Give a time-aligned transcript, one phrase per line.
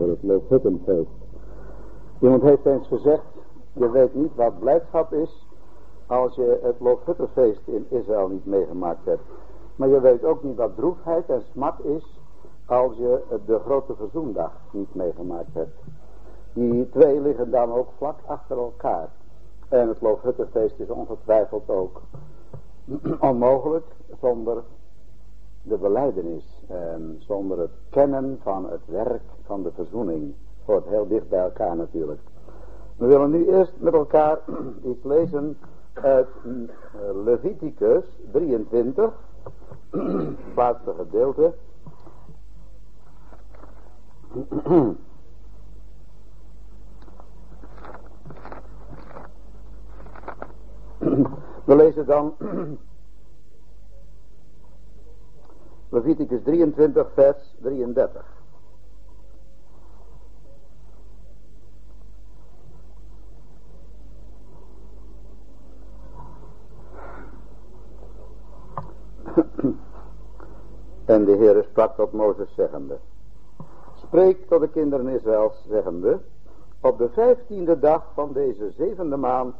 [0.00, 1.10] voor het Loofhuttenfeest.
[2.20, 3.22] Iemand heeft eens gezegd,
[3.72, 5.46] je weet niet wat blijdschap is
[6.06, 9.22] als je het Loofhuttenfeest in Israël niet meegemaakt hebt.
[9.76, 12.20] Maar je weet ook niet wat droefheid en smart is
[12.66, 15.78] als je de grote verzoendag niet meegemaakt hebt.
[16.52, 19.08] Die twee liggen dan ook vlak achter elkaar.
[19.68, 22.00] En het Loofhuttenfeest is ongetwijfeld ook
[23.30, 23.86] onmogelijk
[24.20, 24.62] zonder
[25.70, 30.34] de beleidenis en zonder het kennen van het werk van de verzoening.
[30.64, 32.20] Hoort heel dicht bij elkaar natuurlijk.
[32.96, 34.38] We willen nu eerst met elkaar
[34.90, 35.58] iets lezen
[35.92, 36.50] uit eh,
[37.24, 39.12] Leviticus 23,
[39.90, 41.52] het laatste gedeelte.
[51.64, 52.34] We lezen dan
[55.90, 58.24] Leviticus 23 vers 33.
[71.04, 72.98] En de Heere sprak tot Mozes zeggende.
[73.94, 76.20] Spreek tot de kinderen Israëls zeggende.
[76.80, 79.54] Op de vijftiende dag van deze zevende maand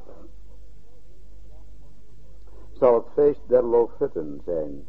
[2.72, 4.86] zal het feest der loofhutten zijn.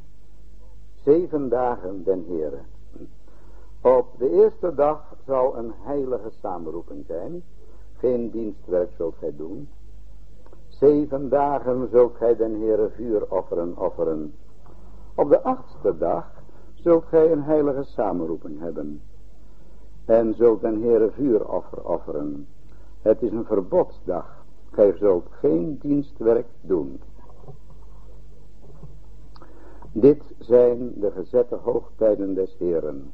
[1.03, 2.59] Zeven dagen den Heere.
[3.81, 7.43] Op de eerste dag zal een heilige samenroeping zijn.
[7.97, 9.69] Geen dienstwerk zult gij doen.
[10.67, 14.33] Zeven dagen zult gij den Heere vuur offeren, offeren.
[15.15, 16.31] Op de achtste dag
[16.73, 19.01] zult gij een heilige samenroeping hebben.
[20.05, 22.47] En zult den Heere vuuroffer offeren.
[23.01, 24.45] Het is een verbodsdag.
[24.71, 27.01] Gij zult geen dienstwerk doen.
[29.93, 33.11] Dit zijn de gezette hoogtijden des Heeren,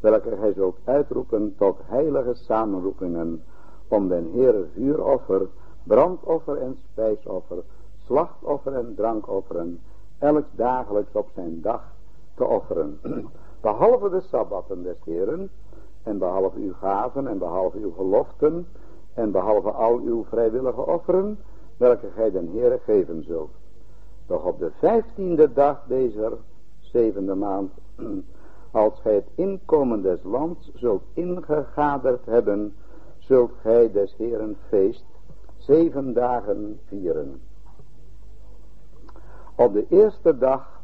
[0.00, 3.42] welke gij zult uitroepen tot heilige samenroepingen,
[3.88, 5.48] om den Heere vuuroffer,
[5.82, 7.62] brandoffer en spijsoffer,
[8.04, 9.80] slachtoffer en drankofferen,
[10.18, 11.82] elk dagelijks op zijn dag
[12.34, 12.98] te offeren.
[13.60, 15.50] Behalve de sabbatten des Heeren,
[16.02, 18.66] en behalve uw gaven, en behalve uw geloften,
[19.14, 21.38] en behalve al uw vrijwillige offeren,
[21.76, 23.50] welke gij den Heere geven zult.
[24.26, 26.36] Doch op de vijftiende dag deze
[26.78, 27.72] zevende maand,
[28.70, 32.74] als gij het inkomen des lands zult ingegaderd hebben,
[33.18, 35.04] zult gij des Heeren feest
[35.56, 37.40] zeven dagen vieren.
[39.54, 40.82] Op de eerste dag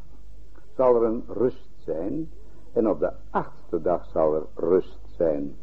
[0.75, 2.31] zal er een rust zijn
[2.73, 5.55] en op de achtste dag zal er rust zijn.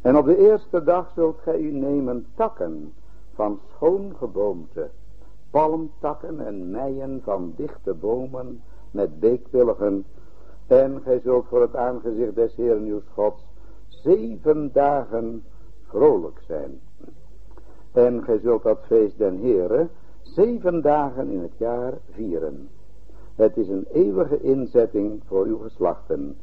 [0.00, 2.92] En op de eerste dag zult gij u nemen takken
[3.34, 4.90] van schoon geboomte
[5.52, 10.04] palmtakken en meien van dichte bomen met beekwilligen.
[10.66, 13.42] En gij zult voor het aangezicht des Heeren uw Gods
[13.88, 15.44] zeven dagen
[15.86, 16.80] vrolijk zijn.
[17.92, 19.88] En gij zult dat feest den Heere
[20.22, 22.68] zeven dagen in het jaar vieren.
[23.34, 26.36] Het is een eeuwige inzetting voor uw geslachten.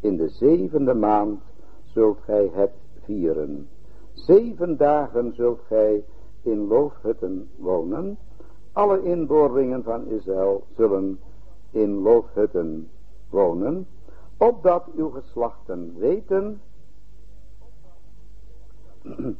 [0.00, 1.40] In de zevende maand
[1.82, 2.72] zult gij het
[3.04, 3.68] vieren.
[4.12, 6.04] Zeven dagen zult gij
[6.42, 8.18] in loofhutten wonen
[8.72, 11.20] alle inboorlingen van Israël zullen
[11.70, 12.90] in loofhutten
[13.30, 13.86] wonen,
[14.36, 16.60] opdat uw geslachten weten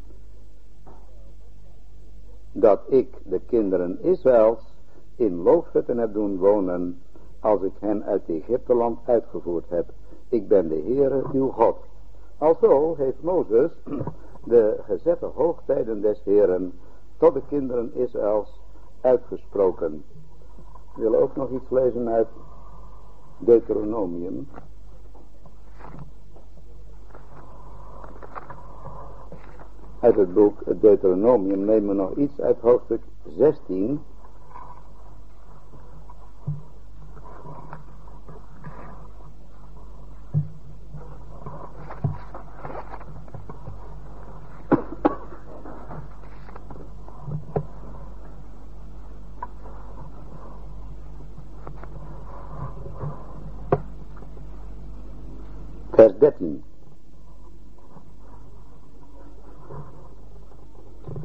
[2.52, 4.74] dat ik de kinderen Israëls
[5.16, 7.02] in loofhutten heb doen wonen,
[7.40, 9.92] als ik hen uit Egypteland uitgevoerd heb.
[10.28, 11.76] Ik ben de Heere uw God.
[12.38, 13.70] Alzo heeft Mozes
[14.44, 16.72] de gezette hoogtijden des Heeren
[17.16, 18.59] tot de kinderen Israëls
[19.00, 20.04] uitgesproken.
[20.94, 22.28] We ook nog iets lezen uit
[23.38, 24.48] Deuteronomium.
[30.00, 33.02] Uit het boek Deuteronomium nemen we nog iets uit hoofdstuk
[33.36, 34.00] 16
[56.00, 56.62] vers 13.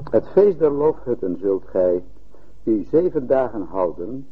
[0.09, 2.03] Het feest der loofhutten zult gij
[2.63, 4.27] u zeven dagen houden,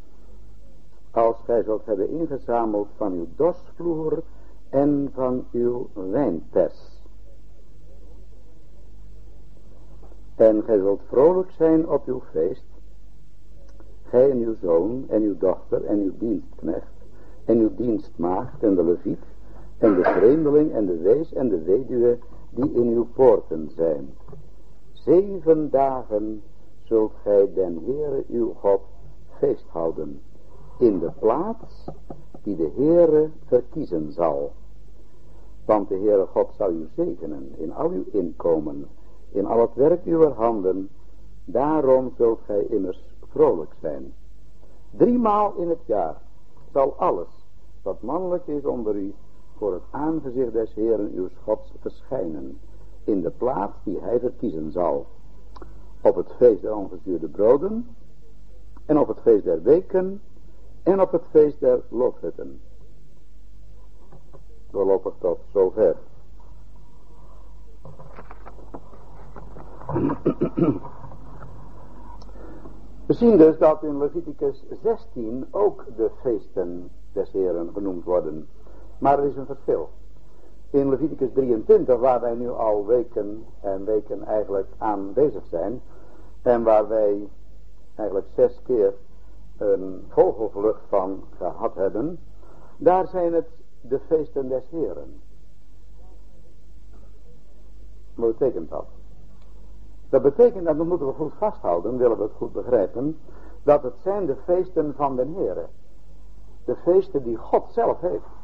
[1.12, 4.24] als gij zult hebben ingezameld van uw dorsvloer
[4.70, 7.02] en van uw wijnpers.
[10.36, 12.66] En gij zult vrolijk zijn op uw feest,
[14.04, 16.92] gij en uw zoon en uw dochter en uw dienstknecht
[17.46, 19.33] en uw dienstmaagd en de leviet
[19.84, 22.18] en de vreemdeling en de wees en de weduwe
[22.50, 24.14] die in uw poorten zijn.
[24.92, 26.44] Zeven dagen
[26.84, 28.82] zult gij den Heere uw God
[29.38, 30.22] feest houden,
[30.80, 31.88] in de plaats
[32.44, 34.52] die de Heere verkiezen zal.
[35.66, 38.88] Want de Heere God zal u zegenen in al uw inkomen,
[39.32, 40.90] in al het werk uw handen,
[41.46, 44.14] daarom zult gij immers vrolijk zijn.
[44.92, 46.22] Driemaal in het jaar
[46.72, 47.28] zal alles
[47.82, 49.14] wat mannelijk is onder u
[49.58, 52.60] voor het aangezicht des Heeren uw Gods verschijnen,
[53.04, 55.06] in de plaats die hij verkiezen zal.
[56.02, 57.96] Op het feest der ongezuurde broden,
[58.86, 60.22] en op het feest der weken,
[60.84, 62.62] en op het feest der loofhutten.
[64.72, 65.96] Voorlopig tot zover.
[73.06, 78.48] We zien dus dat in Leviticus 16 ook de feesten des Heren genoemd worden.
[79.04, 79.90] Maar er is een verschil.
[80.70, 85.82] In Leviticus 23, waar wij nu al weken en weken eigenlijk aanwezig zijn.
[86.42, 87.30] En waar wij
[87.96, 88.94] eigenlijk zes keer
[89.58, 92.20] een vogelvlucht van gehad hebben.
[92.78, 93.48] Daar zijn het
[93.82, 95.22] de feesten des Heren.
[98.16, 98.86] Wat betekent dat?
[100.10, 103.18] Dat betekent, en dat moeten we goed vasthouden, willen we het goed begrijpen,
[103.64, 105.70] dat het zijn de feesten van de Heren.
[106.66, 108.42] De feesten die God zelf heeft.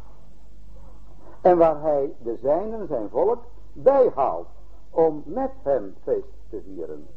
[1.42, 3.44] En waar hij de zijnen, zijn volk,
[3.74, 4.48] bijhaalt
[4.90, 7.08] om met hem feest te vieren.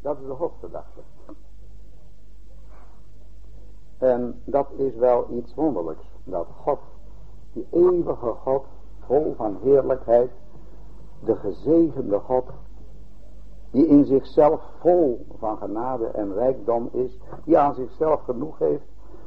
[0.00, 1.00] Dat is de hoofdgedachte.
[3.98, 6.04] En dat is wel iets wonderlijks.
[6.24, 6.78] Dat God,
[7.52, 8.64] die eeuwige God,
[8.98, 10.30] vol van heerlijkheid,
[11.24, 12.44] de gezegende God,
[13.70, 18.84] die in zichzelf vol van genade en rijkdom is, die aan zichzelf genoeg heeft,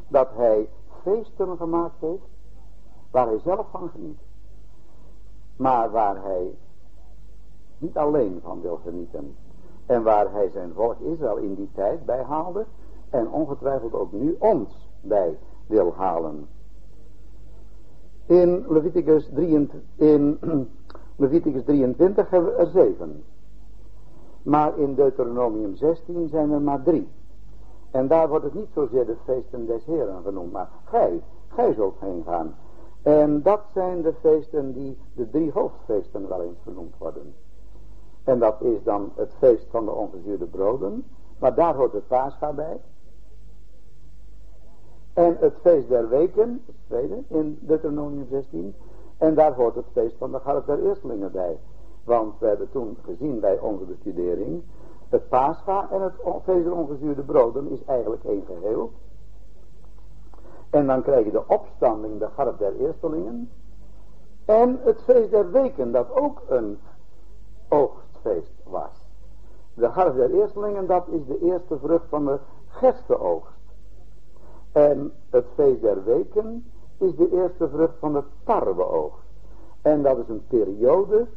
[0.08, 0.70] dat hij
[1.02, 2.24] feesten gemaakt heeft,
[3.12, 4.20] waar hij zelf van geniet.
[5.56, 6.56] Maar waar hij
[7.78, 9.36] niet alleen van wil genieten.
[9.86, 12.66] En waar hij zijn volk Israël in die tijd bij haalde.
[13.10, 16.48] En ongetwijfeld ook nu ons bij wil halen.
[18.26, 20.40] In Leviticus 23, in
[21.16, 23.24] Leviticus 23 hebben we er zeven.
[24.44, 27.08] Maar in Deuteronomium 16 zijn er maar drie.
[27.92, 31.96] En daar wordt het niet zozeer de feesten des Heren genoemd, maar gij, gij zult
[32.00, 32.56] heen gaan.
[33.04, 37.34] En dat zijn de feesten die de drie hoofdfeesten wel eens genoemd worden.
[38.24, 41.06] En dat is dan het feest van de ongezuurde broden,
[41.40, 42.80] maar daar hoort het paascha bij.
[45.14, 48.76] En het feest der weken, het tweede, in Deuteronomium 16.
[49.18, 51.60] En daar hoort het feest van de garf der eerstelingen bij.
[52.04, 54.64] Want we hebben toen gezien bij onze bestudering,
[55.10, 56.14] het paascha en het
[56.44, 58.92] feest der ongezuurde broden is eigenlijk één geheel.
[60.74, 63.50] En dan krijg je de opstanding, de garp der eerstelingen.
[64.46, 66.80] En het feest der weken, dat ook een
[67.70, 69.08] oogstfeest was.
[69.74, 73.60] De garp der eerstelingen, dat is de eerste vrucht van de gerstenoogst.
[74.72, 79.28] En het feest der weken is de eerste vrucht van de tarweoogst.
[79.82, 81.28] En dat is een periode,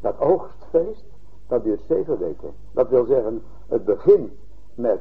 [0.00, 1.04] dat oogstfeest,
[1.46, 2.54] dat duurt zeven weken.
[2.72, 4.32] Dat wil zeggen, het begint
[4.74, 5.00] met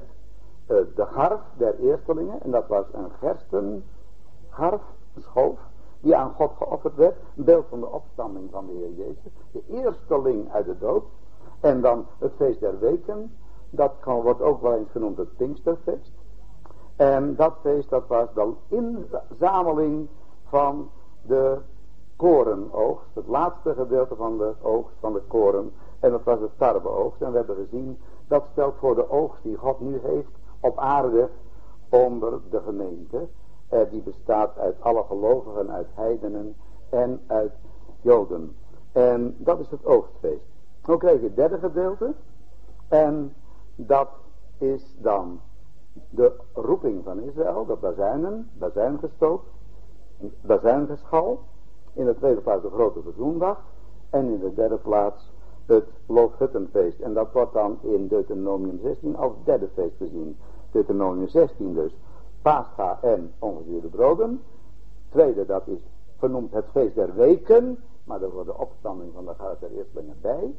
[0.68, 2.42] de garf der eerstelingen.
[2.42, 4.82] En dat was een gerstengarf,
[5.16, 5.60] een schoof,
[6.00, 7.16] die aan God geofferd werd.
[7.36, 9.32] Een beeld van de opstanding van de Heer Jezus.
[9.52, 11.04] De eersteling uit de dood.
[11.60, 13.36] En dan het feest der weken.
[13.70, 16.12] Dat kan, wordt ook wel eens genoemd het Pinksterfeest.
[16.96, 20.08] En dat feest dat was de inzameling
[20.44, 20.90] van
[21.22, 21.58] de
[22.16, 23.08] korenoogst.
[23.14, 25.72] Het laatste gedeelte van de oogst van de koren.
[26.00, 27.22] En dat was de tarweoogst.
[27.22, 27.98] En we hebben gezien,
[28.28, 30.32] dat stelt voor de oogst die God nu heeft
[30.66, 31.30] op aarde
[31.90, 33.28] onder de gemeente.
[33.68, 36.56] Eh, die bestaat uit alle gelovigen, uit heidenen
[36.90, 37.52] en uit
[38.02, 38.56] joden.
[38.92, 40.46] En dat is het oogstfeest.
[40.82, 42.14] Dan krijg je het derde gedeelte.
[42.88, 43.34] En
[43.76, 44.10] dat
[44.58, 45.40] is dan
[46.10, 49.42] de roeping van Israël, de bazuinen, bazuingestoot,
[50.42, 51.40] bazuingeschal.
[51.94, 53.58] In de tweede plaats de grote verzoendag.
[54.10, 55.34] En in de derde plaats
[55.66, 57.00] het loofhuttenfeest.
[57.00, 60.38] En dat wordt dan in Deuteronomium 16 als derde feest gezien.
[60.76, 61.92] Deuteronomium 16 dus.
[62.42, 64.42] Pascha en ongezuurde broden.
[65.10, 65.80] Tweede, dat is
[66.20, 67.78] genoemd het feest der weken.
[68.04, 70.54] Maar daar wordt de opstanding van de gaat der eerstelingen bij.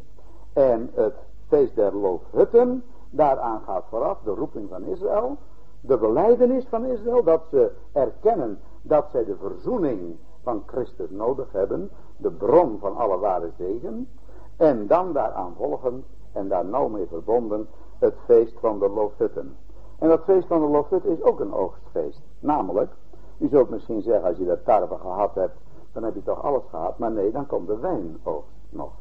[0.52, 1.14] En het
[1.48, 2.84] feest der loofhutten.
[3.10, 5.36] Daaraan gaat vooraf de roeping van Israël.
[5.80, 7.22] De beleidenis van Israël.
[7.22, 11.90] Dat ze erkennen dat zij de verzoening van Christus nodig hebben.
[12.16, 14.08] De bron van alle ware zegen.
[14.56, 17.68] En dan daaraan volgen en daar nauw mee verbonden
[17.98, 19.56] het feest van de loofhutten.
[19.98, 22.20] En dat feest van de Loofhut is ook een oogstfeest.
[22.38, 22.92] Namelijk,
[23.38, 25.56] u zult misschien zeggen als je dat tarwe gehad hebt,
[25.92, 26.98] dan heb je toch alles gehad.
[26.98, 28.92] Maar nee, dan komt de wijnoogst nog.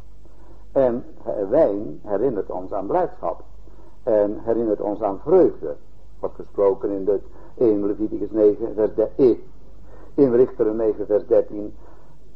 [0.71, 1.05] En
[1.49, 3.43] wijn herinnert ons aan blijdschap.
[4.03, 5.75] En herinnert ons aan vreugde.
[6.19, 7.19] Wat gesproken in, de,
[7.53, 9.43] in Leviticus 9 vers 13.
[10.13, 11.75] In Richteren 9 vers 13.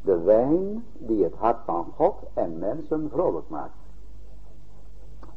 [0.01, 3.73] De wijn die het hart van God en mensen vrolijk maakt.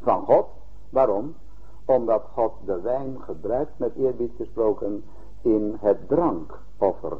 [0.01, 0.47] Van God,
[0.91, 1.35] waarom?
[1.85, 5.05] Omdat God de wijn gebruikt, met eerbied gesproken,
[5.43, 7.17] in het drankoffer.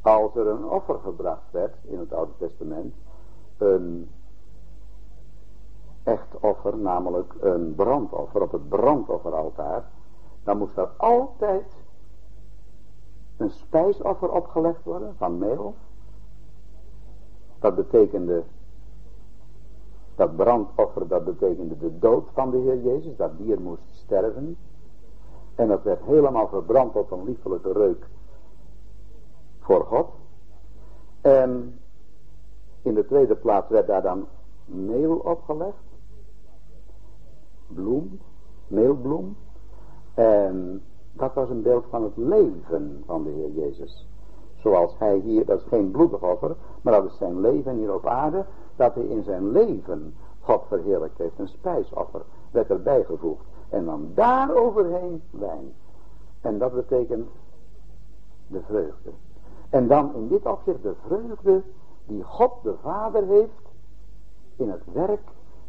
[0.00, 2.94] Als er een offer gebracht werd in het Oude Testament,
[3.58, 4.10] een
[6.02, 9.84] echt offer, namelijk een brandoffer op het brandofferaltaar,
[10.44, 11.64] dan moest er altijd
[13.36, 15.74] een spijsoffer opgelegd worden van meel.
[17.58, 18.42] Dat betekende,
[20.16, 24.56] dat brandoffer, dat betekende de dood van de Heer Jezus, dat dier moest sterven.
[25.54, 28.06] En dat werd helemaal verbrand tot een liefelijke reuk
[29.60, 30.08] voor God.
[31.20, 31.78] En
[32.82, 34.26] in de tweede plaats werd daar dan
[34.64, 35.84] meel opgelegd.
[37.66, 38.20] Bloem,
[38.66, 39.36] meelbloem.
[40.14, 40.82] En
[41.12, 44.06] dat was een beeld van het leven van de Heer Jezus.
[44.54, 48.06] Zoals hij hier, dat is geen bloedig offer, maar dat is zijn leven hier op
[48.06, 48.44] aarde,
[48.76, 51.38] dat hij in zijn leven God verheerlijkt heeft.
[51.38, 53.44] Een spijsoffer werd erbij gevoegd.
[53.68, 55.72] En dan daaroverheen wijn.
[56.40, 57.28] En dat betekent
[58.46, 59.10] de vreugde.
[59.70, 61.62] En dan in dit opzicht de vreugde
[62.06, 63.52] die God de Vader heeft
[64.56, 65.22] in het werk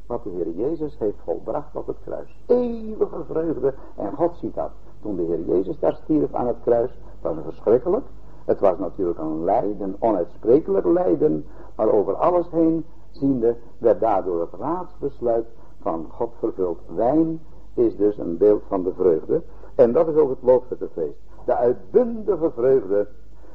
[0.06, 2.38] wat de Heer Jezus heeft volbracht op het kruis.
[2.46, 3.74] Eeuwige vreugde.
[3.96, 4.72] En God ziet dat.
[5.02, 8.06] Toen de Heer Jezus daar stierf aan het kruis, was het verschrikkelijk.
[8.46, 11.46] Het was natuurlijk een lijden, onuitsprekelijk lijden,
[11.76, 12.86] maar over alles heen
[13.18, 15.46] ziende werd daardoor het raadsbesluit
[15.82, 16.80] van God vervuld.
[16.88, 17.42] Wijn
[17.74, 19.42] is dus een beeld van de vreugde.
[19.76, 21.20] En dat is ook het loofhuttenfeest.
[21.46, 23.08] De uitbundige vreugde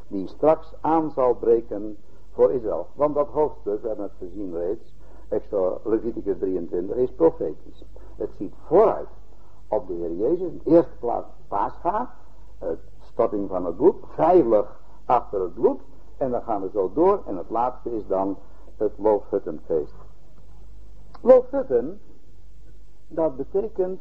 [0.08, 1.96] die straks aan zal breken
[2.32, 2.86] voor Israël.
[2.94, 4.94] Want dat hoofdstuk, we hebben het gezien reeds,
[5.84, 7.84] Leviticus 23, is profetisch.
[8.16, 9.08] Het ziet vooruit
[9.68, 10.50] op de Heer Jezus.
[10.52, 12.14] In de eerste plaats Pascha,
[12.58, 15.80] het storting van het bloed, veilig achter het bloed.
[16.16, 17.22] En dan gaan we zo door.
[17.26, 18.36] En het laatste is dan
[18.76, 19.94] het loofhuttenfeest.
[21.20, 22.00] Loofhutten,
[23.08, 24.00] dat betekent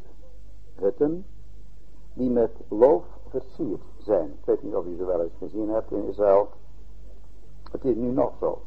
[0.76, 1.26] hutten
[2.14, 4.28] die met loof versierd zijn.
[4.30, 6.50] Ik weet niet of u ze wel eens gezien hebt in Israël.
[7.72, 8.62] Het is nu nog zo.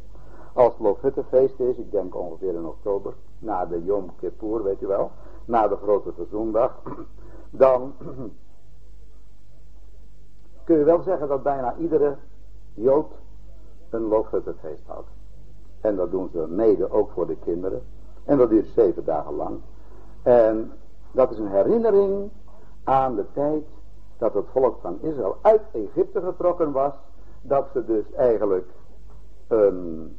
[0.52, 4.86] Als het Loofhuttenfeest is, ik denk ongeveer in oktober, na de Yom Kippur, weet u
[4.86, 5.10] wel,
[5.44, 6.82] na de grote verzoendag,
[7.50, 7.94] dan
[10.64, 12.16] kun je wel zeggen dat bijna iedere
[12.74, 13.12] Jood
[13.90, 15.08] een Loofhuttenfeest houdt.
[15.84, 17.82] En dat doen ze mede ook voor de kinderen.
[18.24, 19.60] En dat duurt zeven dagen lang.
[20.22, 20.72] En
[21.12, 22.30] dat is een herinnering
[22.84, 23.64] aan de tijd
[24.18, 26.92] dat het volk van Israël uit Egypte getrokken was.
[27.42, 28.68] Dat ze dus eigenlijk
[29.48, 30.16] een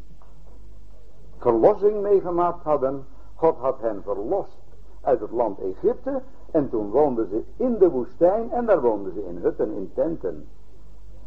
[1.38, 3.06] verlossing meegemaakt hadden.
[3.36, 4.58] God had hen verlost
[5.02, 6.22] uit het land Egypte.
[6.52, 10.48] En toen woonden ze in de woestijn en daar woonden ze in hutten, in tenten.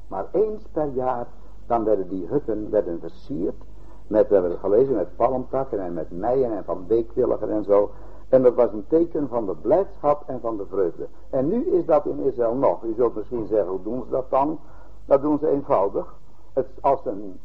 [0.09, 1.26] Maar eens per jaar,
[1.66, 3.66] dan werden die hutten werden versierd.
[4.09, 7.91] Met, we hebben het gelezen, met palmtakken en met meien en van beekwilligen en zo.
[8.29, 11.07] En dat was een teken van de blijdschap en van de vreugde.
[11.31, 12.83] En nu is dat in Israël nog.
[12.83, 14.59] U zult misschien zeggen, hoe doen ze dat dan?
[15.05, 16.15] Dat doen ze eenvoudig.
[16.53, 17.41] Het, als ze een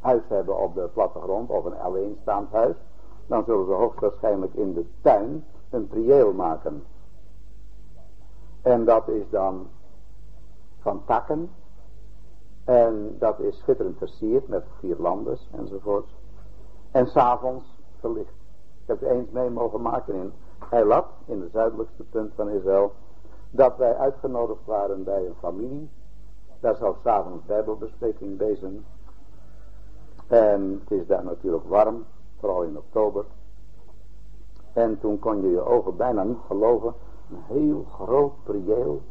[0.00, 2.76] huis hebben op de plattegrond of een alleenstaand huis,
[3.26, 6.82] dan zullen ze hoogstwaarschijnlijk in de tuin een prieel maken.
[8.62, 9.66] En dat is dan
[10.80, 11.50] van takken.
[12.66, 16.06] En dat is schitterend versierd met vierlandes enzovoort.
[16.90, 17.64] En s'avonds
[18.00, 18.34] verlicht.
[18.82, 20.32] Ik heb eens mee mogen maken in
[20.70, 22.92] Eilat, in de zuidelijkste punt van Israël.
[23.50, 25.90] Dat wij uitgenodigd waren bij een familie.
[26.60, 28.70] Daar zou s'avonds bijbelbespreking bezig.
[30.26, 32.04] En het is daar natuurlijk warm,
[32.38, 33.24] vooral in oktober.
[34.72, 36.94] En toen kon je je ogen bijna niet geloven.
[37.30, 39.02] Een heel groot prieel.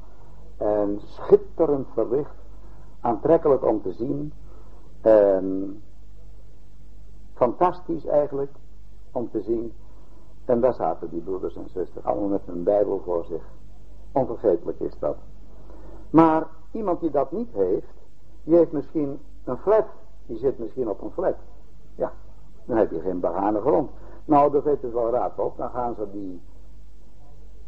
[0.58, 2.45] En schitterend verlicht.
[3.06, 4.34] Aantrekkelijk om te zien.
[5.02, 5.82] En
[7.34, 8.52] fantastisch eigenlijk
[9.12, 9.74] om te zien.
[10.46, 13.44] En daar zaten die broeders en zusters allemaal met een bijbel voor zich.
[14.12, 15.18] Onvergetelijk is dat.
[16.10, 17.94] Maar iemand die dat niet heeft,
[18.44, 19.86] die heeft misschien een flat.
[20.26, 21.36] Die zit misschien op een flat.
[21.96, 22.12] Ja,
[22.66, 23.90] dan heb je geen begane grond.
[24.26, 25.58] Nou, dat heeft dus wel raad op.
[25.58, 26.42] Dan gaan ze die,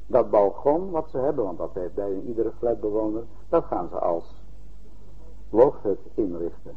[0.05, 4.45] dat balkon wat ze hebben, want dat heeft bij iedere flatbewoner, dat gaan ze als
[5.49, 6.75] loofhut inrichten.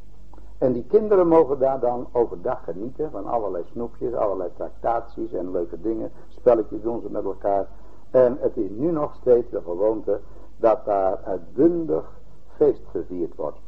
[0.58, 5.80] En die kinderen mogen daar dan overdag genieten van allerlei snoepjes, allerlei tractaties en leuke
[5.80, 6.10] dingen.
[6.28, 7.66] Spelletjes doen ze met elkaar.
[8.10, 10.20] En het is nu nog steeds de gewoonte
[10.56, 12.20] dat daar uitbundig
[12.56, 13.58] feest gevierd wordt.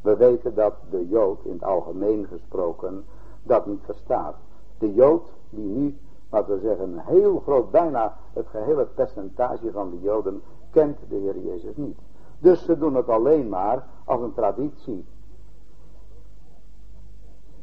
[0.00, 3.04] We weten dat de Jood in het algemeen gesproken
[3.42, 4.34] dat niet verstaat.
[4.78, 5.98] De Jood die nu,
[6.30, 11.16] laten we zeggen, een heel groot, bijna het gehele percentage van de Joden kent de
[11.16, 11.98] Heer Jezus niet.
[12.42, 15.04] Dus ze doen het alleen maar als een traditie.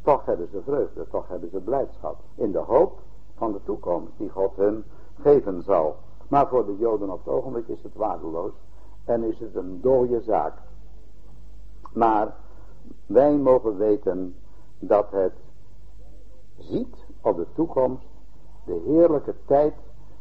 [0.01, 2.19] Toch hebben ze vreugde, toch hebben ze blijdschap.
[2.35, 2.99] In de hoop
[3.35, 4.83] van de toekomst die God hun
[5.21, 5.95] geven zal.
[6.27, 8.51] Maar voor de Joden op het ogenblik is het waardeloos.
[9.05, 10.53] En is het een dode zaak.
[11.93, 12.35] Maar
[13.05, 14.35] wij mogen weten
[14.79, 15.33] dat het
[16.57, 18.07] ziet op de toekomst
[18.65, 19.73] de heerlijke tijd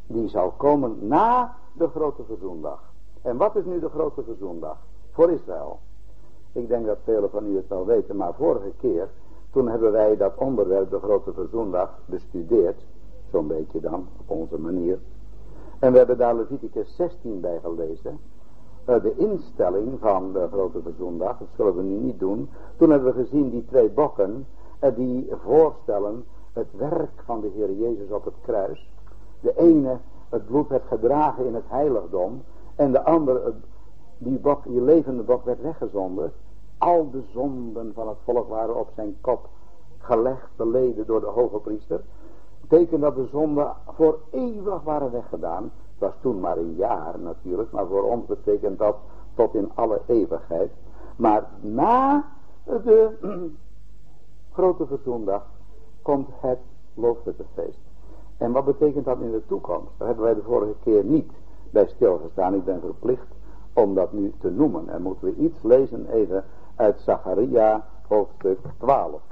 [0.07, 2.88] die zal komen na de grote verzoendag.
[3.23, 4.77] En wat is nu de grote verzoendag?
[5.11, 5.79] Voor Israël.
[6.53, 9.09] Ik denk dat velen van u het wel weten, maar vorige keer,
[9.51, 12.85] toen hebben wij dat onderwerp, de grote verzoendag, bestudeerd.
[13.31, 14.99] Zo'n beetje dan, op onze manier.
[15.79, 18.19] En we hebben daar Leviticus 16 bij gelezen.
[18.85, 22.51] Eh, de instelling van de grote verzoendag, dat zullen we nu niet doen.
[22.77, 24.47] Toen hebben we gezien die twee bokken,
[24.79, 28.91] eh, die voorstellen het werk van de Heer Jezus op het kruis.
[29.41, 29.97] De ene,
[30.29, 32.43] het bloed werd gedragen in het heiligdom.
[32.79, 33.55] En de andere,
[34.19, 36.33] die, bok, die levende bok werd weggezonden.
[36.79, 39.49] Al de zonden van het volk waren op zijn kop
[39.99, 42.01] gelegd, beleden door de hoge priester.
[42.69, 45.63] Teken dat de zonden voor eeuwig waren weggedaan.
[45.63, 48.97] Het was toen maar een jaar natuurlijk, maar voor ons betekent dat
[49.35, 50.71] tot in alle eeuwigheid.
[51.17, 52.25] Maar na
[52.65, 53.11] de
[54.57, 55.47] grote verzoendag
[56.03, 56.59] komt het
[56.95, 57.81] loofhuttenfeest.
[58.37, 59.93] En wat betekent dat in de toekomst?
[59.97, 61.31] Daar hebben wij de vorige keer niet
[61.71, 62.55] bij stilgestaan.
[62.55, 63.27] Ik ben verplicht
[63.73, 64.89] om dat nu te noemen.
[64.89, 66.45] En moeten we iets lezen even
[66.77, 69.23] uit Zacharia hoofdstuk 12.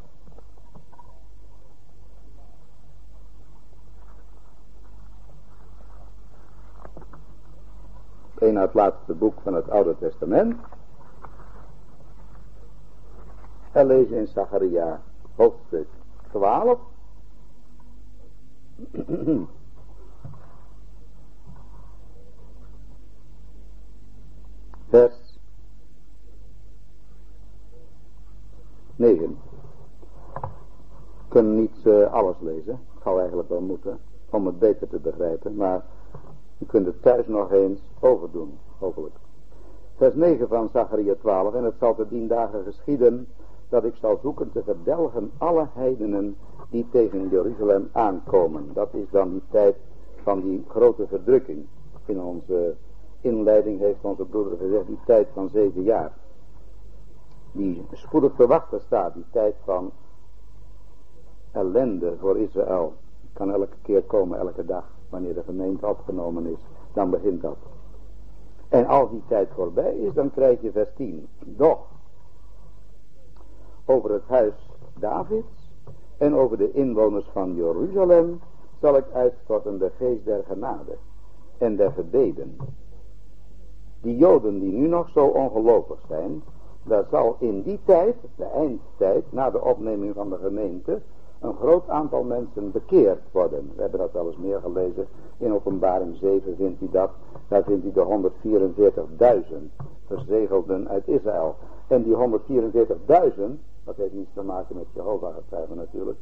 [8.39, 10.57] Een uit het laatste boek van het Oude Testament.
[13.73, 15.01] En lezen in Zacharia
[15.37, 15.89] hoofdstuk
[16.31, 16.79] 12.
[24.97, 25.39] Vers
[28.97, 29.39] 9.
[30.39, 30.49] We
[31.29, 32.81] kunnen niet uh, alles lezen.
[32.95, 33.99] Het zou eigenlijk wel moeten.
[34.31, 35.57] Om het beter te begrijpen.
[35.57, 35.85] Maar
[36.59, 38.59] u kunt het thuis nog eens overdoen.
[38.79, 39.15] Hopelijk.
[39.97, 41.55] Vers 9 van Zacharia 12.
[41.55, 43.29] En het zal te dien dagen geschieden
[43.69, 46.37] dat ik zal zoeken te verdelgen alle heidenen
[46.71, 48.71] die tegen Jeruzalem aankomen.
[48.73, 49.77] Dat is dan die tijd
[50.23, 51.67] van die grote verdrukking.
[52.05, 52.77] In onze
[53.27, 56.13] inleiding heeft onze broeder gezegd die tijd van zeven jaar.
[57.53, 59.91] Die spoedig te wachten staat, die tijd van
[61.53, 62.93] ellende voor Israël.
[63.33, 66.59] Kan elke keer komen, elke dag, wanneer de gemeente opgenomen is.
[66.93, 67.57] Dan begint dat.
[68.69, 71.29] En als die tijd voorbij is, dan krijg je vers 10.
[71.45, 71.87] Doch,
[73.85, 75.71] over het huis Davids
[76.17, 78.41] en over de inwoners van Jeruzalem
[78.81, 80.97] zal ik uitstorten de geest der genade
[81.59, 82.57] en der gebeden.
[84.01, 86.43] Die joden die nu nog zo ongelovig zijn,
[86.83, 91.01] daar zal in die tijd, de eindtijd, na de opneming van de gemeente,
[91.41, 93.73] een groot aantal mensen bekeerd worden.
[93.75, 95.07] We hebben dat wel eens meer gelezen.
[95.39, 97.11] In openbaring 7 vindt u dat.
[97.49, 98.31] Daar vindt u de
[99.51, 101.55] 144.000 verzegelden uit Israël.
[101.87, 103.43] En die 144.000,
[103.85, 106.19] dat heeft niets te maken met Jehovah getuigen natuurlijk.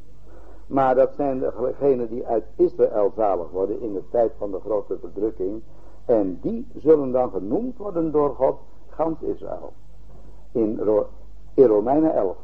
[0.67, 4.99] Maar dat zijn degenen die uit Israël zalig worden in de tijd van de grote
[5.01, 5.63] verdrukking.
[6.05, 8.57] En die zullen dan genoemd worden door God,
[8.88, 9.73] gans Israël.
[10.53, 10.81] In,
[11.55, 12.37] in Romeinen 11,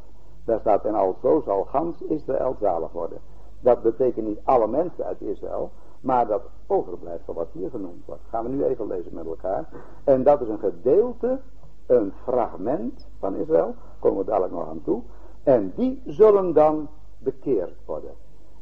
[0.45, 3.19] daar staat en alzo zal gans Israël zalig worden.
[3.61, 5.71] Dat betekent niet alle mensen uit Israël,
[6.01, 8.23] maar dat overblijfsel wat hier genoemd wordt.
[8.29, 9.69] Gaan we nu even lezen met elkaar.
[10.05, 11.39] En dat is een gedeelte,
[11.87, 15.03] een fragment van Israël, komen we dadelijk nog aan toe.
[15.43, 18.11] En die zullen dan bekeerd worden.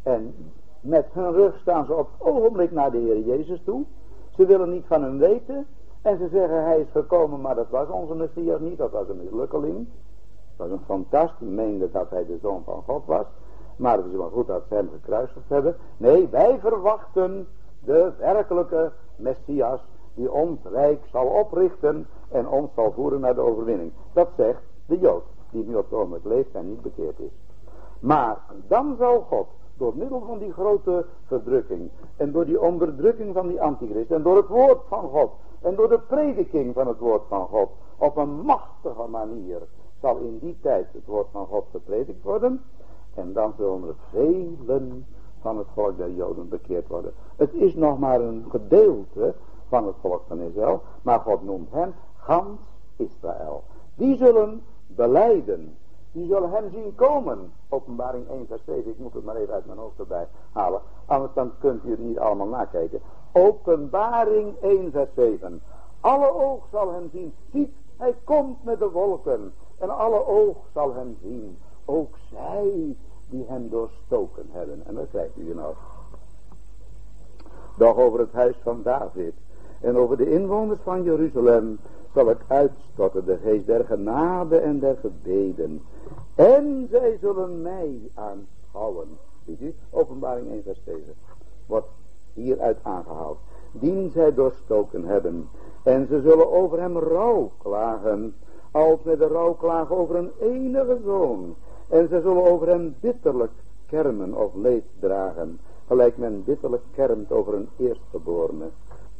[0.02, 0.34] En
[0.80, 3.84] met hun rug staan ze op het ogenblik naar de Heer Jezus toe.
[4.38, 5.66] Ze willen niet van hem weten.
[6.02, 8.78] En ze zeggen hij is gekomen, maar dat was onze Messias niet.
[8.78, 9.88] Dat was een mislukkeling.
[10.56, 11.34] Dat was een fantast.
[11.38, 13.26] Die meende dat hij de zoon van God was.
[13.76, 15.76] Maar het is wel goed dat ze hem gekruisigd hebben.
[15.96, 17.46] Nee, wij verwachten
[17.84, 19.80] de werkelijke Messias.
[20.14, 23.92] Die ons rijk zal oprichten en ons zal voeren naar de overwinning.
[24.12, 25.24] Dat zegt de Jood.
[25.50, 27.32] Die nu op het ogenblik leeft en niet bekeerd is.
[28.00, 29.46] Maar dan zal God
[29.78, 34.36] door middel van die grote verdrukking en door die onderdrukking van die antichrist en door
[34.36, 38.40] het woord van God en door de prediking van het woord van God op een
[38.40, 39.60] machtige manier
[40.00, 42.62] zal in die tijd het woord van God gepredikt worden
[43.14, 45.06] en dan zullen er velen
[45.40, 47.12] van het volk der Joden bekeerd worden.
[47.36, 49.34] Het is nog maar een gedeelte
[49.68, 52.60] van het volk van Israël, maar God noemt hen gans
[52.96, 53.62] Israël.
[53.94, 55.76] Die zullen beleiden.
[56.18, 57.52] Die zullen hem zien komen.
[57.68, 58.90] Openbaring 1 vers 7.
[58.90, 60.80] Ik moet het maar even uit mijn hoofd erbij halen.
[61.06, 63.00] Anders dan kunt u het niet allemaal nakijken.
[63.32, 65.62] Openbaring 1 vers 7.
[66.00, 67.34] Alle oog zal hem zien.
[67.52, 69.52] Ziet, hij komt met de wolken.
[69.78, 71.58] En alle oog zal hem zien.
[71.84, 72.96] Ook zij
[73.30, 74.82] die hem doorstoken hebben.
[74.86, 75.74] En dat krijgt u nou.
[77.76, 79.34] Doch over het huis van David.
[79.80, 81.78] En over de inwoners van Jeruzalem
[82.14, 85.82] zal ik uitstorten de geest der genade en der gebeden.
[86.34, 89.08] En zij zullen mij aanschouwen.
[89.46, 89.74] Ziet u?
[89.90, 91.02] Openbaring 1 vers 7.
[91.66, 91.88] Wordt
[92.34, 93.38] hieruit aangehaald.
[93.72, 95.48] Dien zij doorstoken hebben.
[95.82, 98.34] En ze zullen over hem rouw klagen.
[98.70, 101.54] Als met de rouw klagen over een enige zoon.
[101.88, 103.52] En ze zullen over hem bitterlijk
[103.86, 105.60] kermen of leed dragen.
[105.86, 108.66] Gelijk men bitterlijk kermt over een eerstgeborene.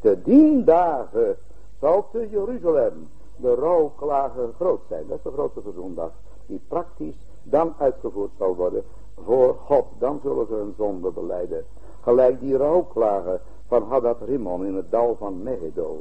[0.00, 1.36] Te dien dagen
[1.80, 5.04] zal te Jeruzalem de rouwklagen groot zijn.
[5.08, 6.10] Dat is de grote verzoendag.
[6.46, 8.84] Die praktisch dan uitgevoerd zal worden
[9.24, 9.84] voor God.
[9.98, 11.64] Dan zullen ze hun zonde beleiden.
[12.02, 16.00] Gelijk die rouwklagen van Hadad Rimon in het dal van Megiddo.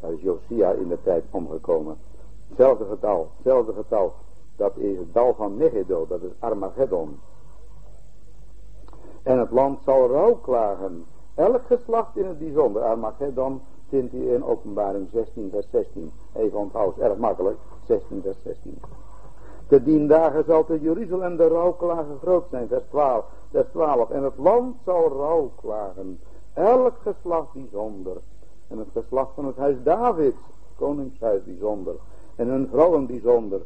[0.00, 1.96] Daar is Josia in de tijd omgekomen.
[2.48, 4.12] Hetzelfde getal, hetzelfde getal.
[4.56, 7.20] Dat is het dal van Megiddo, dat is Armageddon.
[9.22, 11.04] En het land zal rouwklagen.
[11.34, 12.82] Elk geslacht in het bijzonder.
[12.82, 13.60] Armageddon
[13.92, 16.10] vindt u in openbaring 16 vers 16.
[16.32, 17.56] Even onthouden, erg makkelijk.
[17.86, 18.78] 16 vers 16.
[19.66, 22.68] Te dien dagen zal te Jeruzalem de rouwklagen groot zijn.
[22.68, 23.24] Vers 12.
[23.50, 24.10] Vers 12.
[24.10, 26.20] En het land zal rouwklagen.
[26.54, 28.16] Elk geslacht bijzonder.
[28.68, 30.36] En het geslacht van het huis Davids.
[30.76, 31.94] Koningshuis bijzonder.
[32.36, 33.60] En hun vrouwen bijzonder.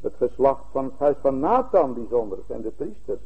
[0.00, 2.38] Het geslacht van het huis van Nathan bijzonder.
[2.46, 3.20] zijn de priesters.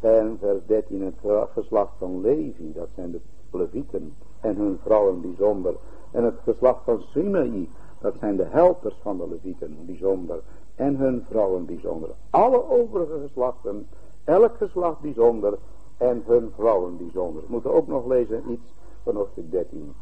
[0.00, 2.72] En vers 13 het geslacht van Levi.
[2.72, 3.20] Dat zijn de
[3.54, 4.12] levieten.
[4.40, 5.74] En hun vrouwen bijzonder.
[6.10, 7.68] En het geslacht van Simei.
[8.00, 10.40] Dat zijn de helpers van de levieten bijzonder
[10.74, 12.08] en hun vrouwen bijzonder.
[12.30, 13.86] Alle overige geslachten,
[14.24, 15.58] elk geslacht bijzonder
[15.96, 17.42] en hun vrouwen bijzonder.
[17.42, 19.94] We moeten ook nog lezen iets van hoofdstuk 13.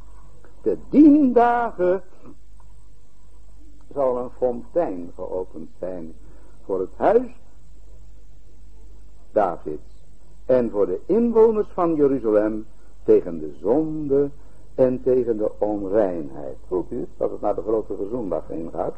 [0.62, 2.03] De dien dagen
[3.95, 6.15] zal een fontein geopend zijn
[6.65, 7.31] voor het huis
[9.33, 10.05] Davids
[10.47, 12.67] en voor de inwoners van Jeruzalem
[13.05, 14.31] tegen de zonde
[14.75, 16.57] en tegen de onreinheid.
[16.67, 18.95] Voelt u dat het naar de grote verzoendag heen gaat?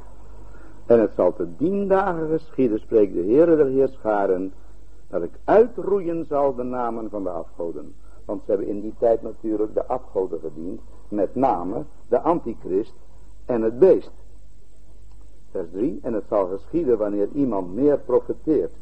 [0.87, 4.53] En het zal te dien dagen geschieden, spreekt de Heere der Heerscharen,
[5.09, 7.95] dat ik uitroeien zal de namen van de afgoden.
[8.25, 12.95] Want ze hebben in die tijd natuurlijk de afgoden gediend, met name de antichrist
[13.45, 14.13] en het beest.
[15.51, 18.73] Vers 3, en het zal geschieden wanneer iemand meer profeteert,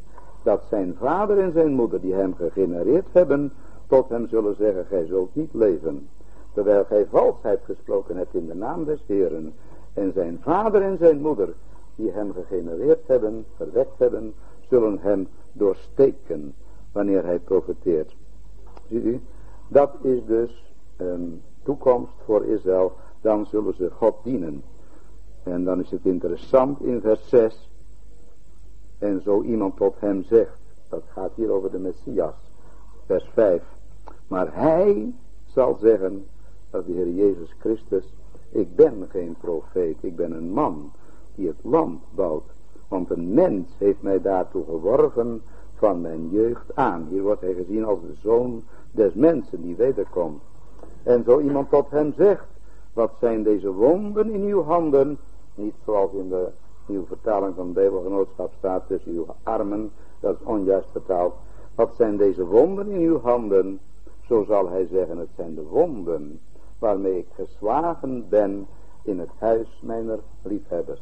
[0.43, 3.51] dat zijn vader en zijn moeder die hem gegenereerd hebben,
[3.93, 6.09] tot hem zullen zeggen, gij zult niet leven.
[6.53, 9.53] Terwijl gij valsheid gesproken hebt in de naam des Heeren,
[9.93, 11.53] en zijn vader en zijn moeder
[11.95, 14.33] die hem gegenereerd hebben, verwekt hebben,
[14.69, 16.53] zullen hem doorsteken
[16.91, 18.15] wanneer hij profeteert.
[18.89, 19.21] Ziet u,
[19.67, 24.63] dat is dus een toekomst voor Israël, dan zullen ze God dienen.
[25.43, 27.69] En dan is het interessant in vers 6,
[28.97, 32.35] en zo iemand tot hem zegt, dat gaat hier over de Messias,
[33.05, 33.63] vers 5,
[34.27, 35.13] maar hij
[35.45, 36.25] zal zeggen,
[36.69, 38.13] dat de Heer Jezus Christus,
[38.49, 40.91] ik ben geen profeet, ik ben een man
[41.35, 42.43] die het land bouwt.
[42.87, 45.41] Want een mens heeft mij daartoe geworven
[45.75, 47.07] van mijn jeugd aan.
[47.09, 50.41] Hier wordt hij gezien als de zoon des mensen die wederkomt.
[51.03, 52.45] En zo iemand tot hem zegt,
[52.93, 55.17] wat zijn deze wonden in uw handen?
[55.55, 56.47] Niet zoals in de
[56.85, 61.33] nieuwe vertaling van Bijbelgenootschap staat tussen uw armen, dat is onjuist vertaald.
[61.75, 63.79] Wat zijn deze wonden in uw handen?
[64.33, 66.39] Zo zal hij zeggen, het zijn de wonden
[66.79, 68.67] waarmee ik geslagen ben
[69.03, 71.01] in het huis mijner liefhebbers.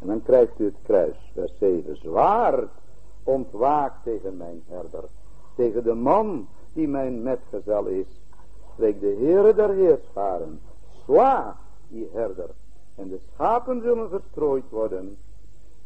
[0.00, 1.96] En dan krijgt u het kruis, vers 7.
[1.96, 2.70] Zwaard
[3.22, 5.04] ontwaakt tegen mijn herder.
[5.54, 8.06] Tegen de man die mijn metgezel is.
[8.72, 10.60] Spreekt de Heere der Heerscharen.
[11.04, 11.56] Sla,
[11.88, 12.50] die herder.
[12.94, 15.16] En de schapen zullen verstrooid worden.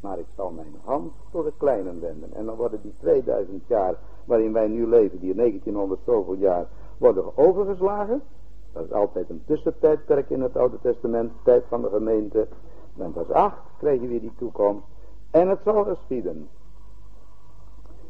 [0.01, 2.35] Maar ik zal mijn hand tot de kleinen wenden.
[2.35, 6.67] En dan worden die 2000 jaar waarin wij nu leven, die 1900 zoveel jaar,
[6.99, 8.23] worden overgeslagen.
[8.73, 12.47] Dat is altijd een tussentijdperk in het Oude Testament, tijd van de gemeente.
[12.95, 14.85] Dan vers 8 krijg je weer die toekomst.
[15.31, 16.49] En het zal geschieden.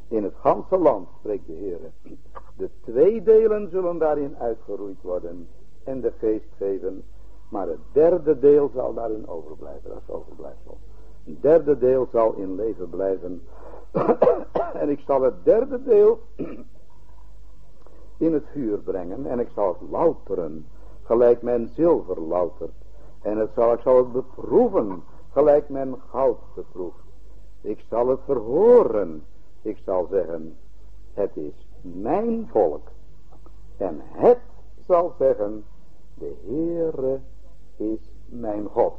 [0.08, 1.78] In het ganse land, spreekt de Heer.
[2.56, 5.48] De twee delen zullen daarin uitgeroeid worden.
[5.84, 7.04] En de geest geven.
[7.48, 9.90] Maar het derde deel zal daarin overblijven.
[9.90, 10.78] Is overblijfsel.
[11.26, 13.42] Een derde deel zal in leven blijven.
[14.82, 16.20] en ik zal het derde deel
[18.16, 19.26] in het vuur brengen.
[19.26, 20.66] En ik zal het louteren.
[21.02, 22.72] Gelijk men zilver loutert.
[23.22, 26.96] En het zal, ik zal het beproeven, gelijk men goud beproeft.
[27.60, 29.24] Ik zal het verhoren.
[29.62, 30.56] Ik zal zeggen,
[31.14, 32.88] het is mijn volk.
[33.76, 34.38] En het
[34.86, 35.64] zal zeggen,
[36.14, 37.20] de Heere
[37.76, 38.94] is mijn God.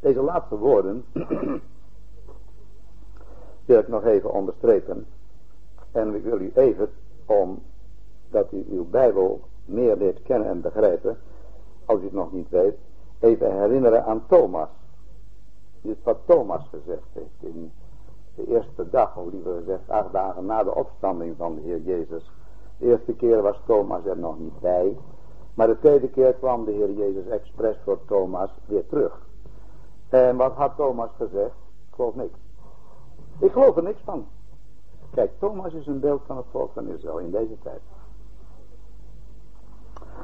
[0.00, 1.04] Deze laatste woorden
[3.68, 5.06] wil ik nog even onderstrepen.
[5.92, 6.90] En ik wil u even,
[7.26, 11.18] omdat u uw Bijbel meer leert kennen en begrijpen,
[11.84, 12.76] als u het nog niet weet,
[13.18, 14.68] even herinneren aan Thomas.
[15.80, 17.72] Dit wat Thomas gezegd heeft in
[18.34, 22.30] de eerste dag, of liever gezegd acht dagen na de opstanding van de Heer Jezus.
[22.78, 24.96] De eerste keer was Thomas er nog niet bij,
[25.54, 29.26] maar de tweede keer kwam de Heer Jezus expres voor Thomas weer terug.
[30.08, 31.54] En wat had Thomas gezegd?
[31.88, 32.47] Ik geloof niks.
[33.38, 34.26] Ik geloof er niks van.
[35.10, 37.80] Kijk, Thomas is een beeld van het volk van Israël in deze tijd.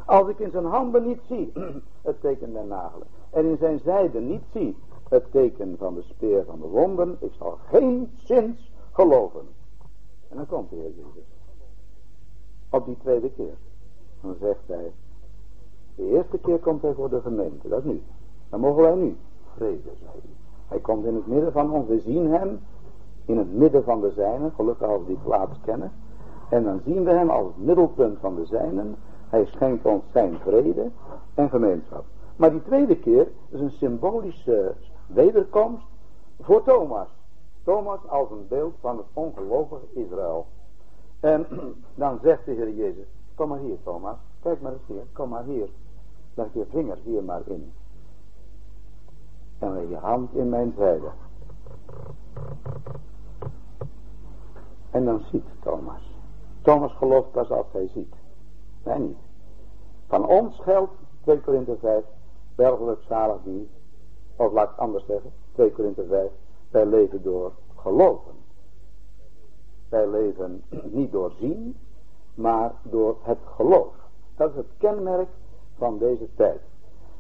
[0.06, 1.52] Als ik in zijn handen niet zie
[2.02, 4.76] het teken der nagelen en in zijn zijde niet zie
[5.08, 9.46] het teken van de speer van de wonden, ik zal geen zins geloven.
[10.28, 11.28] En dan komt de Heer Jezus.
[12.70, 13.54] Op die tweede keer.
[14.20, 14.92] Dan zegt hij,
[15.94, 18.02] de eerste keer komt hij voor de gemeente, dat is nu.
[18.48, 19.16] Dan mogen wij nu
[19.56, 20.34] vrede zijn.
[20.68, 22.60] Hij komt in het midden van ons, we zien hem
[23.24, 25.92] in het midden van de zijnen, gelukkig als we die plaats kennen.
[26.48, 28.96] En dan zien we hem als het middelpunt van de zijnen.
[29.28, 30.90] Hij schenkt ons zijn vrede
[31.34, 32.04] en gemeenschap.
[32.36, 34.74] Maar die tweede keer is een symbolische
[35.06, 35.86] wederkomst
[36.40, 37.06] voor Thomas.
[37.62, 40.46] Thomas als een beeld van het ongelovige Israël.
[41.20, 41.46] En
[41.94, 45.44] dan zegt de Heer Jezus, kom maar hier Thomas, kijk maar eens hier, kom maar
[45.44, 45.68] hier.
[46.34, 47.72] Leg je vinger hier maar in.
[49.58, 51.08] En leg je hand in mijn zijde.
[54.94, 56.02] En dan ziet Thomas.
[56.62, 58.14] Thomas gelooft pas als hij ziet.
[58.82, 59.16] Wij niet.
[60.06, 62.04] Van ons geldt 2 Korinthe 5.
[62.54, 63.70] Wel zalig die.
[64.36, 65.32] Of laat ik anders zeggen.
[65.52, 66.30] 2 Korinthe 5.
[66.70, 68.32] Wij leven door geloven.
[69.88, 71.76] Wij leven niet door zien.
[72.34, 73.94] Maar door het geloof.
[74.36, 75.28] Dat is het kenmerk
[75.76, 76.60] van deze tijd.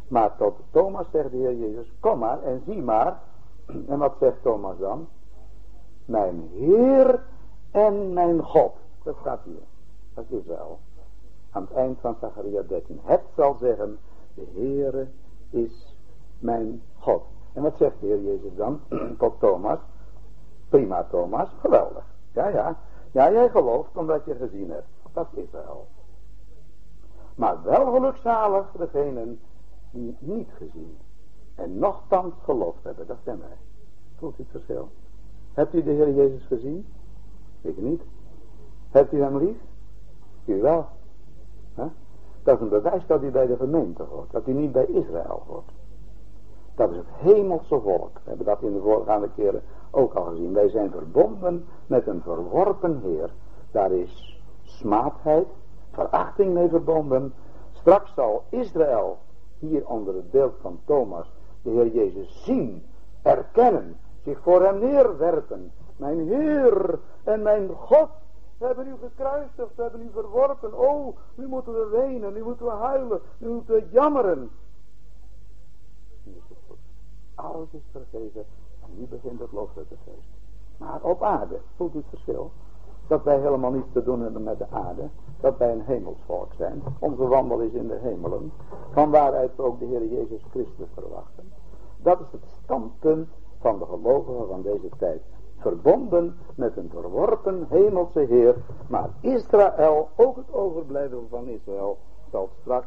[0.08, 1.92] Maar tot Thomas zegt de Heer Jezus.
[2.00, 3.20] Kom maar en zie maar.
[3.88, 5.08] En wat zegt Thomas dan?
[6.04, 7.20] Mijn Heer
[7.74, 8.72] en mijn God.
[9.02, 9.62] Dat staat hier.
[10.14, 10.78] Dat is Israël.
[11.50, 13.00] Aan het eind van Zacharia 13.
[13.02, 13.98] Het zal zeggen,
[14.34, 15.06] de Heere
[15.50, 15.96] is
[16.38, 17.22] mijn God.
[17.52, 18.80] En wat zegt de Heer Jezus dan
[19.18, 19.78] tot Thomas?
[20.68, 22.04] Prima Thomas, geweldig.
[22.32, 22.78] Ja, ja.
[23.12, 24.86] Ja, jij gelooft omdat je gezien hebt.
[25.12, 25.86] Dat is Israël.
[27.34, 29.40] Maar wel gelukzalig degenen
[29.90, 30.96] die niet gezien
[31.54, 33.06] en nogthans geloofd hebben.
[33.06, 33.56] Dat zijn wij.
[34.18, 34.88] Voelt u het verschil?
[35.52, 36.86] Hebt u de Heer Jezus gezien?
[37.64, 38.02] Ik niet.
[38.90, 39.56] Hebt u hem lief?
[40.44, 40.86] U wel.
[42.44, 44.30] Dat is een bewijs dat u bij de gemeente hoort.
[44.30, 45.70] Dat u niet bij Israël hoort.
[46.74, 48.14] Dat is het hemelse volk.
[48.14, 50.52] We hebben dat in de voorgaande keren ook al gezien.
[50.52, 53.30] Wij zijn verbonden met een verworpen Heer.
[53.70, 55.46] Daar is smaadheid,
[55.92, 57.34] verachting mee verbonden.
[57.72, 59.18] Straks zal Israël,
[59.58, 62.82] hier onder het beeld van Thomas, de Heer Jezus zien,
[63.22, 65.70] erkennen, zich voor hem neerwerpen.
[65.96, 68.08] Mijn Heer en mijn God
[68.58, 70.78] hebben u gekruisigd, hebben u verworpen.
[70.78, 74.50] Oh, nu moeten we wenen, nu moeten we huilen, nu moeten we jammeren.
[76.22, 76.76] Nu is het goed.
[77.34, 78.44] Alles is vergeven
[78.82, 79.50] en nu begint het
[80.04, 80.28] feest.
[80.76, 82.50] Maar op aarde, voelt u het verschil?
[83.06, 85.08] Dat wij helemaal niets te doen hebben met de aarde.
[85.40, 86.82] Dat wij een hemelsvolk zijn.
[86.98, 88.52] Onze wandel is in de hemelen.
[88.92, 91.52] Van waaruit we ook de Heer Jezus Christus verwachten.
[91.96, 93.28] Dat is het standpunt
[93.60, 95.22] van de gelovigen van deze tijd
[95.64, 98.54] verbonden met een verworpen hemelse Heer.
[98.86, 101.98] Maar Israël, ook het overblijven van Israël,
[102.30, 102.86] zal straks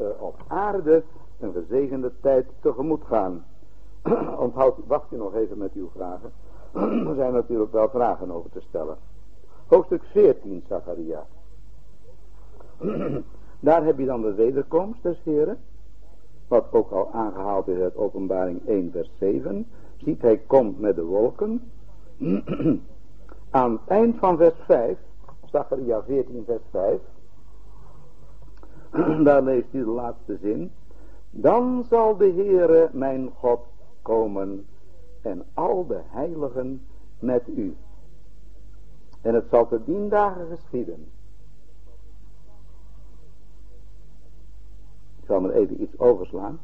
[0.00, 1.02] uh, op aarde
[1.40, 3.44] een gezegende tijd tegemoet gaan.
[4.46, 6.32] Onthoud, wacht u nog even met uw vragen.
[7.08, 8.96] er zijn natuurlijk wel vragen over te stellen.
[9.66, 11.26] Hoofdstuk 14, Zacharia.
[13.60, 15.58] Daar heb je dan de wederkomst des Heren.
[16.48, 19.66] Wat ook al aangehaald is uit openbaring 1 vers 7.
[19.96, 21.70] Ziet hij komt met de wolken.
[23.50, 24.98] Aan het eind van vers 5,
[25.44, 27.00] Zachariah 14 vers 5,
[29.24, 30.70] daar leest u de laatste zin.
[31.30, 33.60] Dan zal de Heere mijn God
[34.02, 34.66] komen
[35.22, 36.86] en al de heiligen
[37.18, 37.76] met u.
[39.20, 41.08] En het zal te dien dagen geschieden.
[45.20, 46.60] Ik zal maar even iets overslaan.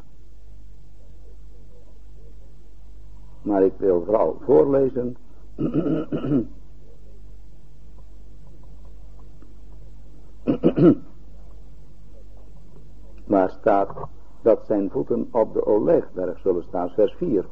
[3.42, 5.16] Maar ik wil vooral voorlezen
[13.24, 13.90] Waar staat
[14.42, 17.44] dat zijn voeten op de olijfberg zullen staan, vers 4.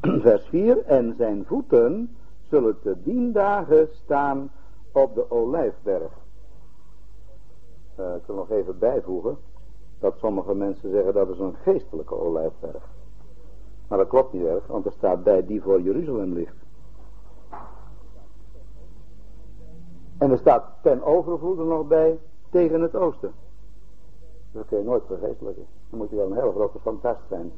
[0.26, 0.84] vers 4.
[0.84, 2.16] En zijn voeten
[2.48, 4.50] zullen te dien dagen staan
[4.92, 6.12] op de olijfberg.
[8.00, 9.36] Uh, ik wil nog even bijvoegen
[9.98, 12.82] dat sommige mensen zeggen dat is een geestelijke olijfberg.
[13.88, 16.67] Maar dat klopt niet erg, want er staat bij die voor Jeruzalem ligt.
[20.18, 22.18] En er staat ten overvloede nog bij
[22.50, 23.32] tegen het oosten.
[24.52, 25.66] Dat kun je nooit vergeestelijken.
[25.90, 27.52] Dan moet je wel een heel grote fantast zijn.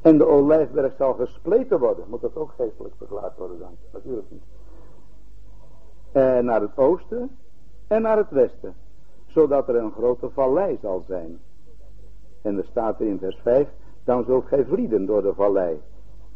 [0.00, 2.04] En de olijfberg zal gespleten worden.
[2.08, 3.76] Moet dat ook geestelijk verklaard worden dan?
[3.92, 4.42] Natuurlijk niet.
[6.12, 7.36] En naar het oosten
[7.86, 8.74] en naar het westen.
[9.26, 11.40] Zodat er een grote vallei zal zijn.
[12.42, 13.68] En er staat in vers 5.
[14.04, 15.80] Dan zult gij vlieden door de vallei.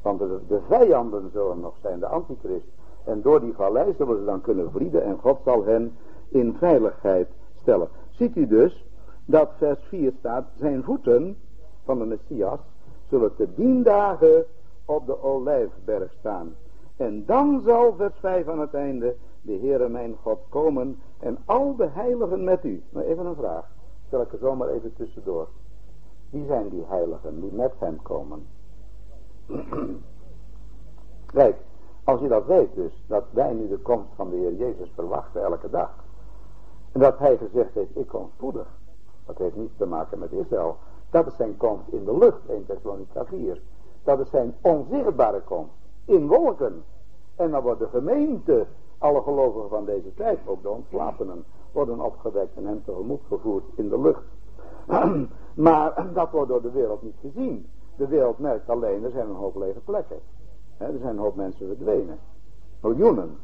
[0.03, 2.67] Want de, de vijanden zullen nog zijn, de antichrist.
[3.09, 5.05] En door die vallei zullen ze dan kunnen vlieden.
[5.05, 5.97] En God zal hen
[6.29, 7.29] in veiligheid
[7.61, 7.89] stellen.
[8.11, 8.85] Ziet u dus
[9.25, 10.45] dat vers 4 staat.
[10.59, 11.37] Zijn voeten
[11.85, 12.61] van de Messias
[13.09, 14.45] zullen te dien dagen
[14.85, 16.55] op de olijfberg staan.
[16.97, 21.77] En dan zal vers 5 aan het einde de Heere mijn God komen en al
[21.77, 22.83] de heiligen met u.
[22.91, 23.71] Maar even een vraag,
[24.07, 25.49] stel ik er zomaar even tussendoor.
[26.31, 28.47] Wie zijn die heiligen die met hem komen?
[31.27, 31.57] Kijk,
[32.09, 35.43] als je dat weet dus, dat wij nu de komst van de Heer Jezus verwachten
[35.43, 35.91] elke dag.
[36.93, 38.67] En dat hij gezegd heeft, ik kom spoedig.
[39.27, 40.77] Dat heeft niets te maken met Israël.
[41.11, 43.61] Dat is zijn komst in de lucht, 1 Thessalonica 4.
[44.05, 45.73] Dat is zijn onzichtbare komst,
[46.05, 46.85] in wolken.
[47.37, 48.67] En dan wordt de gemeente,
[48.99, 53.89] alle gelovigen van deze tijd, ook de ontslapenen, worden opgewekt en hem tegemoet gevoerd in
[53.89, 54.25] de lucht.
[55.69, 57.67] maar dat wordt door de wereld niet gezien.
[57.97, 60.19] De wereld merkt alleen, er zijn een hoop lege plekken.
[60.79, 62.19] Er zijn een hoop mensen verdwenen.
[62.81, 63.39] Miljoenen.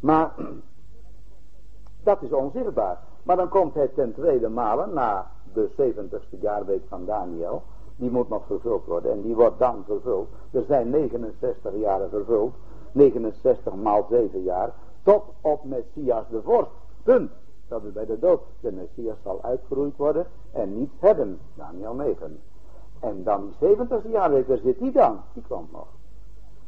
[0.00, 0.34] Maar
[2.02, 2.98] dat is onzichtbaar.
[3.22, 7.62] Maar dan komt hij ten tweede malen na de 70ste jaarweek van Daniel.
[7.96, 9.12] Die moet nog vervuld worden.
[9.12, 10.28] En die wordt dan vervuld.
[10.50, 12.54] Er zijn 69 jaren vervuld.
[12.92, 14.72] 69 maal 7 jaar.
[15.02, 16.70] Tot op Messias de vorst.
[17.02, 17.30] Punt.
[17.68, 18.40] Dat is bij de dood.
[18.60, 21.38] De Messias zal uitgeroeid worden en niets hebben.
[21.54, 22.40] Daniel 9.
[23.00, 25.20] En dan die 70ste jaarweek, waar zit die dan?
[25.32, 25.86] Die komt nog.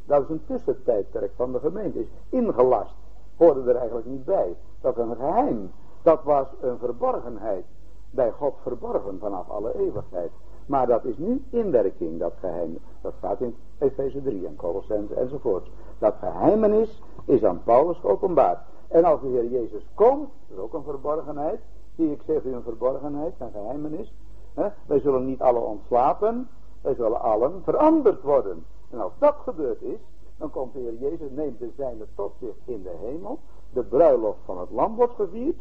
[0.07, 1.99] Dat is een tussentijdperk van de gemeente.
[1.99, 2.93] Is ingelast.
[3.37, 4.55] Hoorde er eigenlijk niet bij.
[4.81, 5.71] Dat een geheim.
[6.01, 7.65] Dat was een verborgenheid
[8.09, 10.31] bij God verborgen vanaf alle eeuwigheid.
[10.65, 12.77] Maar dat is nu inwerking, dat geheim.
[13.01, 15.69] Dat staat in Efeze 3 en Colossense enzovoort.
[15.99, 18.59] Dat geheimenis is aan Paulus geopenbaard.
[18.87, 21.59] En als de Heer Jezus komt, dat is ook een verborgenheid.
[21.95, 24.13] Zie ik zeg u een verborgenheid, een geheimenis.
[24.53, 24.67] He?
[24.85, 26.49] Wij zullen niet alle ontslapen,
[26.81, 28.65] wij zullen allen veranderd worden.
[28.89, 29.99] En als dat gebeurd is,
[30.37, 33.39] dan komt de Heer Jezus, neemt de zijne tot zich in de hemel.
[33.69, 35.59] De bruiloft van het lam wordt gevierd.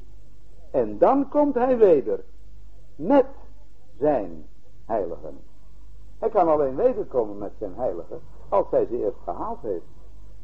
[0.71, 2.25] En dan komt hij weder
[2.97, 3.27] met
[3.99, 4.47] zijn
[4.85, 5.39] heiligen.
[6.19, 9.85] Hij kan alleen wederkomen met zijn heiligen als hij ze eerst gehaald heeft.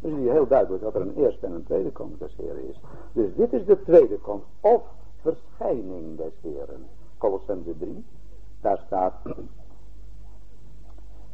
[0.00, 2.68] Dan zie je heel duidelijk dat er een eerste en een tweede komst des Heren
[2.68, 2.80] is.
[3.12, 4.82] Dus dit is de tweede komst of
[5.20, 6.86] verschijning des Heren.
[7.18, 8.04] Colossense 3,
[8.60, 9.14] daar staat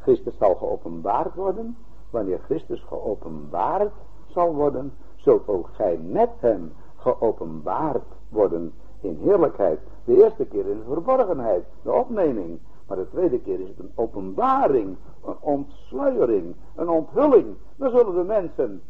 [0.09, 1.77] Christus zal geopenbaard worden.
[2.09, 3.91] Wanneer Christus geopenbaard
[4.27, 9.79] zal worden, zult ook gij met hem geopenbaard worden in heerlijkheid.
[10.03, 12.59] De eerste keer het verborgenheid, de opneming.
[12.87, 17.55] Maar de tweede keer is het een openbaring, een ontsluiering, een onthulling.
[17.75, 18.81] Dan zullen de mensen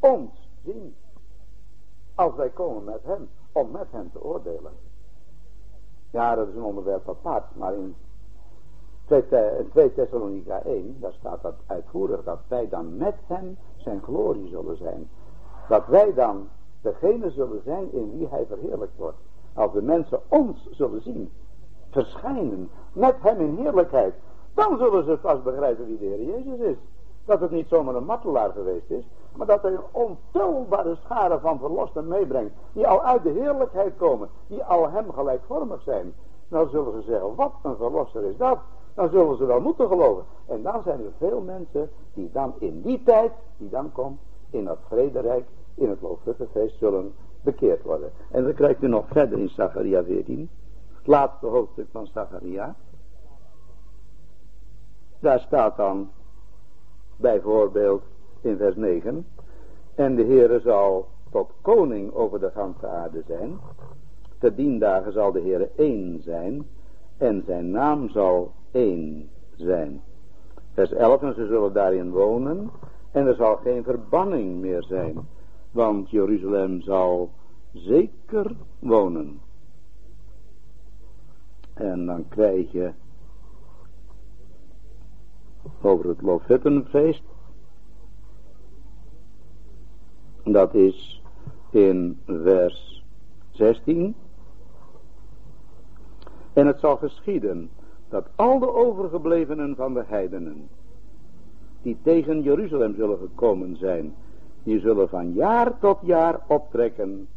[0.00, 0.94] ons zien.
[2.14, 4.72] Als wij komen met hem, om met hem te oordelen.
[6.10, 7.94] Ja, dat is een onderwerp apart, maar in
[9.06, 14.76] 2 Thessalonica 1, daar staat dat uitvoerig, dat wij dan met hem zijn glorie zullen
[14.76, 15.08] zijn.
[15.68, 16.48] Dat wij dan
[16.80, 19.16] degene zullen zijn in wie hij verheerlijkt wordt.
[19.54, 21.32] Als de mensen ons zullen zien,
[21.90, 24.14] verschijnen met hem in heerlijkheid,
[24.54, 26.76] dan zullen ze vast begrijpen wie de Heer Jezus is.
[27.24, 29.04] Dat het niet zomaar een martelaar geweest is,
[29.36, 34.28] maar dat hij een ontelbare schare van verlosten meebrengt, die al uit de heerlijkheid komen,
[34.46, 36.14] die al hem gelijkvormig zijn.
[36.48, 38.58] Dan zullen ze zeggen, wat een verlosser is dat?
[38.94, 40.24] Dan zullen ze wel moeten geloven.
[40.46, 44.64] En dan zijn er veel mensen die dan in die tijd, die dan komt, in
[44.64, 45.44] dat vrederijk,
[45.74, 48.10] in het Loofhuttenfeest zullen bekeerd worden.
[48.30, 50.48] En dan krijgt u nog verder in Zacharia 14.
[50.96, 52.74] Het laatste hoofdstuk van Zacharia.
[55.18, 56.10] Daar staat dan
[57.16, 58.02] bijvoorbeeld
[58.40, 59.26] in vers 9.
[59.94, 63.58] En de Heere zal tot koning over de ganse aarde zijn.
[64.38, 66.66] Te dien dagen zal de Heere één zijn.
[67.16, 70.00] En zijn naam zal één zijn.
[70.72, 71.22] Vers 11.
[71.22, 72.70] En ze zullen daarin wonen.
[73.10, 75.28] En er zal geen verbanning meer zijn.
[75.70, 77.30] Want Jeruzalem zal
[77.72, 79.40] zeker wonen.
[81.74, 82.92] En dan krijg je
[85.82, 87.22] over het Lofutenfeest.
[90.44, 91.22] Dat is
[91.70, 93.04] in vers
[93.50, 94.14] 16.
[96.54, 97.70] En het zal geschieden
[98.08, 100.68] dat al de overgeblevenen van de heidenen,
[101.82, 104.14] die tegen Jeruzalem zullen gekomen zijn,
[104.62, 107.28] die zullen van jaar tot jaar optrekken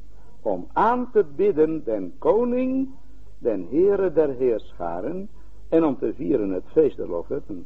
[0.42, 2.90] om aan te bidden den koning,
[3.38, 5.30] den Heere der Heerscharen,
[5.70, 7.66] en om te vieren het feest der Lofutten.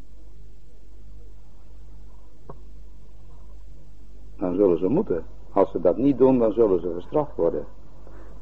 [4.37, 5.25] Dan zullen ze moeten.
[5.51, 7.65] Als ze dat niet doen, dan zullen ze gestraft worden.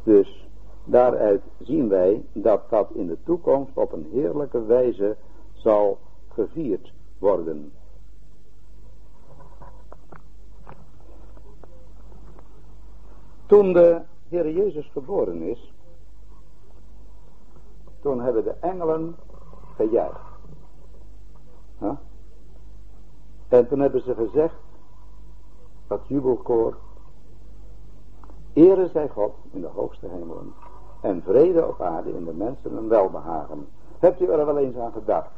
[0.04, 0.49] Dus
[0.90, 5.18] daaruit zien wij dat dat in de toekomst op een heerlijke wijze
[5.54, 7.72] zal gevierd worden.
[13.46, 15.74] Toen de Heer Jezus geboren is,
[18.00, 19.16] toen hebben de engelen
[19.76, 20.28] gejuicht.
[23.48, 24.56] En toen hebben ze gezegd,
[25.88, 26.78] dat jubelkoor,
[28.54, 30.54] Ere zij God in de hoogste hemelen
[31.02, 33.68] en vrede op aarde in de mensen een welbehagen.
[34.00, 35.30] Hebt u er wel eens aan gedacht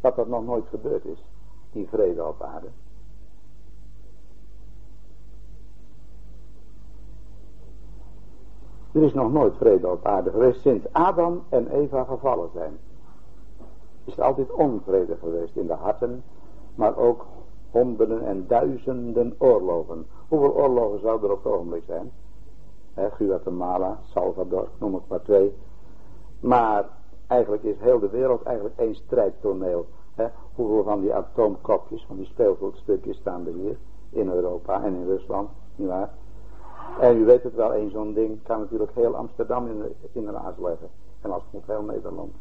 [0.00, 1.18] dat dat nog nooit gebeurd is,
[1.72, 2.66] die vrede op aarde?
[8.92, 12.78] Er is nog nooit vrede op aarde geweest sinds Adam en Eva gevallen zijn.
[14.04, 16.22] Is er altijd onvrede geweest in de harten,
[16.74, 17.26] maar ook
[17.70, 20.06] honderden en duizenden oorlogen.
[20.28, 22.12] Hoeveel oorlogen zouden er op het ogenblik zijn?
[22.94, 25.54] Guatemala, Salvador, noem het maar twee.
[26.40, 26.88] Maar
[27.26, 29.86] eigenlijk is heel de wereld eigenlijk één strijdtoneel.
[30.54, 33.76] Hoeveel van die atoomkopjes, van die speelgoedstukjes staan er hier
[34.10, 36.10] in Europa en in Rusland, nietwaar?
[37.00, 40.24] En u weet het wel, één zo'n ding kan natuurlijk heel Amsterdam in de, in
[40.24, 40.88] de leggen.
[41.20, 42.32] En als het moet heel Nederland.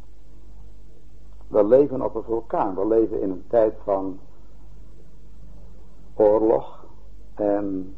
[1.47, 2.75] We leven op een vulkaan.
[2.75, 4.19] We leven in een tijd van
[6.15, 6.85] oorlog
[7.33, 7.95] en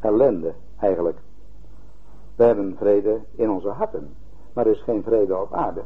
[0.00, 1.18] ellende eigenlijk.
[2.36, 4.14] We hebben vrede in onze harten,
[4.52, 5.82] maar er is geen vrede op aarde.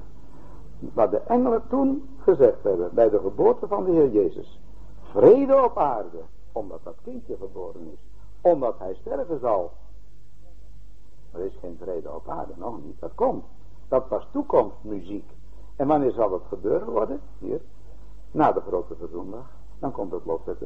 [0.78, 4.60] Wat de engelen toen gezegd hebben bij de geboorte van de Heer Jezus.
[5.00, 6.18] Vrede op aarde,
[6.52, 7.98] omdat dat kindje geboren is.
[8.40, 9.72] Omdat hij sterven zal.
[11.32, 13.00] Er is geen vrede op aarde, nog niet.
[13.00, 13.44] Dat komt.
[13.88, 15.30] Dat was toekomstmuziek.
[15.76, 17.20] En wanneer zal het gebeuren worden?
[17.38, 17.60] Hier.
[18.30, 19.50] Na de grote verzondag.
[19.78, 20.22] Dan komt het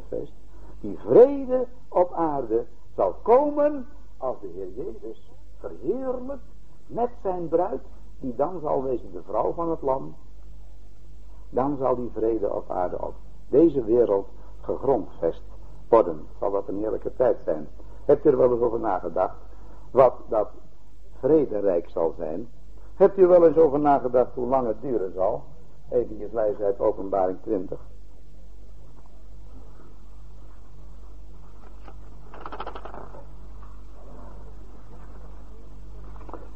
[0.08, 0.32] feest.
[0.80, 5.29] Die vrede op aarde zal komen als de Heer Jezus
[5.60, 6.42] verheerlijkt
[6.86, 7.82] met zijn bruid,
[8.20, 10.14] die dan zal wezen de vrouw van het lam.
[11.50, 13.14] Dan zal die vrede op aarde op
[13.48, 14.28] deze wereld
[14.60, 15.42] gegrondvest
[15.88, 16.26] worden.
[16.38, 17.68] Zal dat een heerlijke tijd zijn.
[18.04, 19.36] Hebt u er wel eens over nagedacht
[19.90, 20.48] wat dat
[21.18, 22.48] vrederijk zal zijn?
[22.94, 25.42] Hebt u wel eens over nagedacht hoe lang het duren zal?
[25.88, 27.80] Even uit openbaring 20.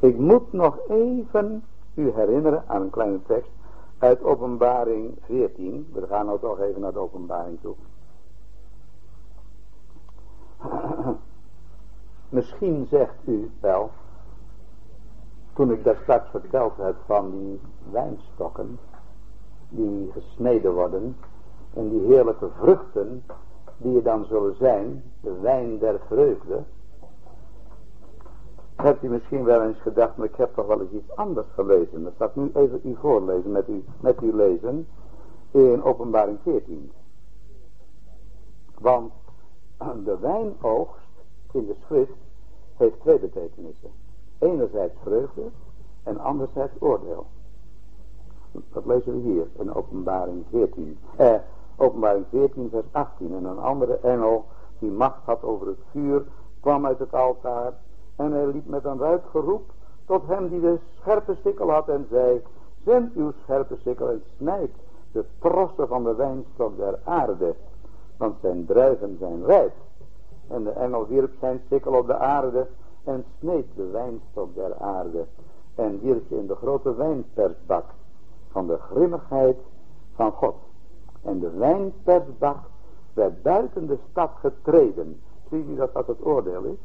[0.05, 3.51] Ik moet nog even u herinneren aan een kleine tekst
[3.99, 5.87] uit openbaring 14.
[5.93, 7.75] We gaan nou toch even naar de openbaring toe.
[12.29, 13.91] Misschien zegt u wel,
[15.53, 18.79] toen ik daar straks verteld heb van die wijnstokken,
[19.69, 21.17] die gesneden worden,
[21.75, 23.25] en die heerlijke vruchten,
[23.77, 26.63] die er dan zullen zijn, de wijn der vreugde,
[28.77, 32.15] hebt u misschien wel eens gedacht, maar ik heb toch wel eens iets anders gelezen.
[32.19, 34.87] Dat ik nu even u voorlezen, met u, met u lezen,
[35.51, 36.93] in openbaring 14.
[38.79, 39.13] Want
[40.05, 41.03] de wijnoogst
[41.53, 42.13] in de schrift
[42.77, 43.91] heeft twee betekenissen.
[44.39, 45.43] Enerzijds vreugde
[46.03, 47.27] en anderzijds oordeel.
[48.73, 50.99] Dat lezen we hier in openbaring 14.
[51.17, 51.35] Eh,
[51.77, 53.35] openbaring 14 vers 18.
[53.35, 54.45] En een andere engel
[54.79, 56.25] die macht had over het vuur
[56.61, 57.73] kwam uit het altaar
[58.17, 59.71] en hij liep met een luid geroep
[60.07, 62.43] tot hem die de scherpe sikkel had en zei,
[62.85, 64.71] zend uw scherpe sikkel en snijd
[65.13, 67.55] de trossen van de wijnstok der aarde,
[68.17, 69.73] want zijn druiven zijn rijp.
[70.49, 72.67] En de engel wierp zijn sikkel op de aarde
[73.05, 75.25] en sneed de wijnstok der aarde
[75.75, 77.85] en wierp in de grote wijnpersbak
[78.51, 79.57] van de grimmigheid
[80.15, 80.55] van God.
[81.23, 82.59] En de wijnpersbak
[83.13, 85.21] werd buiten de stad getreden.
[85.51, 86.79] Zie je dat dat het oordeel is?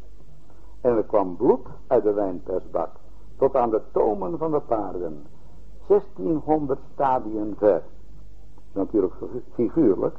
[0.81, 2.89] En er kwam bloed uit de wijnpersbak
[3.37, 5.25] tot aan de tomen van de paarden.
[5.87, 7.83] 1600 stadien ver.
[8.71, 9.13] Natuurlijk
[9.53, 10.15] figuurlijk,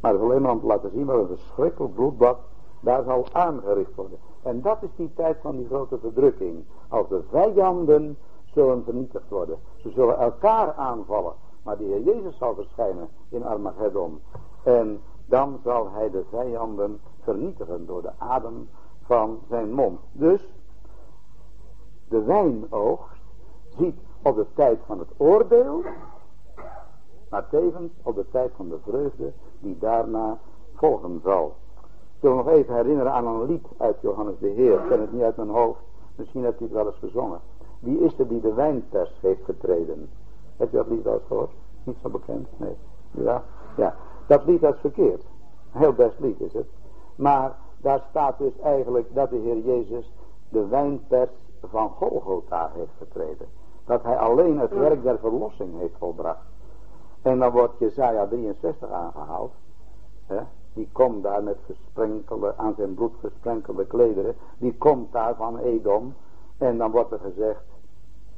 [0.00, 2.38] maar het is alleen maar om te laten zien wat een verschrikkelijk bloedbad
[2.80, 4.18] daar zal aangericht worden.
[4.42, 6.64] En dat is die tijd van die grote verdrukking.
[6.88, 9.58] Als de vijanden zullen vernietigd worden.
[9.76, 11.32] Ze zullen elkaar aanvallen.
[11.62, 14.20] Maar de Heer Jezus zal verschijnen in Armageddon.
[14.62, 18.68] En dan zal hij de vijanden vernietigen door de adem
[19.08, 20.00] van zijn mond.
[20.12, 20.54] Dus
[22.08, 23.20] de wijnoogst
[23.78, 25.82] ziet op de tijd van het oordeel,
[27.30, 30.38] maar tevens op de tijd van de vreugde die daarna
[30.74, 31.54] volgen zal.
[32.14, 34.80] Ik wil nog even herinneren aan een lied uit Johannes de Heer.
[34.80, 35.80] Ik ken het niet uit mijn hoofd.
[36.16, 37.40] Misschien hebt u het wel eens gezongen.
[37.78, 40.10] Wie is er die de wijnpers heeft getreden?
[40.56, 41.50] Heb je dat lied wel eens gehoord?
[41.84, 42.48] Niet zo bekend?
[42.56, 42.76] Nee.
[43.10, 43.44] Ja?
[43.76, 43.94] Ja.
[44.26, 45.22] Dat lied is verkeerd.
[45.70, 46.66] heel best lied is het.
[47.16, 50.12] Maar daar staat dus eigenlijk dat de Heer Jezus
[50.48, 51.30] de wijnpers
[51.62, 53.46] van Golgotha heeft getreden.
[53.84, 56.46] Dat hij alleen het werk der verlossing heeft volbracht.
[57.22, 59.52] En dan wordt Jezaja 63 aangehaald.
[60.26, 60.40] Hè?
[60.72, 64.34] Die komt daar met gesprenkelde, aan zijn bloed gesprenkelde klederen.
[64.58, 66.14] Die komt daar van Edom.
[66.58, 67.62] En dan wordt er gezegd.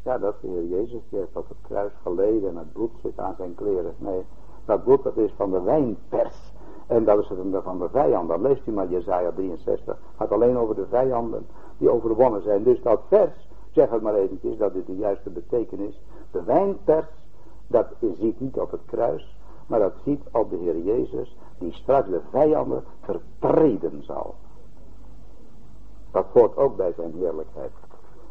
[0.02, 1.02] Ja, dat is de Heer Jezus.
[1.08, 2.48] Die heeft op het kruis geleden.
[2.48, 3.94] En het bloed zit aan zijn kleren.
[3.98, 4.24] Nee,
[4.64, 6.49] dat bloed dat is van de wijnpers.
[6.90, 8.42] En dat is het van de vijanden.
[8.42, 9.98] Leest u maar Jezaja 63.
[10.16, 11.46] gaat alleen over de vijanden
[11.78, 12.62] die overwonnen zijn.
[12.62, 16.00] Dus dat vers, zeg het maar eventjes, dat is de juiste betekenis.
[16.30, 17.06] De wijnpers,
[17.66, 19.36] dat ziet niet op het kruis.
[19.66, 24.34] Maar dat ziet op de Heer Jezus die straks de vijanden vertreden zal.
[26.10, 27.72] Dat hoort ook bij zijn heerlijkheid.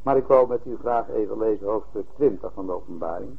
[0.03, 3.37] Maar ik wil met uw vraag even lezen hoofdstuk 20 van de openbaring.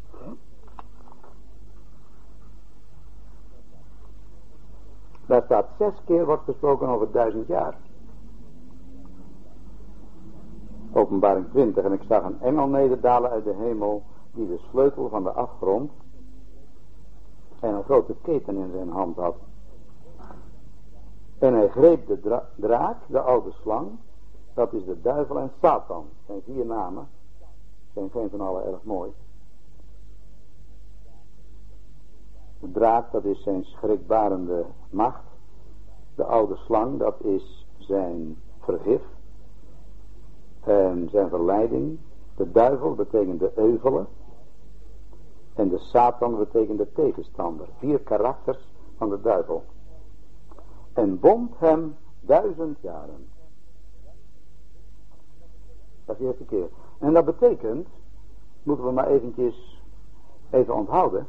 [5.30, 7.76] Daar staat zes keer wordt gesproken over duizend jaar.
[10.92, 11.84] Openbaring 20.
[11.84, 14.02] En ik zag een engel nederdalen uit de hemel
[14.32, 15.92] die de sleutel van de afgrond
[17.60, 19.36] en een grote keten in zijn hand had.
[21.38, 23.88] En hij greep de draak, de oude slang,
[24.54, 26.04] dat is de duivel en Satan.
[26.26, 27.08] zijn vier namen,
[27.92, 29.12] zijn geen van allen erg mooi.
[32.60, 35.24] De draak, dat is zijn schrikbarende macht.
[36.14, 39.02] De oude slang, dat is zijn vergif.
[40.60, 41.98] En zijn verleiding.
[42.36, 44.06] De duivel betekent de euvelen.
[45.54, 47.68] En de Satan betekent de tegenstander.
[47.78, 49.64] Vier karakters van de duivel.
[50.92, 53.28] En bond hem duizend jaren.
[56.04, 56.68] Dat is de eerste keer.
[56.98, 57.88] En dat betekent,
[58.62, 59.82] moeten we maar eventjes
[60.50, 61.26] even onthouden.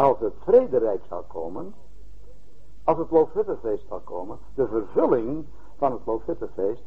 [0.00, 1.74] Als het vrederijk zal komen,
[2.84, 5.44] als het Loofhuttenfeest zal komen, de vervulling
[5.76, 6.82] van het Loofhuttenfeest,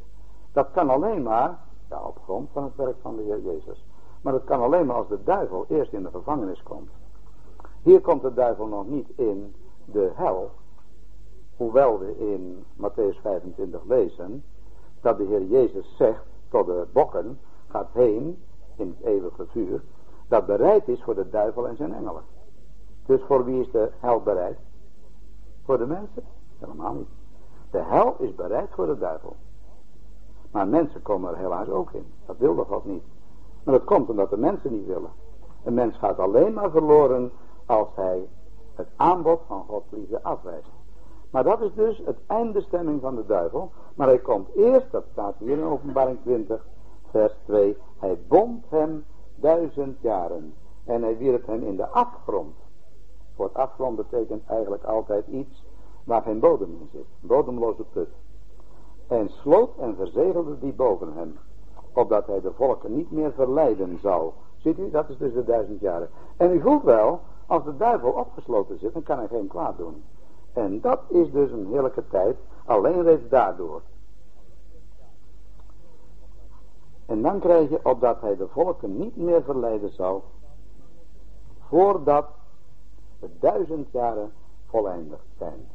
[0.51, 1.59] dat kan alleen maar,
[1.89, 3.85] ja op grond van het werk van de Heer Jezus.
[4.21, 6.89] Maar dat kan alleen maar als de duivel eerst in de gevangenis komt.
[7.81, 9.55] Hier komt de duivel nog niet in
[9.85, 10.51] de hel.
[11.57, 14.43] Hoewel we in Matthäus 25 lezen
[15.01, 18.43] dat de Heer Jezus zegt tot de bokken, gaat heen
[18.75, 19.83] in het eeuwige vuur,
[20.27, 22.32] dat bereid is voor de duivel en zijn engelen.
[23.05, 24.57] Dus voor wie is de hel bereid?
[25.63, 26.23] Voor de mensen?
[26.59, 27.09] Helemaal niet.
[27.71, 29.35] De hel is bereid voor de duivel.
[30.51, 32.05] Maar mensen komen er helaas ook in.
[32.25, 33.03] Dat wil de God niet.
[33.63, 35.11] Maar dat komt omdat de mensen niet willen.
[35.63, 37.31] Een mens gaat alleen maar verloren
[37.65, 38.27] als hij
[38.75, 40.69] het aanbod van Gods liefde afwijst.
[41.29, 43.71] Maar dat is dus het eindbestemming van de duivel.
[43.95, 46.65] Maar hij komt eerst, dat staat hier in openbaring 20,
[47.09, 47.77] vers 2.
[47.99, 50.53] Hij bond hem duizend jaren.
[50.85, 52.55] En hij wierp hem in de afgrond.
[53.35, 55.63] Voor het afgrond betekent eigenlijk altijd iets
[56.03, 57.05] waar geen bodem in zit.
[57.19, 58.09] Bodemloze put.
[59.07, 61.37] En sloot en verzegelde die boven hem.
[61.93, 64.31] Opdat hij de volken niet meer verleiden zou.
[64.57, 66.09] Ziet u, dat is dus de duizend jaren.
[66.37, 70.03] En u voelt wel, als de duivel opgesloten zit, dan kan hij geen kwaad doen.
[70.53, 73.81] En dat is dus een heerlijke tijd, alleen reeds daardoor.
[77.05, 80.23] En dan krijg je opdat hij de volken niet meer verleiden zal,
[81.67, 82.25] voordat
[83.39, 84.31] duizend jaren
[84.65, 85.67] voleindigd zijn.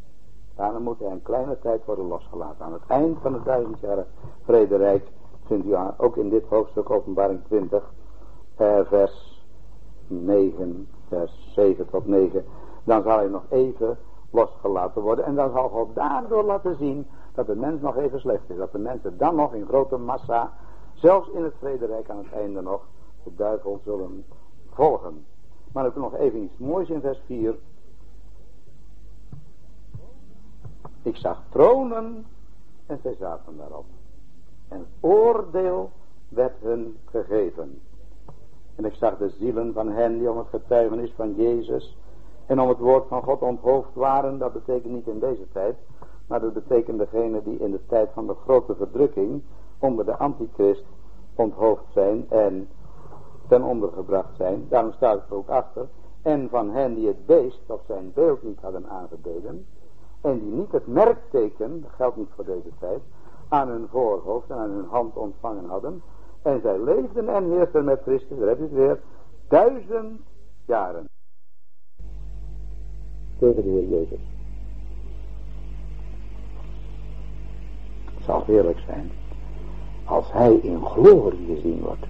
[0.57, 2.65] Daarom moet hij een kleine tijd worden losgelaten.
[2.65, 4.07] Aan het eind van de duizend jaren
[4.43, 5.11] vrederijk
[5.45, 7.93] vindt u ook in dit hoofdstuk openbaring 20,
[8.57, 9.45] eh, vers
[10.07, 12.45] 9, vers 7 tot 9.
[12.85, 13.99] Dan zal hij nog even
[14.31, 15.25] losgelaten worden.
[15.25, 18.57] En dan zal God daardoor laten zien dat de mens nog even slecht is.
[18.57, 20.53] Dat de mensen dan nog in grote massa,
[20.95, 22.83] zelfs in het vrederijk aan het einde nog,
[23.25, 24.25] de duivel zullen
[24.71, 25.25] volgen.
[25.73, 27.55] Maar ik nog even iets moois in vers 4.
[31.03, 32.27] Ik zag tronen
[32.87, 33.87] en zij zaten daarop.
[34.69, 35.91] En oordeel
[36.29, 37.81] werd hun gegeven.
[38.75, 41.97] En ik zag de zielen van hen die om het getuigenis van Jezus
[42.47, 45.77] en om het woord van God onthoofd waren, dat betekent niet in deze tijd,
[46.27, 49.43] maar dat betekent degene die in de tijd van de grote verdrukking
[49.79, 50.85] onder de antichrist
[51.35, 52.69] onthoofd zijn en
[53.49, 54.67] ten onder gebracht zijn.
[54.69, 55.89] Daarom staat het er ook achter,
[56.23, 59.67] En van hen die het beest of zijn beeld niet hadden aangebeden.
[60.21, 63.01] En die niet het merkteken, dat geldt niet voor deze tijd,
[63.49, 66.03] aan hun voorhoofd en aan hun hand ontvangen hadden.
[66.43, 69.01] En zij leefden en heersten met Christus, daar heb je het weer,
[69.49, 70.21] duizend
[70.65, 71.05] jaren.
[73.39, 74.21] Tegen de Heer Jezus.
[78.15, 79.11] Het zal heerlijk zijn
[80.05, 82.07] als hij in glorie gezien wordt.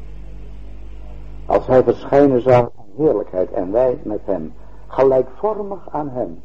[1.49, 4.53] Als hij verschijnen zal heerlijkheid en wij met hem,
[4.87, 6.43] gelijkvormig aan hem.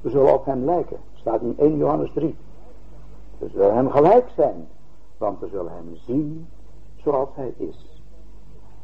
[0.00, 2.36] We zullen op hem lijken, staat in 1 Johannes 3.
[3.38, 4.68] We zullen hem gelijk zijn,
[5.18, 6.48] want we zullen hem zien
[6.96, 8.02] zoals hij is.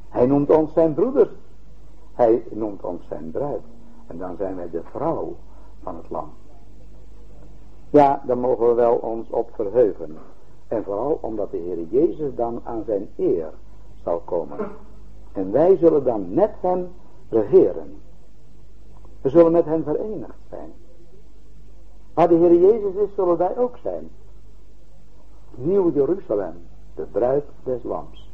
[0.08, 1.30] Hij noemt ons zijn broeder.
[2.14, 3.62] Hij noemt ons zijn bruid.
[4.06, 5.34] En dan zijn wij de vrouw
[5.82, 6.30] van het lam.
[7.90, 10.18] Ja, daar mogen we wel ons op verheugen.
[10.68, 13.52] En vooral omdat de Heer Jezus dan aan zijn eer
[14.04, 14.58] zal komen.
[15.36, 16.88] En wij zullen dan met hem
[17.28, 18.00] regeren.
[19.20, 20.72] We zullen met hem verenigd zijn.
[22.14, 24.10] Waar de Heer Jezus is, zullen wij ook zijn.
[25.54, 26.54] Nieuw Jeruzalem,
[26.94, 28.30] de bruid des lams.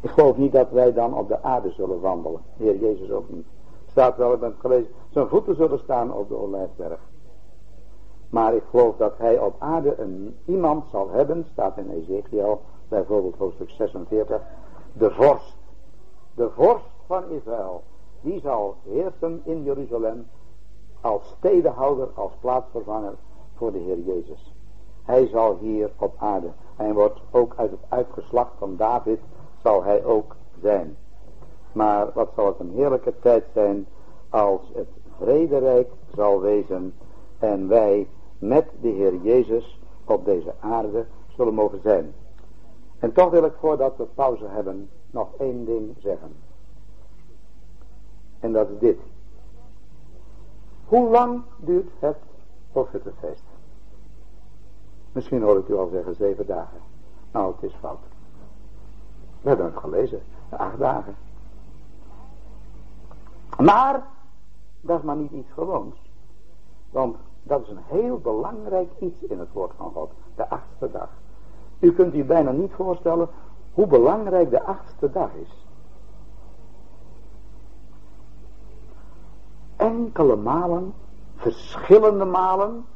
[0.00, 2.40] Ik geloof niet dat wij dan op de aarde zullen wandelen.
[2.56, 3.46] De Heer Jezus ook niet.
[3.90, 7.00] Staat wel, ik ben het gelezen, zijn voeten zullen staan op de olijfberg.
[8.30, 13.36] Maar ik geloof dat hij op aarde een iemand zal hebben, staat in Ezekiel, bijvoorbeeld
[13.36, 14.40] hoofdstuk 46,
[14.92, 15.56] de vorst.
[16.34, 17.82] De vorst van Israël,
[18.20, 20.26] die zal heersen in Jeruzalem
[21.00, 23.14] als stedehouder, als plaatsvervanger
[23.56, 24.54] voor de Heer Jezus.
[25.02, 29.20] Hij zal hier op aarde, hij wordt ook uit het uitgeslacht van David,
[29.62, 30.96] zal hij ook zijn.
[31.72, 33.86] Maar wat zal het een heerlijke tijd zijn
[34.28, 36.94] als het vrederijk zal wezen
[37.38, 38.08] en wij
[38.38, 41.04] met de Heer Jezus op deze aarde
[41.36, 42.14] zullen mogen zijn.
[42.98, 46.36] En toch wil ik voordat we pauze hebben nog één ding zeggen.
[48.40, 48.98] En dat is dit.
[50.84, 52.16] Hoe lang duurt het
[52.72, 53.42] profetenfeest?
[55.12, 56.80] Misschien hoor ik u al zeggen zeven dagen.
[57.32, 57.98] Nou, het is fout.
[59.40, 60.20] We hebben het gelezen.
[60.48, 61.16] Acht dagen.
[63.58, 64.06] Maar,
[64.80, 65.96] dat is maar niet iets gewoons.
[66.90, 70.10] Want dat is een heel belangrijk iets in het woord van God.
[70.34, 71.08] De achtste dag.
[71.78, 73.28] U kunt u bijna niet voorstellen
[73.72, 75.66] hoe belangrijk de achtste dag is.
[79.76, 80.94] Enkele malen,
[81.36, 82.86] verschillende malen,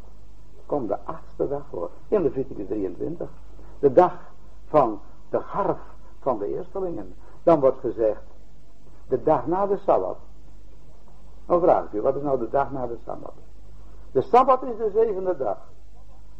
[0.66, 1.91] komt de achtste dag voor.
[2.09, 3.28] In Leviticus 23.
[3.78, 4.18] De dag
[4.68, 5.78] van de garf
[6.20, 7.14] van de eerstelingen.
[7.43, 8.22] Dan wordt gezegd,
[9.09, 10.16] de dag na de Sabbat.
[11.47, 13.35] Dan vraag ik u, wat is nou de dag na de Sabbat?
[14.12, 15.59] De Sabbat is de zevende dag.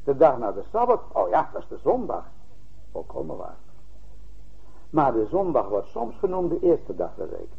[0.05, 2.25] De dag na de Sabbat, oh ja, dat is de zondag.
[2.93, 3.57] Volkomen waar.
[4.91, 7.51] Maar de zondag wordt soms genoemd de eerste dag der week.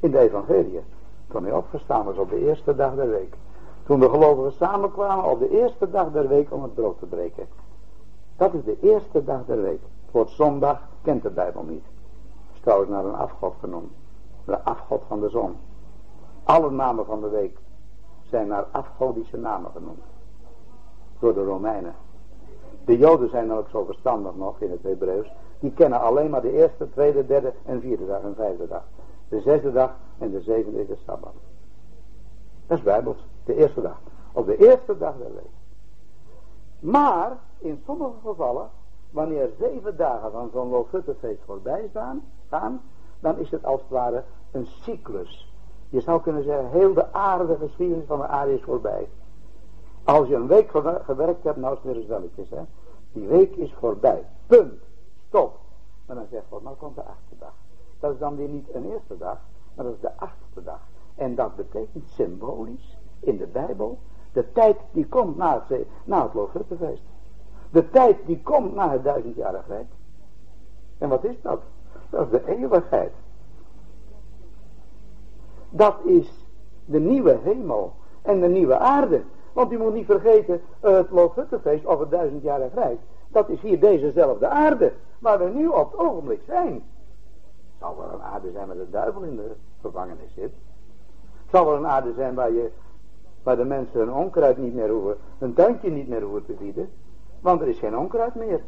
[0.00, 0.80] In de evangelie.
[1.28, 3.36] Toen hij opgestaan was op de eerste dag der week.
[3.84, 7.46] Toen de gelovigen samenkwamen op de eerste dag der week om het brood te breken.
[8.36, 9.80] Dat is de eerste dag der week.
[10.10, 11.84] Het zondag kent de Bijbel niet.
[12.46, 13.92] Het is trouwens naar een afgod genoemd.
[14.44, 15.56] De afgod van de zon.
[16.44, 17.58] Alle namen van de week
[18.28, 20.02] zijn naar afgodische namen genoemd.
[21.18, 21.94] Door de Romeinen.
[22.84, 25.32] De Joden zijn ook zo verstandig nog in het Hebreeuws.
[25.58, 28.82] Die kennen alleen maar de eerste, tweede, derde en vierde dag en vijfde dag.
[29.28, 31.32] De zesde dag en de zevende is de Sabbat.
[32.66, 33.26] Dat is bijbels.
[33.44, 34.00] De eerste dag.
[34.32, 35.50] Op de eerste dag der week.
[36.78, 38.70] Maar in sommige gevallen,
[39.10, 42.80] wanneer zeven dagen van zo'n Lofuttefeest voorbij staan, gaan,
[43.20, 45.52] dan is het als het ware een cyclus.
[45.88, 49.08] Je zou kunnen zeggen, heel de aarde, geschiedenis van de aarde is voorbij.
[50.04, 50.70] Als je een week
[51.02, 52.62] gewerkt hebt, nou is het hè.
[53.12, 54.24] Die week is voorbij.
[54.46, 54.82] Punt.
[55.28, 55.58] Stop.
[56.06, 57.54] Maar dan zegt God, nou komt de achtste dag.
[58.00, 59.38] Dat is dan weer niet een eerste dag,
[59.74, 60.80] maar dat is de achtste dag.
[61.14, 63.98] En dat betekent symbolisch in de Bijbel
[64.36, 66.30] de tijd die komt na het, na.
[67.70, 69.86] De tijd die komt na het duizendjarig rijk.
[70.98, 71.60] En wat is dat?
[72.10, 73.12] Dat is de eeuwigheid.
[75.70, 76.46] Dat is
[76.84, 77.92] de nieuwe hemel
[78.22, 79.22] en de nieuwe aarde.
[79.52, 82.98] Want u moet niet vergeten, het Loofhuttenfeest of het duizendjarig rijk.
[83.28, 86.82] Dat is hier dezezelfde aarde, waar we nu op het ogenblik zijn.
[87.78, 90.52] Zal wel een aarde zijn waar de duivel in de gevangenis zit.
[91.50, 92.70] Zal wel een aarde zijn waar, je,
[93.42, 96.90] waar de mensen hun onkruid niet meer hoeven, hun tuintje niet meer hoeven te bieden.
[97.40, 98.60] Want er is geen onkruid meer.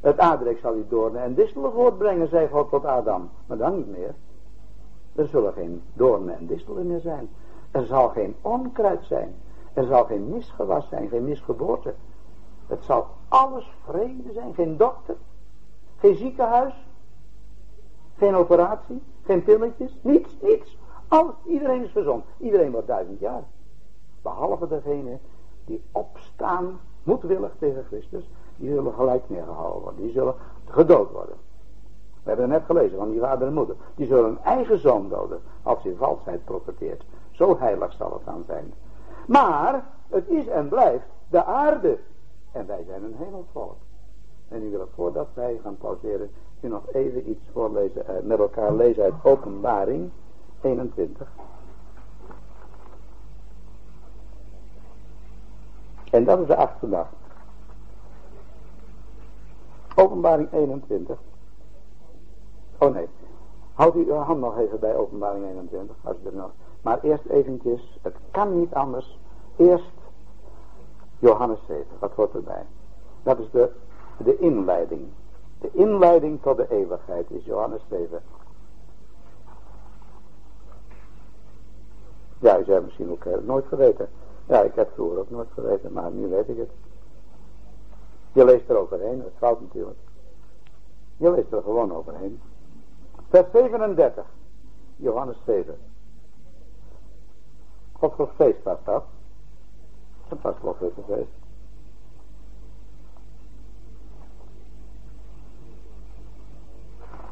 [0.00, 3.30] Het aardrijk zal die doornen en distelen voortbrengen, zei God tot Adam.
[3.46, 4.14] Maar dan niet meer.
[5.14, 7.28] Er zullen geen doornen en distelen meer zijn.
[7.70, 9.34] Er zal geen onkruid zijn.
[9.72, 11.94] Er zal geen misgewas zijn, geen misgeboorte.
[12.66, 15.16] Het zal alles vrede zijn, geen dokter.
[15.98, 16.74] Geen ziekenhuis.
[18.16, 19.02] Geen operatie.
[19.22, 19.96] Geen pilletjes.
[20.02, 20.78] Niets, niets.
[21.08, 22.24] Alles, iedereen is gezond.
[22.38, 23.42] Iedereen wordt duizend jaar.
[24.22, 25.18] Behalve degene
[25.64, 28.30] die opstaan, moedwillig tegen Christus.
[28.56, 30.02] Die zullen gelijk neergehouden worden.
[30.02, 30.34] Die zullen
[30.64, 31.36] gedood worden.
[32.22, 33.76] We hebben het net gelezen van die vader en moeder.
[33.94, 37.02] Die zullen een eigen zoon doden als hij valsheid profeteert.
[37.30, 38.72] Zo heilig zal het dan zijn.
[39.26, 41.98] Maar het is en blijft de aarde.
[42.52, 43.76] En wij zijn een hemelvolk.
[44.48, 48.74] En nu wil voordat wij gaan pauzeren, u nog even iets voorlezen, eh, met elkaar
[48.74, 50.10] lezen uit openbaring
[50.60, 51.28] 21.
[56.10, 57.08] En dat is de achtste dag.
[59.94, 61.18] Openbaring 21.
[62.80, 63.08] Oh nee.
[63.74, 65.96] Houd u uw hand nog even bij openbaring 21.
[66.02, 66.50] Als u er nog.
[66.82, 67.98] Maar eerst eventjes.
[68.02, 69.18] Het kan niet anders.
[69.56, 69.92] Eerst
[71.18, 71.86] Johannes 7.
[71.98, 72.66] Wat hoort erbij?
[73.22, 73.70] Dat is de,
[74.16, 75.08] de inleiding.
[75.60, 78.22] De inleiding tot de eeuwigheid is Johannes 7.
[82.38, 84.08] Ja, u zei misschien ook, ik nooit geweten.
[84.46, 86.70] Ja, ik heb vroeger ook nooit geweten, maar nu weet ik het.
[88.32, 89.98] Je leest er overheen, dat fout natuurlijk.
[91.16, 92.40] Je leest er gewoon overheen.
[93.30, 94.24] Vers 37,
[94.96, 95.78] Johannes 7.
[97.92, 99.04] God voor feest was dat.
[100.28, 100.54] Het was
[101.06, 101.28] feest.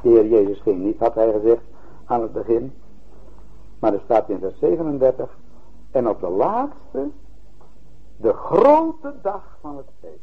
[0.03, 1.63] De Heer Jezus ging niet, had hij gezegd,
[2.05, 2.73] aan het begin.
[3.79, 5.39] Maar er staat in vers 37.
[5.91, 7.11] En op de laatste,
[8.17, 10.23] de grote dag van het feest.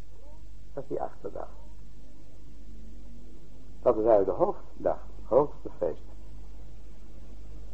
[0.74, 1.50] Dat is die achtste dag.
[3.82, 6.02] Dat is eigenlijk de hoofddag, grootste feest.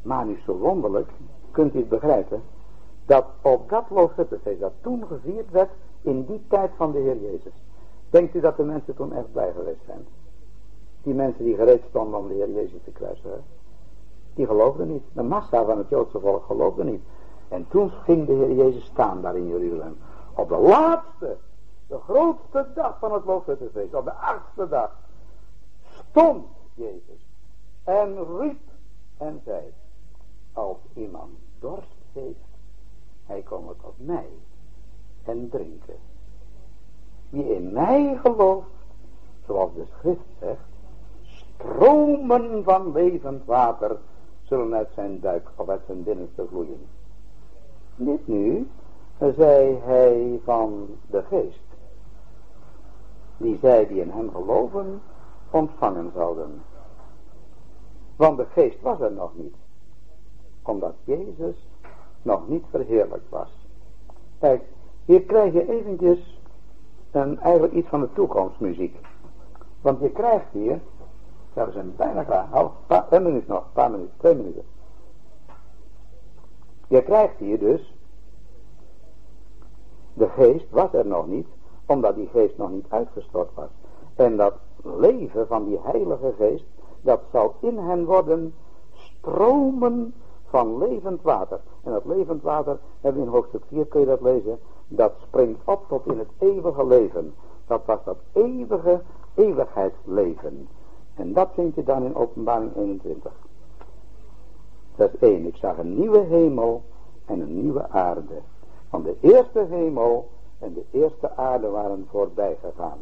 [0.01, 1.09] Maar nu zo wonderlijk,
[1.51, 2.41] kunt u het begrijpen,
[3.05, 5.69] dat op dat Loofhuttenfeest, dat toen gevierd werd,
[6.01, 7.53] in die tijd van de Heer Jezus.
[8.09, 10.05] Denkt u dat de mensen toen echt blij geweest zijn?
[11.03, 13.43] Die mensen die gereed stonden om de Heer Jezus te kruisen.
[14.33, 15.03] Die geloofden niet.
[15.13, 17.01] De massa van het Joodse volk geloofde niet.
[17.47, 19.97] En toen ging de Heer Jezus staan daar in Jeruzalem.
[20.35, 21.37] Op de laatste,
[21.87, 23.93] de grootste dag van het Loofhuttenfeest.
[23.93, 24.91] Op de achtste dag.
[26.09, 27.30] Stond Jezus.
[27.83, 28.59] En riep
[29.17, 29.73] en zei.
[30.53, 32.37] Als iemand dorst heeft.
[33.25, 34.29] Hij komt tot mij.
[35.23, 35.97] En drinken.
[37.29, 38.67] Wie in mij gelooft.
[39.45, 40.69] Zoals de schrift zegt
[41.61, 43.97] stromen van levend water
[44.43, 46.87] zullen uit zijn duik of uit zijn binnenste vloeien.
[47.95, 48.67] Dit nu
[49.35, 51.59] zei hij van de geest,
[53.37, 55.01] die zij die in hem geloven
[55.49, 56.61] ontvangen zouden.
[58.21, 59.55] Want de geest was er nog niet,
[60.61, 61.67] omdat Jezus
[62.21, 63.67] nog niet verheerlijkt was.
[64.39, 64.63] Kijk,
[65.05, 66.39] hier krijg je eventjes
[67.11, 68.97] een, eigenlijk iets van de toekomstmuziek.
[69.81, 70.79] Want je krijgt hier
[71.53, 72.47] ja, we zijn bijna klaar.
[72.49, 74.63] Half, pa, een minuut nog, een paar minuten, twee minuten.
[76.87, 77.93] Je krijgt hier dus,
[80.13, 81.47] de geest was er nog niet,
[81.85, 83.69] omdat die geest nog niet uitgestort was.
[84.15, 84.53] En dat
[84.83, 86.65] leven van die heilige geest,
[87.01, 88.53] dat zal in hen worden
[88.93, 90.13] stromen
[90.45, 91.59] van levend water.
[91.83, 95.61] En dat levend water, hebben we in hoofdstuk 4, kun je dat lezen, dat springt
[95.65, 97.33] op tot in het eeuwige leven.
[97.67, 99.01] Dat was dat eeuwige
[99.35, 100.67] eeuwigheidsleven.
[101.15, 103.31] En dat vind je dan in openbaring 21.
[104.95, 105.45] Vers 1.
[105.45, 106.83] Ik zag een nieuwe hemel
[107.25, 108.41] en een nieuwe aarde.
[108.89, 110.29] Want de eerste hemel
[110.59, 112.99] en de eerste aarde waren voorbij gegaan.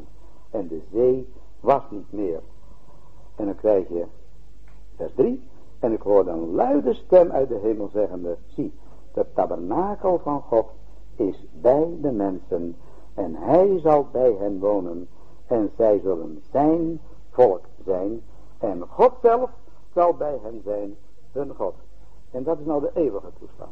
[0.49, 2.41] En de zee was niet meer.
[3.39, 4.05] En dan krijg je
[4.95, 5.43] vers 3.
[5.79, 8.37] En ik hoorde een luide stem uit de hemel zeggende.
[8.47, 8.73] Zie,
[9.13, 10.69] de tabernakel van God
[11.15, 12.75] is bij de mensen.
[13.13, 15.07] En hij zal bij hen wonen.
[15.47, 18.21] En zij zullen zijn volk zijn.
[18.57, 19.49] En God zelf
[19.93, 20.95] zal bij hen zijn,
[21.31, 21.73] hun God.
[22.31, 23.71] En dat is nou de eeuwige toestand.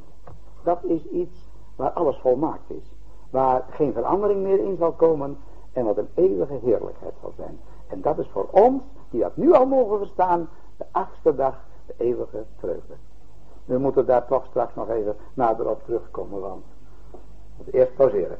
[0.63, 2.93] Dat is iets waar alles volmaakt is.
[3.30, 5.38] Waar geen verandering meer in zal komen.
[5.74, 7.59] En wat een eeuwige heerlijkheid zal zijn.
[7.88, 11.55] En dat is voor ons, die dat nu al mogen verstaan, de achtste dag,
[11.86, 12.93] de eeuwige vreugde.
[13.66, 16.64] We moeten daar toch straks nog even nader op terugkomen, want
[17.72, 18.38] eerst pauzeren.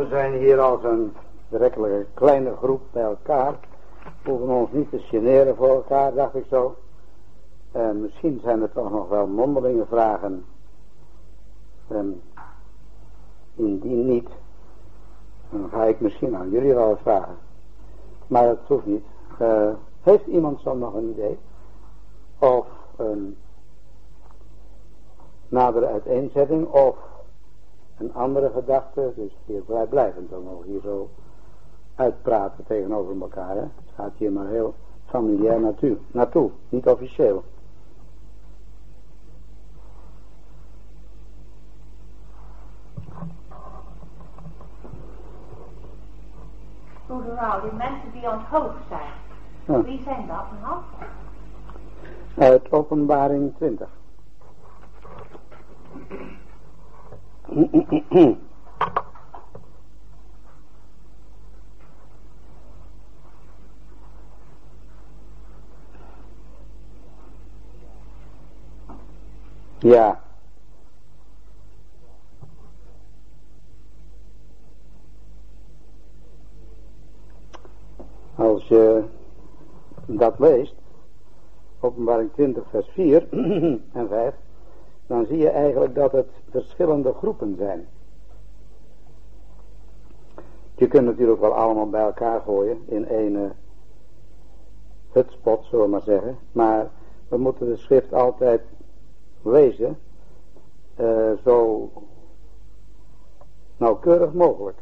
[0.00, 1.12] We zijn hier als een
[1.48, 3.54] betrekkelijke kleine groep bij elkaar.
[4.22, 6.76] We hoeven ons niet te generen voor elkaar, dacht ik zo.
[7.72, 10.44] En misschien zijn er toch nog wel mondelinge vragen.
[11.88, 12.22] En
[13.54, 14.28] indien niet,
[15.50, 17.36] dan ga ik misschien aan jullie wel vragen.
[18.26, 19.04] Maar dat hoeft niet.
[19.40, 19.70] Uh,
[20.02, 21.38] heeft iemand zo nog een idee?
[22.38, 23.36] Of een
[25.48, 26.96] nadere uiteenzetting of
[28.00, 29.12] een andere gedachte.
[29.16, 31.08] Dus hier vrijblijvend dan nog hier zo
[31.94, 33.54] uitpraten tegenover elkaar.
[33.54, 33.60] Hè?
[33.60, 34.74] Het gaat hier maar heel
[35.06, 37.44] familiair naartoe, naartoe niet officieel.
[47.06, 49.84] Goederaal, die mensen die hoofd zijn.
[49.84, 50.78] Wie zijn dat nou?
[52.38, 53.88] Uit openbaring 20.
[69.80, 70.20] Ja.
[78.34, 79.04] Als je
[80.06, 80.74] dat leest,
[81.80, 83.28] openbaring 20 vers 4
[83.92, 84.34] en 5,
[85.10, 87.88] dan zie je eigenlijk dat het verschillende groepen zijn.
[90.74, 93.52] Je kunt natuurlijk wel allemaal bij elkaar gooien in één
[95.12, 96.38] hutspot, zullen we maar zeggen.
[96.52, 96.90] Maar
[97.28, 98.62] we moeten de schrift altijd
[99.42, 99.98] lezen
[101.00, 101.88] uh, zo
[103.76, 104.78] nauwkeurig mogelijk.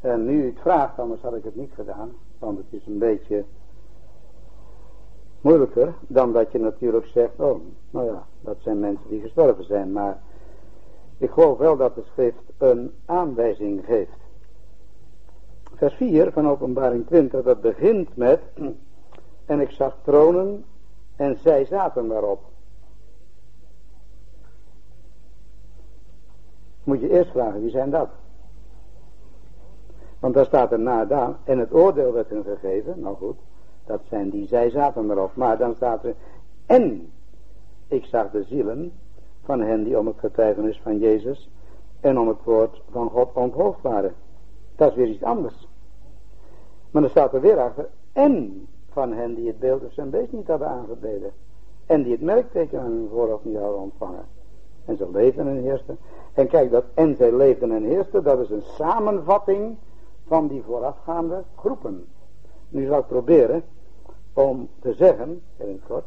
[0.00, 2.98] En nu u het vraagt, anders had ik het niet gedaan, want het is een
[2.98, 3.44] beetje
[5.44, 9.92] moeilijker dan dat je natuurlijk zegt, oh, nou ja, dat zijn mensen die gestorven zijn,
[9.92, 10.18] maar
[11.18, 14.18] ik geloof wel dat de schrift een aanwijzing geeft.
[15.74, 18.40] Vers 4 van openbaring 20, dat begint met,
[19.46, 20.64] en ik zag tronen
[21.16, 22.40] en zij zaten daarop.
[26.84, 28.08] Moet je eerst vragen, wie zijn dat?
[30.18, 33.36] Want daar staat er na en het oordeel werd hun gegeven, nou goed,
[33.86, 35.36] dat zijn die, zij zaten erop.
[35.36, 36.14] Maar dan staat er,
[36.66, 37.12] en
[37.88, 38.92] ik zag de zielen
[39.42, 41.50] van hen die om het getuigenis van Jezus
[42.00, 44.14] en om het woord van God onthoofd waren.
[44.76, 45.68] Dat is weer iets anders.
[46.90, 50.32] Maar dan staat er weer achter, en van hen die het beeld of zijn beest
[50.32, 51.30] niet hadden aangebeden.
[51.86, 54.24] En die het merkteken aan hun voorhoofd niet hadden ontvangen.
[54.84, 55.98] En ze leefden en heersten.
[56.32, 59.76] En kijk, dat en zij leefden en heersten, dat is een samenvatting
[60.26, 62.06] van die voorafgaande groepen.
[62.68, 63.62] Nu zal ik proberen
[64.34, 66.06] om te zeggen, heel kort,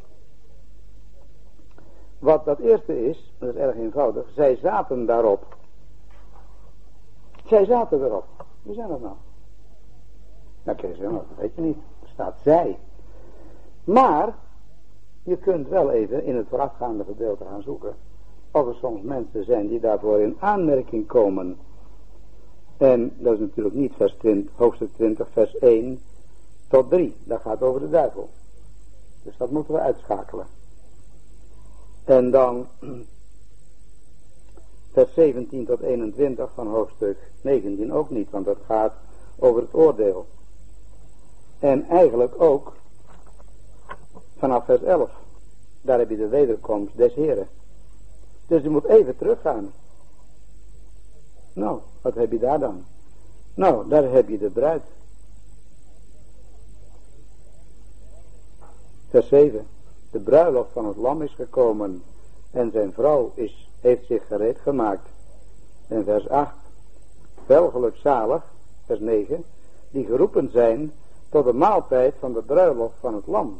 [2.20, 5.56] wat dat eerste is, dat is erg eenvoudig, zij zaten daarop.
[7.46, 8.26] Zij zaten erop.
[8.62, 9.16] Wie zijn dat nou?
[10.64, 11.78] Nou, je zeggen, dat weet je niet.
[12.02, 12.78] Er staat zij.
[13.84, 14.36] Maar,
[15.24, 17.96] je kunt wel even in het voorafgaande gedeelte gaan zoeken.
[18.52, 21.58] Of er soms mensen zijn die daarvoor in aanmerking komen.
[22.78, 26.02] En dat is natuurlijk niet vers 20, hoofdstuk 20, vers 1
[26.68, 27.16] tot 3.
[27.24, 28.30] Dat gaat over de duivel.
[29.24, 30.48] Dus dat moeten we uitschakelen.
[32.04, 32.68] En dan
[34.94, 38.94] vers 17 tot 21 van hoofdstuk 19 ook niet, want dat gaat
[39.40, 40.26] over het oordeel.
[41.60, 42.74] En eigenlijk ook
[44.38, 45.12] vanaf vers 11.
[45.82, 47.48] Daar heb je de wederkomst des Heren.
[48.48, 49.72] Dus je moet even teruggaan.
[51.54, 52.86] Nou, wat heb je daar dan?
[53.54, 54.84] Nou, daar heb je de bruid.
[59.10, 59.68] Vers 7.
[60.12, 62.04] De bruiloft van het lam is gekomen
[62.52, 65.08] en zijn vrouw is, heeft zich gereed gemaakt.
[65.88, 66.54] En vers 8.
[67.46, 68.44] Wel zalig,
[68.86, 69.44] vers 9,
[69.90, 70.92] die geroepen zijn
[71.30, 73.60] tot de maaltijd van de bruiloft van het lam.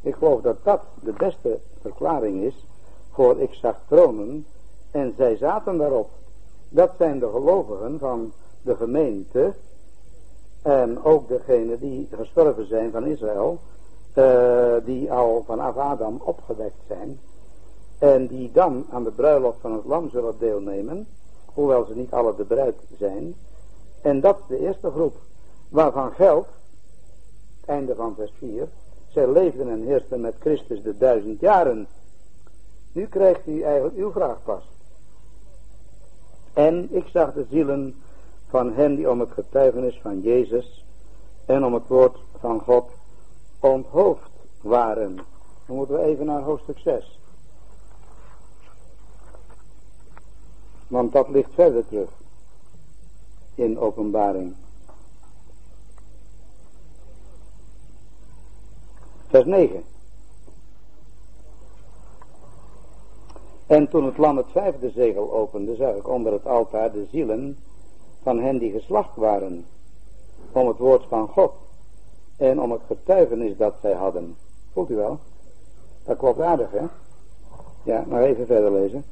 [0.00, 2.66] Ik geloof dat dat de beste verklaring is
[3.10, 4.46] voor ik zag tronen
[4.90, 6.10] en zij zaten daarop.
[6.68, 8.32] Dat zijn de gelovigen van
[8.62, 9.54] de gemeente
[10.62, 13.58] en ook degenen die gestorven zijn van Israël,
[14.14, 17.18] uh, die al vanaf Adam opgewekt zijn
[18.00, 21.06] en die dan aan de bruiloft van het lam zullen deelnemen,
[21.54, 23.34] hoewel ze niet alle de bruid zijn.
[24.02, 25.16] En dat is de eerste groep,
[25.68, 26.48] waarvan geldt,
[27.66, 28.68] einde van vers 4,
[29.08, 31.86] zij leefden en heersten met Christus de duizend jaren.
[32.92, 34.62] Nu krijgt u eigenlijk uw vraag pas.
[36.52, 37.94] En ik zag de zielen
[38.48, 40.84] van hen die om het getuigenis van Jezus
[41.46, 42.90] en om het woord van God
[43.60, 44.30] onthoofd
[44.60, 45.16] waren.
[45.66, 47.18] Dan moeten we even naar hoofdstuk 6.
[50.86, 52.10] Want dat ligt verder terug.
[53.54, 54.54] in openbaring.
[59.26, 59.84] Vers 9.
[63.66, 67.58] En toen het lam het vijfde zegel opende, zag ik onder het altaar de zielen
[68.22, 69.66] van hen die geslacht waren,
[70.52, 71.52] om het woord van God
[72.40, 74.36] en om het getuigenis dat zij hadden.
[74.72, 75.18] Voelt u wel?
[76.04, 76.84] Dat klopt aardig, hè?
[77.82, 79.04] Ja, maar even verder lezen.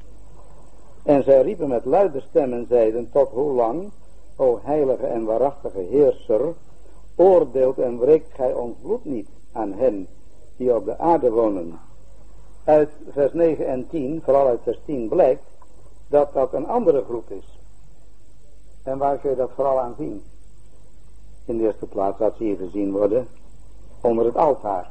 [1.03, 3.89] En zij riepen met luide stem en zeiden, tot hoe lang,
[4.35, 6.53] o heilige en waarachtige heerser,
[7.15, 10.07] oordeelt en wreekt gij ons bloed niet aan hen
[10.57, 11.79] die op de aarde wonen.
[12.63, 15.43] Uit vers 9 en 10, vooral uit vers 10, blijkt
[16.07, 17.59] dat dat een andere groep is.
[18.83, 20.23] En waar kun je dat vooral aan zien?
[21.49, 23.27] In de eerste plaats dat ze hier gezien worden
[24.01, 24.89] onder het altaar.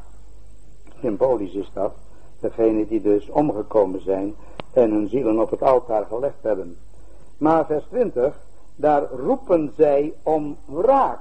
[1.01, 1.93] Symbolisch is dat.
[2.41, 4.35] Degene die dus omgekomen zijn
[4.73, 6.77] en hun zielen op het altaar gelegd hebben.
[7.37, 8.41] Maar vers 20,
[8.77, 11.21] daar roepen zij om wraak.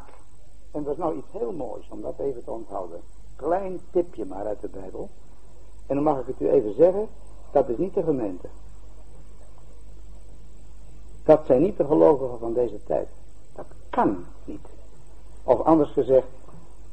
[0.71, 2.99] En dat is nou iets heel moois om dat even te onthouden.
[3.35, 5.09] Klein tipje maar uit de Bijbel.
[5.87, 7.07] En dan mag ik het u even zeggen,
[7.51, 8.47] dat is niet de gemeente.
[11.23, 13.07] Dat zijn niet de gelovigen van deze tijd.
[13.55, 14.75] Dat kan niet.
[15.47, 16.27] Of anders gezegd,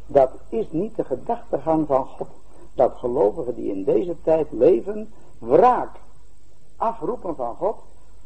[0.07, 2.29] dat is niet de gedachtegang van God.
[2.75, 5.97] Dat gelovigen die in deze tijd leven, wraak
[6.77, 7.77] afroepen van God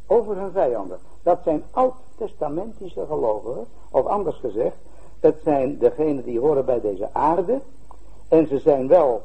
[0.07, 0.99] over hun vijanden.
[1.23, 4.77] Dat zijn oud-testamentische gelovigen, of anders gezegd,
[5.21, 7.61] het zijn degenen die horen bij deze aarde,
[8.29, 9.23] en ze zijn wel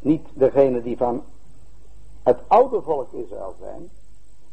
[0.00, 1.22] niet degene die van
[2.22, 3.90] het oude volk Israël zijn,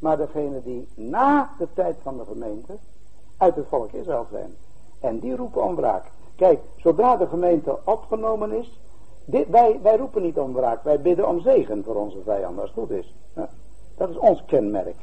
[0.01, 2.73] maar degene die na de tijd van de gemeente
[3.37, 4.55] uit het volk Israël zijn.
[4.99, 6.03] En die roepen om wraak.
[6.35, 8.79] Kijk, zodra de gemeente opgenomen is,
[9.25, 12.71] dit, wij, wij roepen niet om wraak, wij bidden om zegen voor onze vijanden, als
[12.75, 13.13] het goed is.
[13.35, 13.49] Ja,
[13.97, 14.95] dat is ons kenmerk.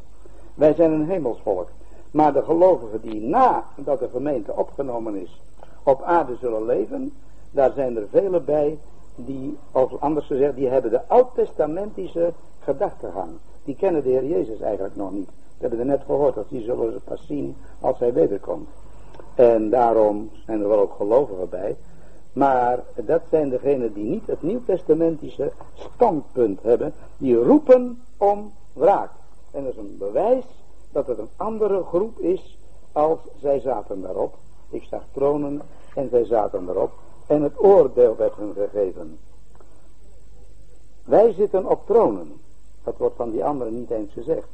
[0.55, 1.69] Wij zijn een hemelsvolk.
[2.11, 5.41] Maar de gelovigen die na dat de gemeente opgenomen is,
[5.83, 7.13] op aarde zullen leven,
[7.51, 8.79] daar zijn er vele bij
[9.25, 13.31] die, of anders gezegd, die hebben de oud-testamentische gedachtegang.
[13.65, 15.29] Die kennen de Heer Jezus eigenlijk nog niet.
[15.29, 18.69] We hebben er net gehoord, dat die zullen ze pas zien als hij wederkomt.
[19.35, 21.77] En daarom zijn er wel ook gelovigen bij.
[22.33, 26.93] Maar dat zijn degenen die niet het nieuwtestamentische standpunt hebben.
[27.17, 29.11] Die roepen om wraak.
[29.51, 30.45] En dat is een bewijs
[30.93, 32.59] dat het een andere groep is
[32.93, 34.35] als zij zaten daarop.
[34.71, 35.63] Ik zag tronen
[35.95, 36.93] en zij zaten daarop.
[37.29, 39.19] En het oordeel werd hun gegeven.
[41.05, 42.41] Wij zitten op tronen.
[42.85, 44.49] Dat wordt van die anderen niet eens gezegd.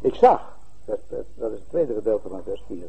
[0.00, 0.98] Ik zag, dat
[1.36, 2.86] is het tweede gedeelte van vers 4.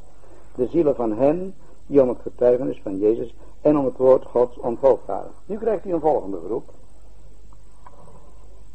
[0.55, 1.55] De zielen van hen
[1.87, 5.31] die om het getuigenis van Jezus en om het woord Gods onthoofd waren.
[5.45, 6.69] Nu krijgt hij een volgende groep.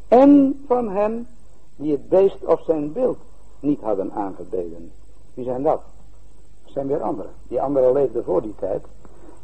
[0.07, 1.27] En van hen
[1.75, 3.17] die het beest of zijn beeld
[3.59, 4.91] niet hadden aangebeden.
[5.33, 5.81] Wie zijn dat?
[6.63, 7.31] Dat zijn weer anderen.
[7.47, 8.85] Die anderen leefden voor die tijd.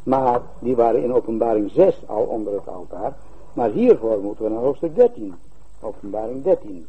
[0.08, 3.16] Maar die waren in openbaring 6 al onder het altaar.
[3.52, 5.34] Maar hiervoor moeten we naar hoofdstuk 13.
[5.80, 6.86] Openbaring 13.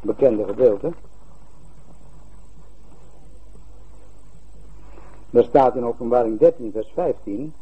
[0.00, 0.92] Bekende gedeelte.
[5.30, 7.54] Er staat in openbaring 13 vers 15.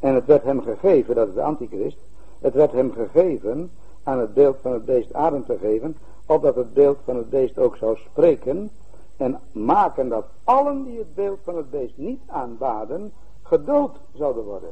[0.00, 1.98] En het werd hem gegeven, dat is de antichrist.
[2.40, 3.70] Het werd hem gegeven
[4.02, 5.96] aan het beeld van het beest adem te geven.
[6.26, 8.70] Opdat het beeld van het beest ook zou spreken.
[9.16, 14.70] En maken dat allen die het beeld van het beest niet aanbaden, gedood zouden worden.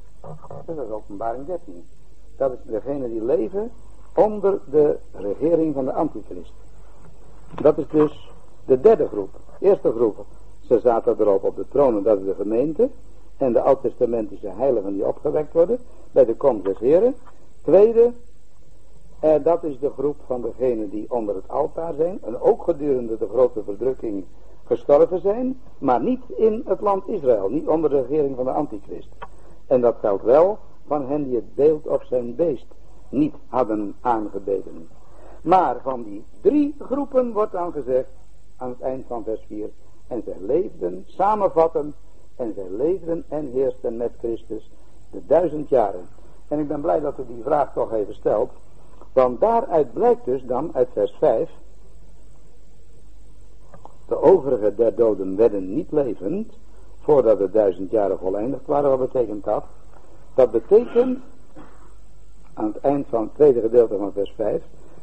[0.66, 1.84] Dat is openbaring 13.
[2.36, 3.70] Dat is degene die leven
[4.14, 6.52] onder de regering van de antichrist.
[7.62, 8.30] Dat is dus
[8.64, 9.30] de derde groep.
[9.58, 10.24] Eerste groep,
[10.66, 12.88] ze zaten erop op de troon dat is de gemeente.
[13.36, 15.78] En de oud-testamentische heiligen die opgewekt worden
[16.12, 17.14] bij de komst des Heren.
[17.62, 18.12] Tweede,
[19.20, 22.18] eh, dat is de groep van degenen die onder het altaar zijn.
[22.22, 24.24] En ook gedurende de grote verdrukking
[24.64, 25.60] gestorven zijn.
[25.78, 27.48] Maar niet in het land Israël.
[27.48, 29.08] Niet onder de regering van de antichrist.
[29.66, 32.66] En dat geldt wel van hen die het beeld of zijn beest
[33.08, 34.88] niet hadden aangebeden.
[35.42, 38.10] Maar van die drie groepen wordt dan gezegd
[38.56, 39.70] aan het eind van vers 4.
[40.06, 41.94] En zij leefden, samenvatten,
[42.36, 44.70] en zij leefden en heersten met Christus
[45.10, 46.08] de duizend jaren.
[46.48, 48.50] En ik ben blij dat u die vraag toch even stelt.
[49.12, 51.50] Want daaruit blijkt dus dan uit vers 5.
[54.06, 56.52] De overige der doden werden niet levend
[57.00, 58.98] voordat de duizend jaren voleindigd waren.
[58.98, 59.64] Wat betekent dat?
[60.34, 61.18] Dat betekent
[62.54, 64.62] aan het eind van het tweede gedeelte van vers 5.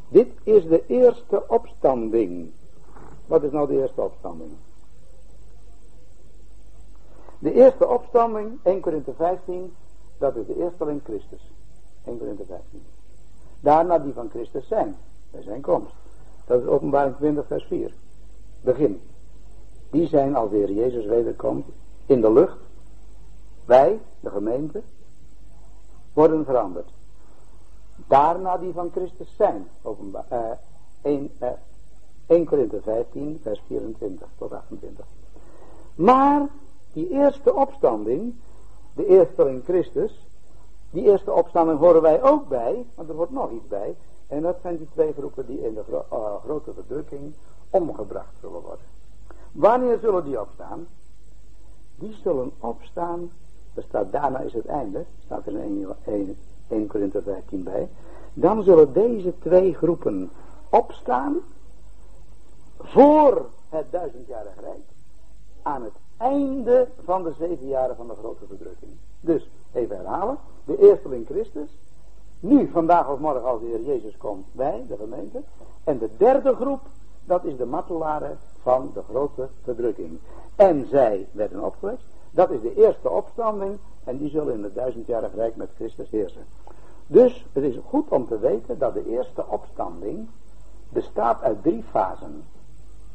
[0.09, 2.51] Dit is de eerste opstanding.
[3.25, 4.51] Wat is nou de eerste opstanding?
[7.39, 9.73] De eerste opstanding, 1 Korinthe 15,
[10.17, 11.51] Dat is de eerste in Christus.
[12.05, 12.81] 1 Korinthe 15.
[13.59, 14.95] Daarna die van Christus zijn.
[15.31, 15.93] Bij zijn komst.
[16.45, 17.93] Dat is openbaring 20 vers 4.
[18.61, 19.01] Begin.
[19.89, 21.65] Die zijn Heer Jezus wederkomt
[22.05, 22.57] in de lucht.
[23.65, 24.81] Wij, de gemeente,
[26.13, 26.89] worden veranderd.
[28.07, 29.67] Daarna die van Christus zijn.
[29.81, 30.51] Openbaar, uh,
[31.01, 31.49] 1, uh,
[32.25, 35.05] 1 Korinthe 15 vers 24 tot 28.
[35.95, 36.47] Maar
[36.93, 38.35] die eerste opstanding,
[38.93, 40.26] de eerste in Christus,
[40.91, 43.95] die eerste opstanding horen wij ook bij, want er wordt nog iets bij.
[44.27, 47.33] En dat zijn die twee groepen die in de uh, grote verdrukking
[47.69, 48.85] omgebracht zullen worden.
[49.51, 50.87] Wanneer zullen die opstaan?
[51.95, 53.31] Die zullen opstaan,
[53.73, 57.89] er staat daarna is het einde, staat er in 1, 1 Korinther 15 bij.
[58.33, 60.29] Dan zullen deze twee groepen
[60.69, 61.37] opstaan
[62.77, 64.96] voor het duizendjarig rijk
[65.67, 68.91] aan het einde van de zeven jaren van de grote verdrukking.
[69.19, 71.69] Dus, even herhalen, de eerste in Christus,
[72.39, 75.41] nu, vandaag of morgen als de Heer Jezus komt bij de gemeente,
[75.83, 76.81] en de derde groep,
[77.25, 80.19] dat is de martelaren van de grote verdrukking.
[80.55, 82.01] En zij werden opgewekt,
[82.31, 86.45] dat is de eerste opstanding, en die zullen in het duizendjarig rijk met Christus heersen.
[87.07, 90.27] Dus, het is goed om te weten dat de eerste opstanding
[90.89, 92.43] bestaat uit drie fasen.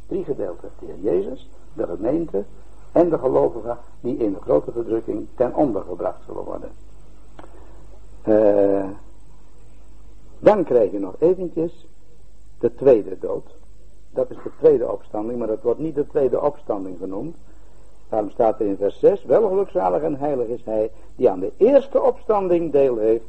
[0.07, 0.71] Drie gedeelten.
[0.79, 2.45] De Heer Jezus, de gemeente
[2.93, 6.71] en de gelovigen die in de grote verdrukking ten onder gebracht zullen worden.
[8.25, 8.89] Uh,
[10.39, 11.87] dan krijg je nog eventjes
[12.59, 13.55] de tweede dood.
[14.11, 17.37] Dat is de tweede opstanding, maar dat wordt niet de tweede opstanding genoemd.
[18.09, 21.53] Daarom staat er in vers 6, wel gelukzalig en heilig is hij die aan de
[21.57, 23.25] eerste opstanding deel heeft.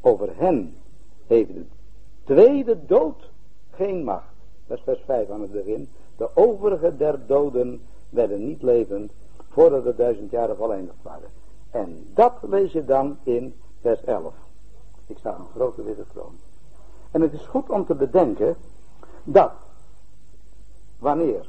[0.00, 0.74] Over hen
[1.26, 1.64] heeft de
[2.24, 3.30] tweede dood
[3.70, 4.34] geen macht.
[4.66, 5.88] Dat is vers 5 aan het begin.
[6.16, 9.12] De overige der doden werden niet levend
[9.48, 11.28] voordat de duizend jaren voleindigd waren.
[11.70, 14.34] En dat lees je dan in vers 11.
[15.06, 16.38] Ik sta een grote witte troon.
[17.10, 18.56] En het is goed om te bedenken
[19.24, 19.52] dat
[20.98, 21.48] wanneer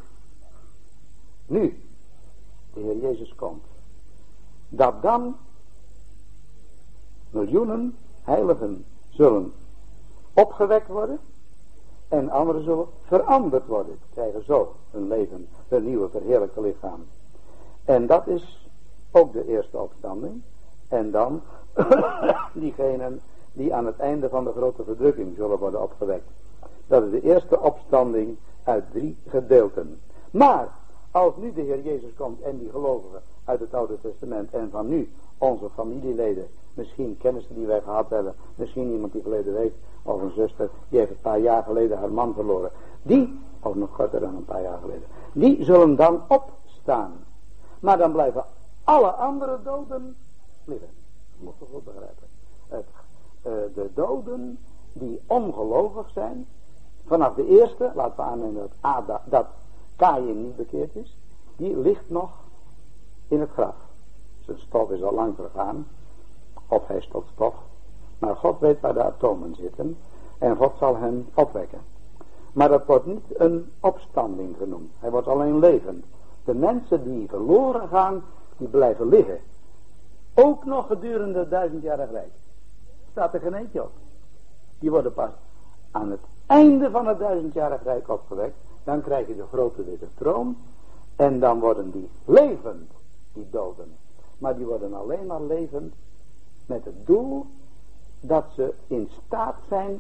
[1.46, 1.84] nu
[2.74, 3.64] de Heer Jezus komt,
[4.70, 5.36] dat dan
[7.30, 9.54] miljoenen heiligen zullen
[10.34, 11.20] opgewekt worden
[12.14, 17.06] en anderen zullen veranderd worden, krijgen zo hun leven, hun nieuwe verheerlijkte lichaam.
[17.86, 18.70] En dat is
[19.12, 20.42] ook de eerste opstanding.
[20.88, 21.42] En dan
[22.54, 23.22] diegenen
[23.54, 26.30] die aan het einde van de grote verdrukking zullen worden opgewekt.
[26.88, 30.00] Dat is de eerste opstanding uit drie gedeelten.
[30.32, 30.68] Maar
[31.12, 34.88] als nu de Heer Jezus komt en die gelovigen uit het Oude Testament en van
[34.88, 39.74] nu onze familieleden, misschien kennissen die wij gehad hebben, misschien iemand die geleden weet,
[40.04, 42.72] of een zuster, die heeft een paar jaar geleden haar man verloren.
[43.02, 47.14] Die, of nog korter dan een paar jaar geleden, die zullen dan opstaan.
[47.80, 48.46] Maar dan blijven
[48.84, 50.16] alle andere doden
[50.66, 50.90] liggen.
[51.32, 52.28] Dat moet je goed begrijpen.
[52.68, 52.86] Het,
[53.46, 54.58] uh, de doden
[54.94, 56.48] die ongelovig zijn,
[57.06, 59.46] vanaf de eerste, laten we aannemen dat, Ada, dat
[59.96, 61.18] Kain niet bekeerd is,
[61.56, 62.32] die ligt nog
[63.28, 63.76] in het graf.
[64.46, 65.88] Zijn stof is al lang vergaan,
[66.74, 67.56] of hij is tot stof.
[68.20, 69.98] Maar God weet waar de atomen zitten
[70.38, 71.80] en God zal hem opwekken.
[72.54, 74.92] Maar dat wordt niet een opstanding genoemd.
[75.00, 76.06] Hij wordt alleen levend.
[76.46, 78.24] De mensen die verloren gaan,
[78.58, 79.40] die blijven liggen.
[80.34, 82.32] Ook nog gedurende het duizendjarig rijk.
[83.12, 83.92] Staat er geen eentje op.
[84.80, 85.30] Die worden pas
[85.92, 88.56] aan het einde van het duizendjarig rijk opgewekt.
[88.84, 90.58] Dan krijg je de grote witte troon.
[91.16, 92.92] En dan worden die levend,
[93.34, 93.96] die doden.
[94.38, 95.94] Maar die worden alleen maar levend
[96.66, 97.46] met het doel
[98.20, 100.00] dat ze in staat zijn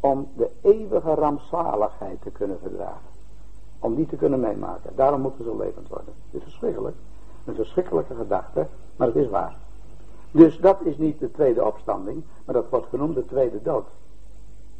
[0.00, 3.12] om de eeuwige rampzaligheid te kunnen verdragen.
[3.78, 4.90] Om die te kunnen meemaken.
[4.96, 6.14] Daarom moeten ze levend worden.
[6.30, 6.96] Het is verschrikkelijk.
[7.44, 8.66] Een verschrikkelijke gedachte,
[8.96, 9.56] maar het is waar.
[10.30, 13.86] Dus dat is niet de tweede opstanding, maar dat wordt genoemd de tweede dood.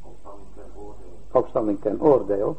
[0.02, 1.12] Opstanding ten oordeel.
[1.32, 2.56] Opstanding ten oordeel.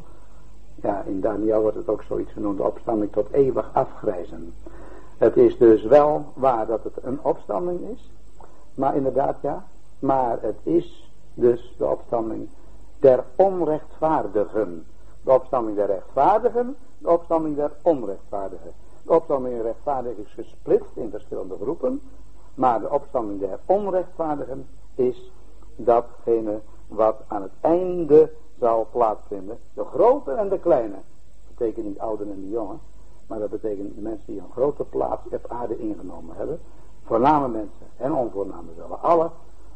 [0.74, 4.54] Ja, in Daniel wordt het ook zoiets genoemd, opstanding tot eeuwig afgrijzen.
[5.16, 8.10] Het is dus wel waar dat het een opstanding is,
[8.76, 9.64] maar inderdaad ja,
[9.98, 12.48] maar het is dus de opstanding
[12.98, 14.86] der onrechtvaardigen.
[15.22, 18.72] De opstanding der rechtvaardigen, de opstanding der onrechtvaardigen.
[19.02, 22.00] De opstanding der rechtvaardigen is gesplitst in verschillende groepen.
[22.54, 25.30] Maar de opstanding der onrechtvaardigen is
[25.76, 29.58] datgene wat aan het einde zal plaatsvinden.
[29.74, 30.94] De grote en de kleine.
[30.94, 32.80] Dat betekent niet ouden en de jongen.
[33.26, 36.60] Maar dat betekent de mensen die een grote plaats op aarde ingenomen hebben
[37.06, 39.30] voorname mensen en onvoorname zullen alle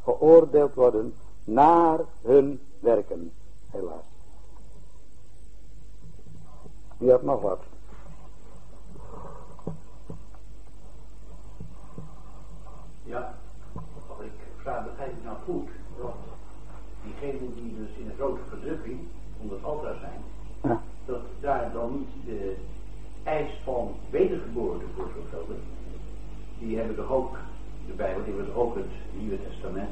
[0.04, 3.32] geoordeeld worden naar hun werken,
[3.70, 4.04] helaas.
[6.98, 7.60] Je hebt nog wat.
[13.02, 13.34] Ja,
[13.72, 16.14] maar ik vraag, begrijp ik nou goed dat
[17.04, 19.00] diegenen die dus in een grote verdrukking
[19.40, 22.56] onder het altaar zijn, dat daar dan niet de
[23.22, 25.62] eis van wedergeboorte voor zou gelden,
[26.96, 27.36] toch ook,
[27.86, 28.84] de Bijbel is ook het
[29.18, 29.90] Nieuwe Testament.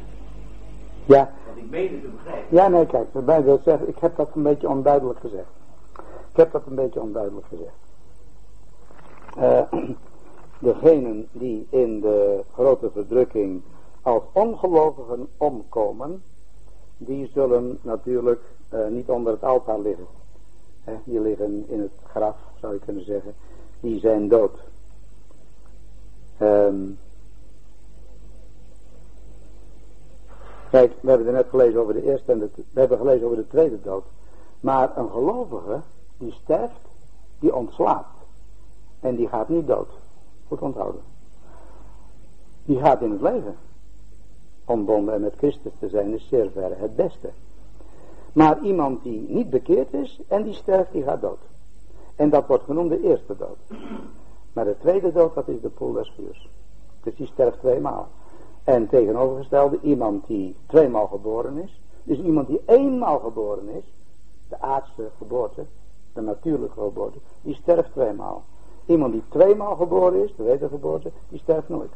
[1.05, 1.33] Ja.
[1.47, 2.57] Want ik meen het te begrijpen.
[2.57, 5.49] Ja, nee, kijk, de Bijbel zegt, ik heb dat een beetje onduidelijk gezegd.
[6.31, 7.77] Ik heb dat een beetje onduidelijk gezegd.
[9.39, 9.81] Uh,
[10.71, 13.63] degenen die in de grote verdrukking
[14.03, 16.23] als ongelovigen omkomen,
[16.97, 18.41] die zullen natuurlijk
[18.75, 20.07] uh, niet onder het altaar liggen.
[20.85, 23.35] He, die liggen in het graf, zou je kunnen zeggen.
[23.81, 24.59] Die zijn dood.
[26.41, 26.99] Um,
[30.71, 33.37] kijk, we hebben er net gelezen over de eerste en de, we hebben gelezen over
[33.37, 34.05] de tweede dood.
[34.61, 35.81] Maar een gelovige,
[36.17, 36.81] die sterft,
[37.39, 38.17] die ontslaapt.
[39.01, 39.89] En die gaat niet dood.
[40.49, 41.01] Goed onthouden.
[42.65, 43.57] Die gaat in het leven.
[44.65, 47.31] Ontbonden en met Christus te zijn is zeer verre het beste.
[48.33, 51.39] Maar iemand die niet bekeerd is en die sterft, die gaat dood.
[52.17, 53.59] En dat wordt genoemd de eerste dood.
[54.53, 56.13] Maar de tweede dood, dat is de poel des.
[57.03, 58.09] Dus die sterft tweemaal.
[58.65, 61.81] En tegenovergestelde, iemand die tweemaal geboren is.
[62.03, 63.85] Dus iemand die eenmaal geboren is.
[64.49, 65.65] De aardse geboorte.
[66.13, 67.19] De natuurlijke geboorte.
[67.43, 68.43] Die sterft tweemaal.
[68.89, 71.91] Iemand die tweemaal geboren is, de wedergeboorte, die sterft nooit.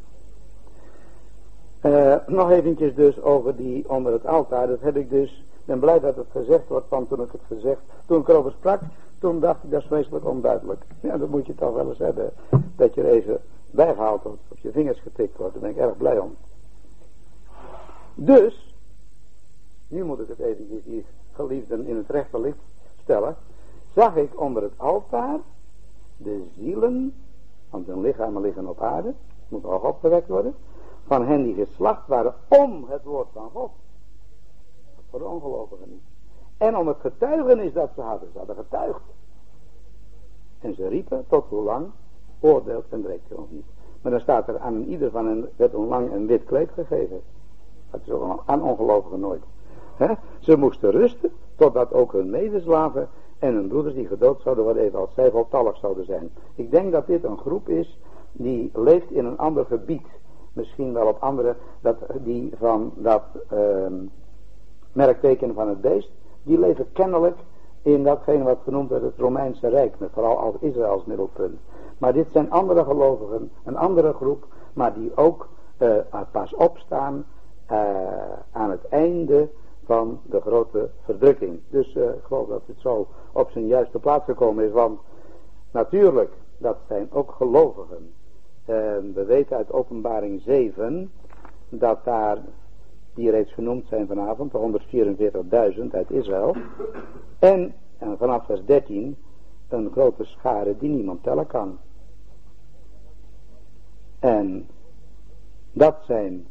[1.83, 4.67] Uh, nog eventjes dus over die onder het altaar.
[4.67, 7.81] Dat heb ik dus, ben blij dat het gezegd wordt, want toen ik het gezegd,
[8.07, 8.81] toen ik erover sprak,
[9.19, 10.83] toen dacht ik dat is vreselijk onduidelijk.
[11.01, 12.33] Ja, dat moet je toch wel eens hebben,
[12.77, 13.41] dat je er even
[13.71, 15.53] bijgehaald wordt, op je vingers getikt wordt.
[15.53, 16.37] Daar ben ik erg blij om.
[18.15, 18.75] Dus,
[19.89, 22.59] nu moet ik het eventjes hier geliefden in het rechte licht
[23.03, 23.37] stellen,
[23.95, 25.39] zag ik onder het altaar
[26.17, 27.15] de zielen,
[27.71, 29.15] want hun lichamen liggen op aarde,
[29.49, 30.55] moet ook opgewekt worden,
[31.07, 33.71] van hen die geslacht waren om het woord van God.
[35.13, 36.03] Voor de ongelovigen niet.
[36.57, 38.29] En om het getuigenis dat ze hadden.
[38.33, 39.03] Ze hadden getuigd.
[40.61, 41.87] En ze riepen tot hoe lang
[42.41, 43.67] oordeelt en breekt je ons niet.
[44.03, 47.21] Maar dan staat er aan ieder van hen werd een lang en wit kleed gegeven.
[47.91, 49.43] Dat is ook aan ongelovigen nooit.
[50.41, 53.09] Ze moesten rusten totdat ook hun medeslaven
[53.39, 56.31] en hun broeders die gedood zouden worden even als zij voltallig zouden zijn.
[56.55, 57.99] Ik denk dat dit een groep is
[58.33, 60.07] die leeft in een ander gebied.
[60.53, 63.23] Misschien wel op andere, dat, die van dat
[63.53, 63.87] uh,
[64.93, 66.11] merkteken van het beest.
[66.43, 67.37] Die leven kennelijk
[67.83, 69.99] in datgene wat genoemd wordt het Romeinse Rijk.
[69.99, 71.61] Met vooral als Israël als middelpunt.
[71.99, 74.47] Maar dit zijn andere gelovigen, een andere groep.
[74.73, 75.49] Maar die ook
[75.79, 75.97] uh,
[76.31, 77.25] pas opstaan
[77.71, 77.79] uh,
[78.53, 79.49] aan het einde
[79.85, 81.61] van de grote verdrukking.
[81.69, 84.73] Dus uh, ik geloof dat het zo op zijn juiste plaats gekomen is.
[84.73, 85.01] Want
[85.71, 88.13] natuurlijk, dat zijn ook gelovigen.
[88.65, 91.13] En we weten uit openbaring 7
[91.69, 92.39] dat daar,
[93.15, 94.81] die reeds genoemd zijn vanavond, de
[95.77, 96.57] 144.000 uit Israël.
[97.39, 99.17] En, en vanaf vers 13
[99.69, 101.79] een grote schare die niemand tellen kan.
[104.19, 104.69] En
[105.73, 106.47] dat zijn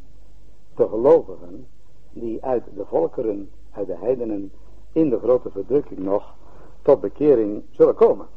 [0.76, 1.68] de gelovigen
[2.12, 4.52] die uit de volkeren, uit de heidenen,
[4.92, 6.36] in de grote verdrukking nog
[6.82, 8.28] tot bekering zullen komen.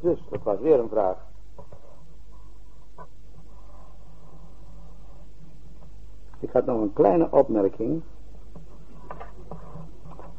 [0.00, 1.29] Dus, dat was weer een vraag.
[6.40, 8.02] Ik had nog een kleine opmerking.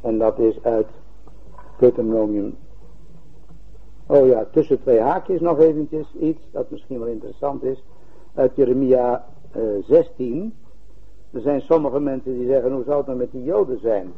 [0.01, 0.87] En dat is uit
[1.77, 2.55] Deuteronomium.
[4.05, 7.83] Oh ja, tussen twee haakjes nog eventjes iets dat misschien wel interessant is.
[8.33, 9.25] Uit Jeremia
[9.55, 10.53] uh, eh, 16.
[11.31, 14.13] Er zijn sommige mensen die zeggen, hoe zou het nou met die joden zijn?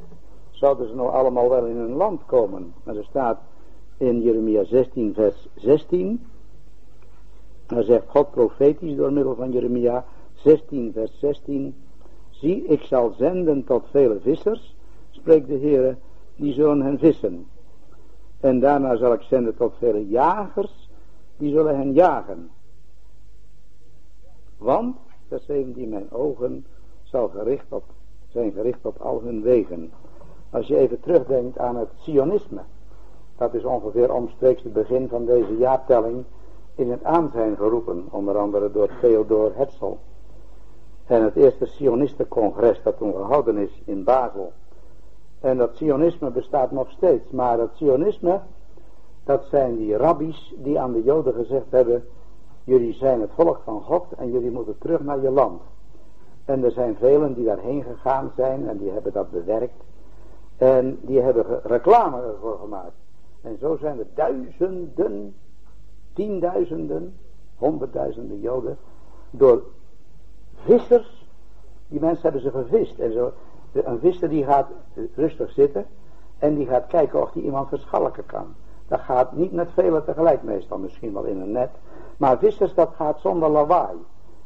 [0.51, 2.73] Zouden ze nou allemaal wel in hun land komen?
[2.83, 3.39] Maar er staat
[3.97, 6.25] in Jeremia 16 vers 16.
[7.65, 10.05] Daar zegt God profetisch door middel van Jeremia
[10.43, 11.75] 16 vers 16.
[12.29, 14.75] Zie, ik zal zenden tot vele vissers,
[15.11, 15.97] spreekt de Heer,
[16.35, 17.47] die zullen hen vissen.
[18.39, 20.89] En daarna zal ik zenden tot vele jagers,
[21.37, 22.49] die zullen hen jagen.
[24.57, 24.95] Want,
[25.27, 26.65] vers 17, mijn ogen
[27.03, 27.83] zal gericht op,
[28.27, 29.91] zijn gericht op al hun wegen.
[30.49, 32.61] Als je even terugdenkt aan het Sionisme,
[33.37, 36.23] dat is ongeveer omstreeks het begin van deze jaartelling
[36.75, 39.95] in het aanzijn geroepen, onder andere door Theodor Herzl.
[41.05, 44.53] En het eerste Sionistencongres dat toen gehouden is in Basel.
[45.39, 48.39] En dat Sionisme bestaat nog steeds, maar het Sionisme,
[49.23, 52.05] dat zijn die rabbies die aan de Joden gezegd hebben,
[52.63, 55.61] jullie zijn het volk van God en jullie moeten terug naar je land.
[56.45, 59.83] En er zijn velen die daarheen gegaan zijn en die hebben dat bewerkt.
[60.57, 62.95] En die hebben reclame ervoor gemaakt.
[63.41, 65.35] En zo zijn er duizenden,
[66.13, 67.17] tienduizenden,
[67.55, 68.77] honderdduizenden Joden
[69.29, 69.63] door
[70.65, 71.27] vissers.
[71.87, 72.99] Die mensen hebben ze gevist.
[72.99, 73.31] En zo,
[73.71, 74.67] een visser die gaat
[75.15, 75.85] rustig zitten
[76.37, 78.55] en die gaat kijken of hij iemand verschalken kan.
[78.87, 81.69] Dat gaat niet met velen tegelijk meestal, misschien wel in een net.
[82.17, 83.97] Maar vissers, dat gaat zonder lawaai.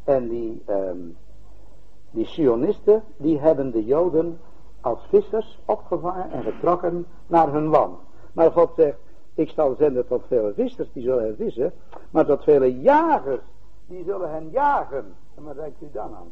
[0.04, 1.18] En die, um,
[2.12, 4.40] die Sionisten, die hebben de Joden
[4.82, 8.00] als vissers opgevangen en getrokken naar hun land.
[8.34, 8.98] Maar God zegt,
[9.34, 11.74] ik zal zenden tot vele vissers, die zullen hen vissen,
[12.10, 13.42] maar tot vele jagers,
[13.88, 15.16] die zullen hen jagen.
[15.38, 16.32] En wat denkt u dan aan?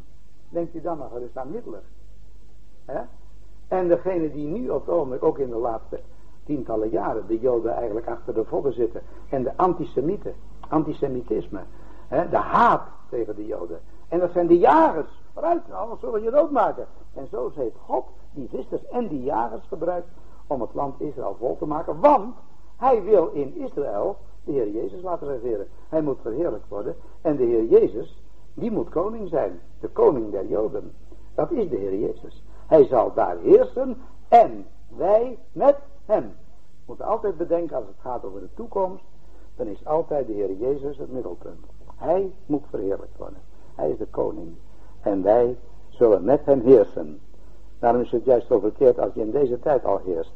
[0.49, 1.82] Denkt u dan nog is aan Hitler?
[3.68, 5.99] En degene die nu op het ogenblik, ook in de laatste
[6.44, 9.02] tientallen jaren, de Joden eigenlijk achter de vodden zitten.
[9.30, 10.34] En de antisemieten,
[10.69, 11.60] antisemitisme,
[12.10, 13.80] de haat tegen de Joden.
[14.07, 15.22] En dat zijn de jagers.
[15.34, 16.88] Vooruit, anders zullen je doodmaken.
[17.14, 20.07] En zo heeft God die vissers en die jagers gebruikt
[20.48, 21.99] om het land Israël vol te maken.
[21.99, 22.36] Want
[22.77, 25.68] hij wil in Israël de Heer Jezus laten regeren.
[25.90, 26.95] Hij moet verheerlijkt worden.
[27.22, 28.23] En de Heer Jezus,
[28.56, 29.60] die moet koning zijn.
[29.80, 30.91] De koning der Joden.
[31.36, 32.44] Dat is de Heer Jezus.
[32.68, 36.23] Hij zal daar heersen en wij met hem.
[36.23, 39.03] We moeten altijd bedenken als het gaat over de toekomst.
[39.56, 41.65] Dan is altijd de Heer Jezus het middelpunt.
[41.95, 43.40] Hij moet verheerlijkt worden.
[43.76, 44.56] Hij is de koning.
[45.02, 45.57] En wij
[45.90, 47.19] zullen met hem heersen.
[47.80, 50.34] Daarom is het juist zo verkeerd als je in deze tijd al heerst.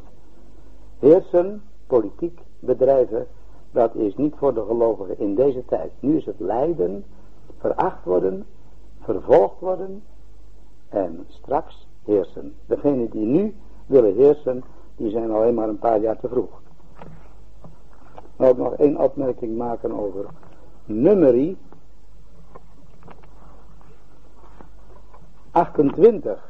[1.00, 3.28] Heersen, politiek bedrijven,
[3.72, 5.92] dat is niet voor de gelovigen in deze tijd.
[6.00, 7.06] Nu is het lijden,
[7.60, 8.46] veracht worden,
[9.00, 10.04] vervolgd worden
[10.90, 12.56] en straks heersen.
[12.66, 13.56] Degenen die nu
[13.86, 14.64] willen heersen,
[14.96, 16.62] die zijn alleen maar een paar jaar te vroeg.
[18.16, 20.26] Ik wil nog één opmerking maken over
[20.86, 21.58] nummerie
[25.52, 26.48] 28.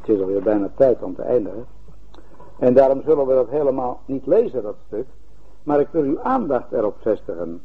[0.00, 1.66] Het is alweer bijna tijd om te eindigen.
[2.62, 5.06] En daarom zullen we dat helemaal niet lezen, dat stuk.
[5.62, 7.62] Maar ik wil uw aandacht erop vestigen.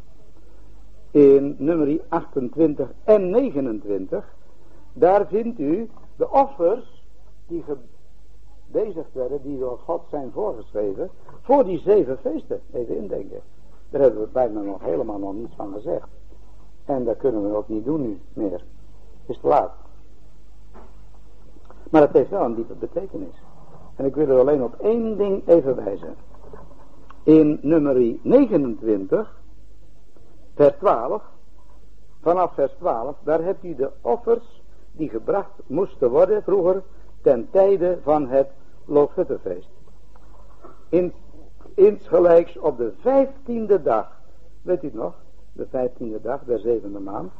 [1.11, 4.25] In nummer 28 en 29.
[4.93, 7.03] Daar vindt u de offers
[7.47, 11.09] die gebezigd werden, die door God zijn voorgeschreven.
[11.41, 12.61] Voor die zeven feesten.
[12.73, 13.41] Even indenken.
[13.89, 16.07] Daar hebben we bijna nog helemaal nog niets van gezegd.
[16.85, 18.51] En dat kunnen we ook niet doen nu meer.
[19.21, 19.73] Het is te laat.
[21.89, 23.45] Maar het heeft wel een diepe betekenis.
[23.97, 26.15] En ik wil er alleen op één ding even wijzen.
[27.23, 29.39] In nummer 29,
[30.55, 31.23] vers 12,
[32.21, 34.61] vanaf vers 12, daar hebt u de offers
[34.91, 36.83] die gebracht moesten worden vroeger
[37.21, 38.47] ten tijde van het
[38.85, 39.69] Loofhuttenfeest.
[40.89, 41.13] In
[41.73, 44.11] insgelijks op de vijftiende dag,
[44.61, 45.13] weet u het nog,
[45.53, 47.31] de vijftiende dag der zevende maand,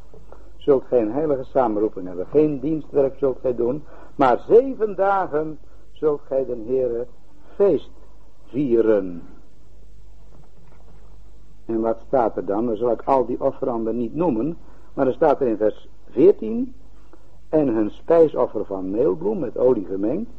[0.56, 2.26] zult gij een heilige samenroeping hebben.
[2.26, 5.58] Geen dienstwerk zult gij doen, maar zeven dagen
[5.98, 7.06] zult gij den Heere
[7.54, 7.90] feest
[8.46, 9.22] vieren.
[11.64, 12.66] En wat staat er dan?
[12.66, 14.56] Dan zal ik al die offeranden niet noemen,
[14.94, 16.74] maar er staat er in vers 14,
[17.48, 20.30] en hun spijsoffer van meelbloem met olie gemengd,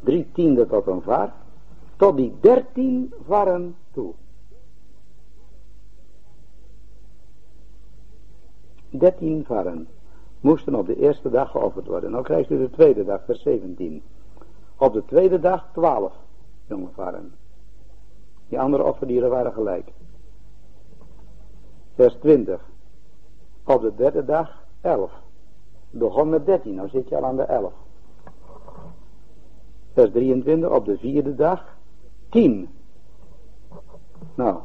[0.00, 1.34] drie tiende tot een vaart,
[1.96, 4.12] tot die dertien waren toe.
[8.90, 9.88] Dertien varen
[10.40, 12.10] moesten op de eerste dag geofferd worden.
[12.10, 14.02] Nou krijgt u de tweede dag, vers 17.
[14.82, 16.12] Op de tweede dag twaalf
[16.66, 17.34] jonge varen.
[18.48, 19.92] Die andere offerdieren waren gelijk.
[21.94, 22.60] Vers 20.
[23.64, 25.12] Op de derde dag elf.
[25.90, 27.72] Begon met dertien, nou zit je al aan de elf.
[29.92, 30.70] Vers 23.
[30.70, 31.76] Op de vierde dag
[32.28, 32.68] 10.
[34.34, 34.58] Nou,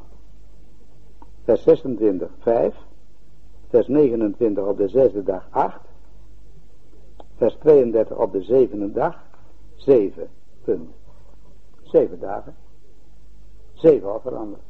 [1.43, 2.75] vers 26, 5.
[3.69, 5.79] Vers 29 op de zesde dag 8.
[7.35, 9.25] Vers 32 op de zevende dag
[9.77, 10.29] 7.
[10.63, 10.89] Punt.
[11.83, 12.55] Zeven dagen.
[13.73, 14.61] Zeven al veranderd.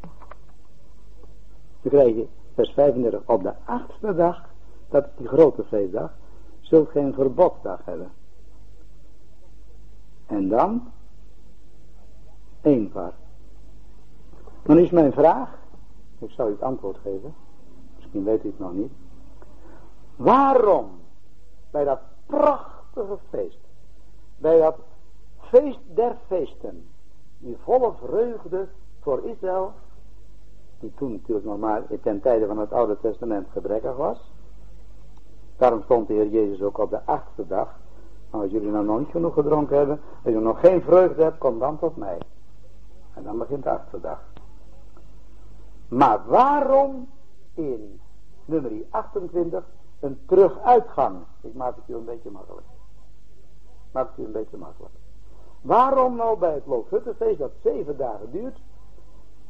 [1.82, 4.50] Dan krijg je vers 35 op de achtste dag,
[4.90, 6.12] dat is die grote feestdag,
[6.60, 8.12] zult geen verboddag hebben.
[10.26, 10.92] En dan
[12.62, 13.16] eenvaart.
[14.64, 15.50] Dan is mijn vraag,
[16.20, 17.36] ik zal u het antwoord geven,
[17.96, 18.92] misschien weet u het nog niet.
[20.16, 20.90] Waarom
[21.72, 23.60] bij dat prachtige feest,
[24.38, 24.78] bij dat
[25.49, 26.88] feest der feesten,
[27.38, 28.68] die volle vreugde
[29.02, 29.74] voor Israël,
[30.80, 34.32] die toen natuurlijk nog maar ten tijde van het Oude Testament gebrekkig was.
[35.57, 37.80] Daarom stond de Heer Jezus ook op de achtste dag.
[38.30, 41.60] Als jullie nou nog niet genoeg gedronken hebben, als je nog geen vreugde hebt, kom
[41.60, 42.18] dan tot mij.
[43.14, 44.19] En dan begint de achtste dag.
[45.88, 47.10] Maar waarom
[47.53, 47.99] in
[48.45, 49.64] nummer 28
[49.99, 51.18] een teruguitgang?
[51.41, 52.65] Ik maak het u een beetje makkelijk.
[53.91, 54.94] Maak het u een beetje makkelijk.
[55.62, 58.60] Waarom nou bij het Loofhuttenfeest dat zeven dagen duurt,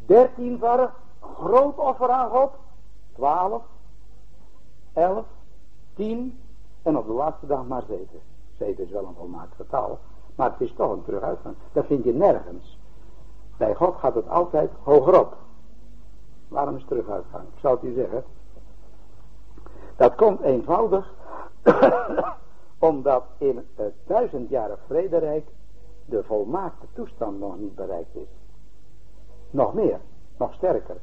[0.06, 2.52] dertien waren groot offer aan God,
[3.14, 3.64] twaalf,
[4.94, 5.26] elf,
[5.96, 6.40] tien
[6.82, 8.20] en op de laatste dag maar zeven.
[8.58, 10.00] Zeven is wel een volmaakt getal,
[10.36, 11.56] Maar het is toch een teruguitgang.
[11.72, 12.78] Dat vind je nergens.
[13.58, 15.38] Bij God gaat het altijd hogerop.
[16.48, 17.44] Waarom is teruguitgang?
[17.44, 18.24] Ik zal het u zeggen.
[19.96, 21.14] Dat komt eenvoudig
[22.80, 25.48] omdat in het duizendjarig vrederijk
[26.10, 28.28] de volmaakte toestand nog niet bereikt is.
[29.50, 30.00] Nog meer,
[30.38, 30.98] nog sterker.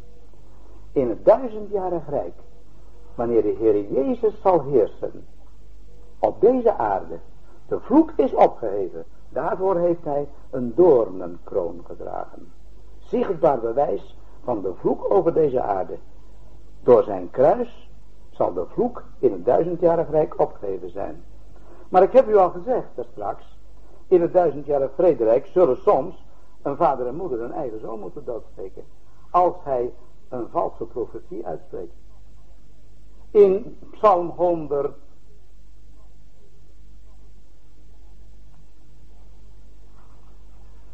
[0.92, 2.34] In het duizendjarig rijk,
[3.14, 5.24] wanneer de Heer Jezus zal heersen
[6.18, 7.18] op deze aarde,
[7.68, 12.52] de vloek is opgeheven, daarvoor heeft hij een doornenkroon gedragen.
[12.98, 15.98] Zichtbaar bewijs van de vloek over deze aarde.
[16.82, 17.90] Door zijn kruis
[18.30, 21.24] zal de vloek in het duizendjarig rijk opgeheven zijn.
[21.88, 23.53] Maar ik heb u al gezegd, straks,
[24.14, 26.24] in het duizendjarig vrederijk zullen soms
[26.62, 28.84] een vader en moeder een eigen zoon moeten doodsteken.
[29.30, 29.92] Als hij
[30.28, 31.94] een valse profetie uitspreekt.
[33.30, 34.96] In Psalm 100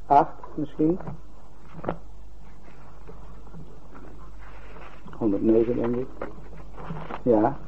[0.07, 0.99] acht misschien.
[5.19, 6.09] 109 denk ik.
[7.23, 7.59] Ja.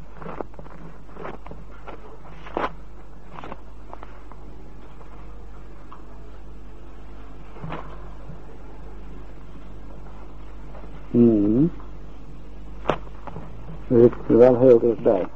[11.12, 11.70] Hmm.
[13.88, 15.26] Dat zit er wel heel dichtbij.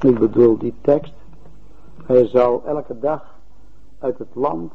[0.00, 1.14] Ik bedoel die tekst.
[2.04, 3.34] Hij zal elke dag
[3.98, 4.72] uit het land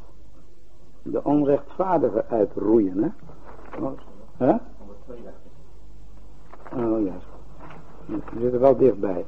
[1.02, 3.04] de onrechtvaardige uitroeien.
[3.04, 3.10] Hè?
[4.38, 4.56] Hè?
[6.76, 7.33] Oh ja.
[8.06, 9.26] Je zit er wel dichtbij.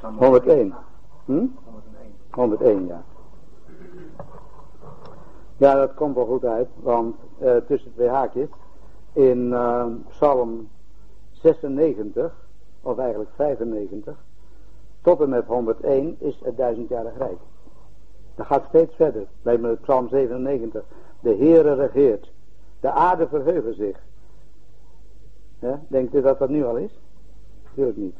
[0.00, 0.74] 101.
[1.24, 1.46] Hm?
[2.30, 3.02] 101, ja.
[5.56, 8.48] Ja, dat komt wel goed uit, want uh, tussen twee haakjes,
[9.12, 10.68] in uh, Psalm
[11.32, 12.32] 96,
[12.82, 14.16] of eigenlijk 95,
[15.02, 17.38] tot en met 101 is het duizendjarig rijk.
[18.34, 19.26] Dat gaat steeds verder.
[19.42, 20.84] Bij met Psalm 97.
[21.20, 22.30] De Heere regeert.
[22.80, 23.98] De aarde verheugen zich.
[25.88, 27.00] Denkt u dat dat nu al is?
[27.64, 28.16] Natuurlijk niet.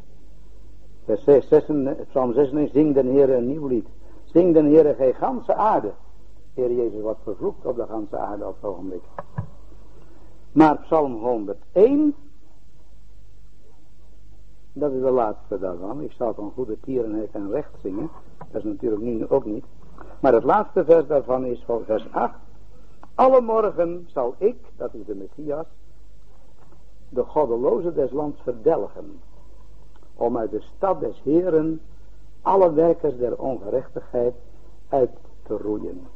[2.08, 3.86] Psalm 96, zing den Heere een nieuw lied.
[4.24, 5.92] Zing den Heere gij ganse aarde.
[6.54, 9.02] Heer Jezus wordt vervloekt op de ganse aarde op het ogenblik.
[10.52, 12.14] Maar Psalm 101
[14.76, 16.02] dat is de laatste daarvan.
[16.02, 18.10] Ik zal van goede tierenheid en recht zingen.
[18.38, 19.64] Dat is natuurlijk nu ook niet.
[20.20, 22.34] Maar het laatste vers daarvan is vers 8.
[23.14, 25.66] Alle morgen zal ik, dat is de Messias,
[27.14, 29.20] de goddeloze des lands verdelgen.
[30.16, 31.80] Om uit de stad des Heren
[32.42, 34.34] alle werkers der ongerechtigheid
[34.88, 35.10] uit
[35.42, 36.06] te roeien.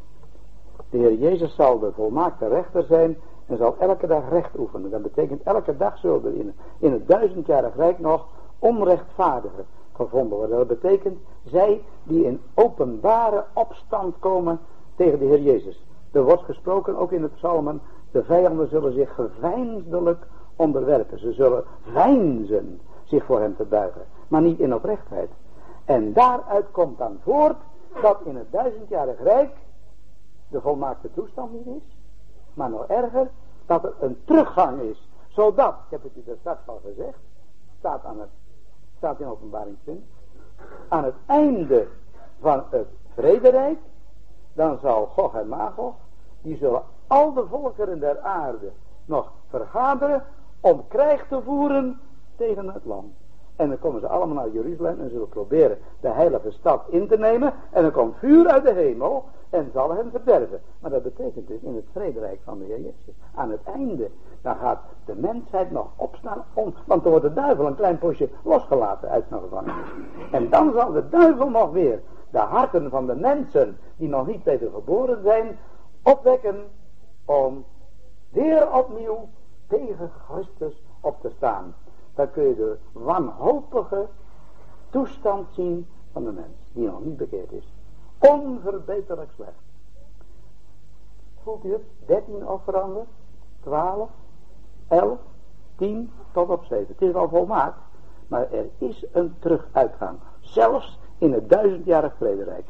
[0.90, 3.16] De Heer Jezus zal de volmaakte rechter zijn
[3.46, 4.90] en zal elke dag recht oefenen.
[4.90, 8.26] Dat betekent elke dag zullen er in, in het duizendjarig rijk nog
[8.58, 10.56] onrechtvaardigen gevonden worden.
[10.56, 14.58] Dat betekent zij die in openbare opstand komen
[14.96, 15.82] tegen de Heer Jezus.
[16.12, 17.80] Er wordt gesproken ook in het psalmen,
[18.10, 20.26] de vijanden zullen zich geveinsdelijk
[20.59, 21.18] onderwerpen.
[21.18, 25.30] Ze zullen veinzen zich voor hem te buigen, maar niet in oprechtheid.
[25.85, 27.56] En daaruit komt dan voort
[28.02, 29.56] dat in het duizendjarig rijk
[30.48, 31.97] de volmaakte toestand niet is,
[32.55, 33.30] maar nog erger,
[33.66, 35.09] dat er een teruggang is.
[35.28, 37.18] Zodat, ik heb het u daar straks al gezegd,
[37.78, 38.28] staat aan het
[38.97, 40.05] staat in openbaring 20,
[40.89, 41.86] aan het einde
[42.40, 43.78] van het vrederijk,
[44.52, 45.94] dan zal Gog en Magog,
[46.43, 48.72] die zullen al de volkeren der aarde
[49.05, 50.24] nog vergaderen
[50.60, 52.01] om krijg te voeren
[52.36, 53.12] tegen het land.
[53.56, 57.18] En dan komen ze allemaal naar Jeruzalem en zullen proberen de heilige stad in te
[57.18, 57.52] nemen.
[57.70, 60.60] En dan komt vuur uit de hemel en zal hen verderven.
[60.80, 63.14] Maar dat betekent dus in het vrederijk van de Heer Jezus.
[63.35, 64.10] Aan het einde,
[64.43, 66.44] dan gaat de mensheid nog opstaan.
[66.55, 69.89] Om, want dan wordt de duivel een klein postje losgelaten uit zijn gevangenis.
[70.30, 74.43] En dan zal de duivel nog weer de harten van de mensen die nog niet
[74.44, 75.59] geboren zijn,
[76.02, 76.56] opwekken
[77.24, 77.64] om
[78.30, 79.28] weer opnieuw
[79.68, 81.74] tegen Christus op te staan.
[82.14, 84.06] Dan kun je de wanhopige
[84.90, 87.72] toestand zien van de mens die nog niet bekeerd is.
[88.18, 89.60] Onverbeterlijk slecht.
[91.42, 91.82] Voelt u het?
[92.06, 93.06] 13 offeranden,
[93.60, 94.10] 12,
[94.88, 95.18] 11,
[95.76, 96.86] 10 tot op 7.
[96.88, 97.78] Het is al volmaakt,
[98.26, 100.18] maar er is een teruguitgang.
[100.40, 102.66] Zelfs in het duizendjarig vrederijk.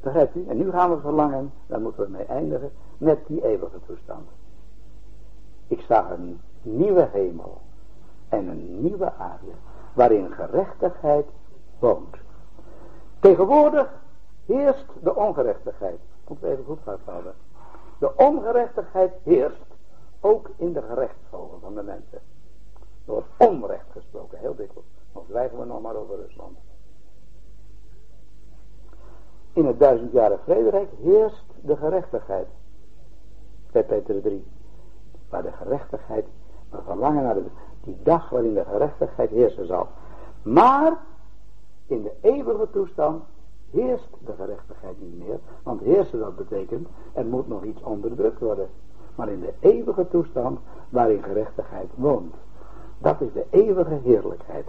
[0.00, 0.46] Begrijpt u?
[0.48, 4.28] En nu gaan we verlangen, daar moeten we mee eindigen, met die eeuwige toestand.
[5.66, 7.60] Ik zag een nieuwe hemel
[8.28, 9.52] en een nieuwe aarde,
[9.92, 11.26] waarin gerechtigheid
[11.78, 12.16] woont.
[13.20, 13.88] Tegenwoordig
[14.46, 15.98] heerst de ongerechtigheid.
[16.40, 17.34] We even goed vasthouden.
[17.98, 19.64] De ongerechtigheid heerst
[20.20, 22.20] ook in de gerechtshoven van de mensen.
[23.04, 24.86] Er wordt onrecht gesproken, heel dikwijls.
[25.12, 26.58] Dan zwijgen we nog maar over Rusland.
[29.52, 32.46] In het duizendjarige vrederijk heerst de gerechtigheid.
[33.72, 34.44] Bij Peter 3.
[35.32, 36.24] Waar de gerechtigheid,
[36.70, 37.44] we verlangen naar de,
[37.80, 39.88] die dag waarin de gerechtigheid heersen zal.
[40.42, 40.98] Maar
[41.86, 43.22] in de eeuwige toestand
[43.70, 45.38] heerst de gerechtigheid niet meer.
[45.62, 48.68] Want heersen dat betekent, er moet nog iets onderdrukt worden.
[49.14, 52.34] Maar in de eeuwige toestand waarin gerechtigheid woont.
[52.98, 54.66] Dat is de eeuwige heerlijkheid.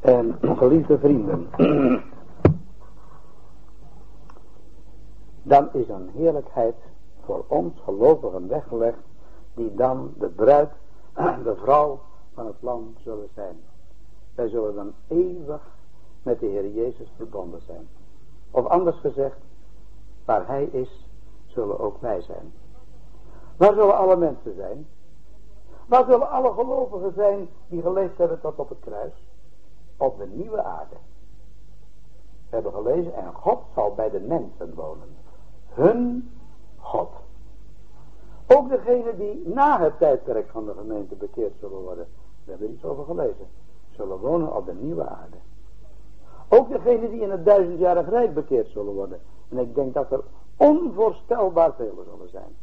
[0.00, 1.48] En geliefde vrienden.
[5.42, 6.74] Dan is een heerlijkheid
[7.24, 8.98] voor ons gelovigen weggelegd.
[9.58, 10.70] Die dan de bruid,
[11.44, 12.00] de vrouw
[12.34, 13.60] van het land zullen zijn.
[14.34, 15.62] Wij zullen dan eeuwig
[16.22, 17.88] met de Heer Jezus verbonden zijn.
[18.50, 19.36] Of anders gezegd,
[20.24, 21.06] waar Hij is,
[21.46, 22.52] zullen ook wij zijn.
[23.56, 24.86] Waar zullen alle mensen zijn?
[25.86, 29.12] Waar zullen alle gelovigen zijn die geleefd hebben tot op het kruis?
[29.96, 30.96] Op de nieuwe aarde.
[32.48, 35.16] We hebben gelezen, en God zal bij de mensen wonen.
[35.68, 36.30] Hun
[36.76, 37.10] God.
[38.48, 42.06] Ook degenen die na het tijdperk van de gemeente bekeerd zullen worden.
[42.44, 43.46] We hebben er iets over gelezen.
[43.90, 45.36] Zullen wonen op de nieuwe aarde.
[46.48, 49.20] Ook degenen die in het duizendjarig rijk bekeerd zullen worden.
[49.48, 50.20] En ik denk dat er
[50.56, 52.56] onvoorstelbaar veel zullen zijn.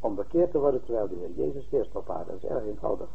[0.00, 2.30] Om bekeerd te worden terwijl de Heer Jezus heerst op aarde.
[2.30, 3.08] Dat is erg eenvoudig.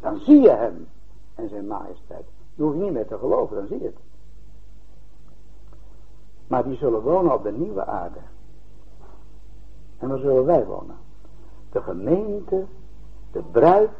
[0.00, 0.88] Dan zie je hem
[1.34, 2.24] en zijn majesteit.
[2.54, 3.96] Je hoeft niet meer te geloven, dan zie je het.
[6.46, 8.18] Maar die zullen wonen op de nieuwe aarde.
[10.02, 10.96] En waar zullen wij wonen?
[11.72, 12.64] De gemeente,
[13.32, 13.90] de bruid,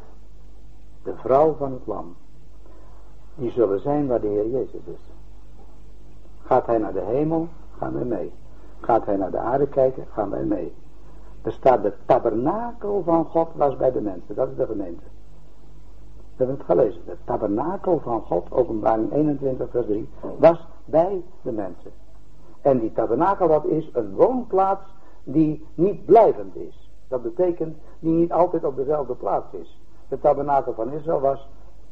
[1.03, 2.15] de vrouw van het lam.
[3.35, 4.99] Die zullen zijn waar de Heer Jezus is.
[6.41, 7.47] Gaat hij naar de hemel,
[7.77, 8.33] gaan wij mee.
[8.79, 10.73] Gaat hij naar de aarde kijken, gaan wij mee.
[11.41, 14.35] Er staat de tabernakel van God was bij de mensen.
[14.35, 15.03] Dat is de gemeente.
[16.15, 17.01] We hebben het gelezen.
[17.05, 21.91] De tabernakel van God, openbaring 21 vers 3, was bij de mensen.
[22.61, 24.83] En die tabernakel dat is een woonplaats
[25.23, 26.89] die niet blijvend is.
[27.07, 29.79] Dat betekent die niet altijd op dezelfde plaats is.
[30.07, 31.47] De tabernakel van Israël was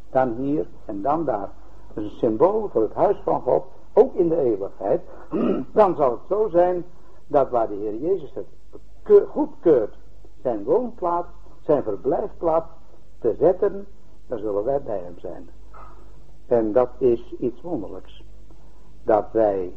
[0.10, 1.50] dan hier en dan daar.
[1.94, 3.64] Dat is een symbool voor het huis van God,
[3.94, 5.02] ook in de eeuwigheid.
[5.74, 6.86] Dan zal het zo zijn
[7.28, 8.48] dat waar de Heer Jezus het
[9.28, 9.96] goedkeurt
[10.42, 11.28] zijn woonplaats,
[11.62, 12.68] zijn verblijfplaats
[13.20, 13.88] te zetten,
[14.28, 15.50] dan zullen wij bij hem zijn.
[16.48, 18.24] En dat is iets wonderlijks.
[19.04, 19.74] Dat wij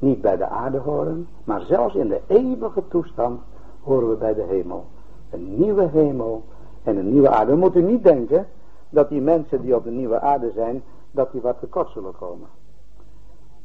[0.00, 3.40] niet bij de aarde horen, maar zelfs in de eeuwige toestand
[3.82, 4.84] horen we bij de hemel.
[5.30, 6.42] Een nieuwe hemel
[6.82, 7.52] en een nieuwe aarde.
[7.52, 8.46] We moeten niet denken
[8.88, 12.48] dat die mensen die op de nieuwe aarde zijn, dat die wat tekort zullen komen.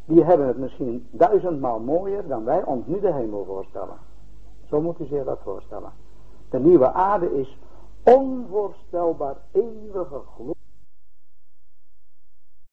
[0.06, 3.98] Die hebben het misschien duizendmaal mooier dan wij ons nu de hemel voorstellen.
[4.70, 5.92] Zo moet u zich dat voorstellen.
[6.50, 7.58] De nieuwe aarde is
[8.04, 10.56] onvoorstelbaar eeuwige gloed.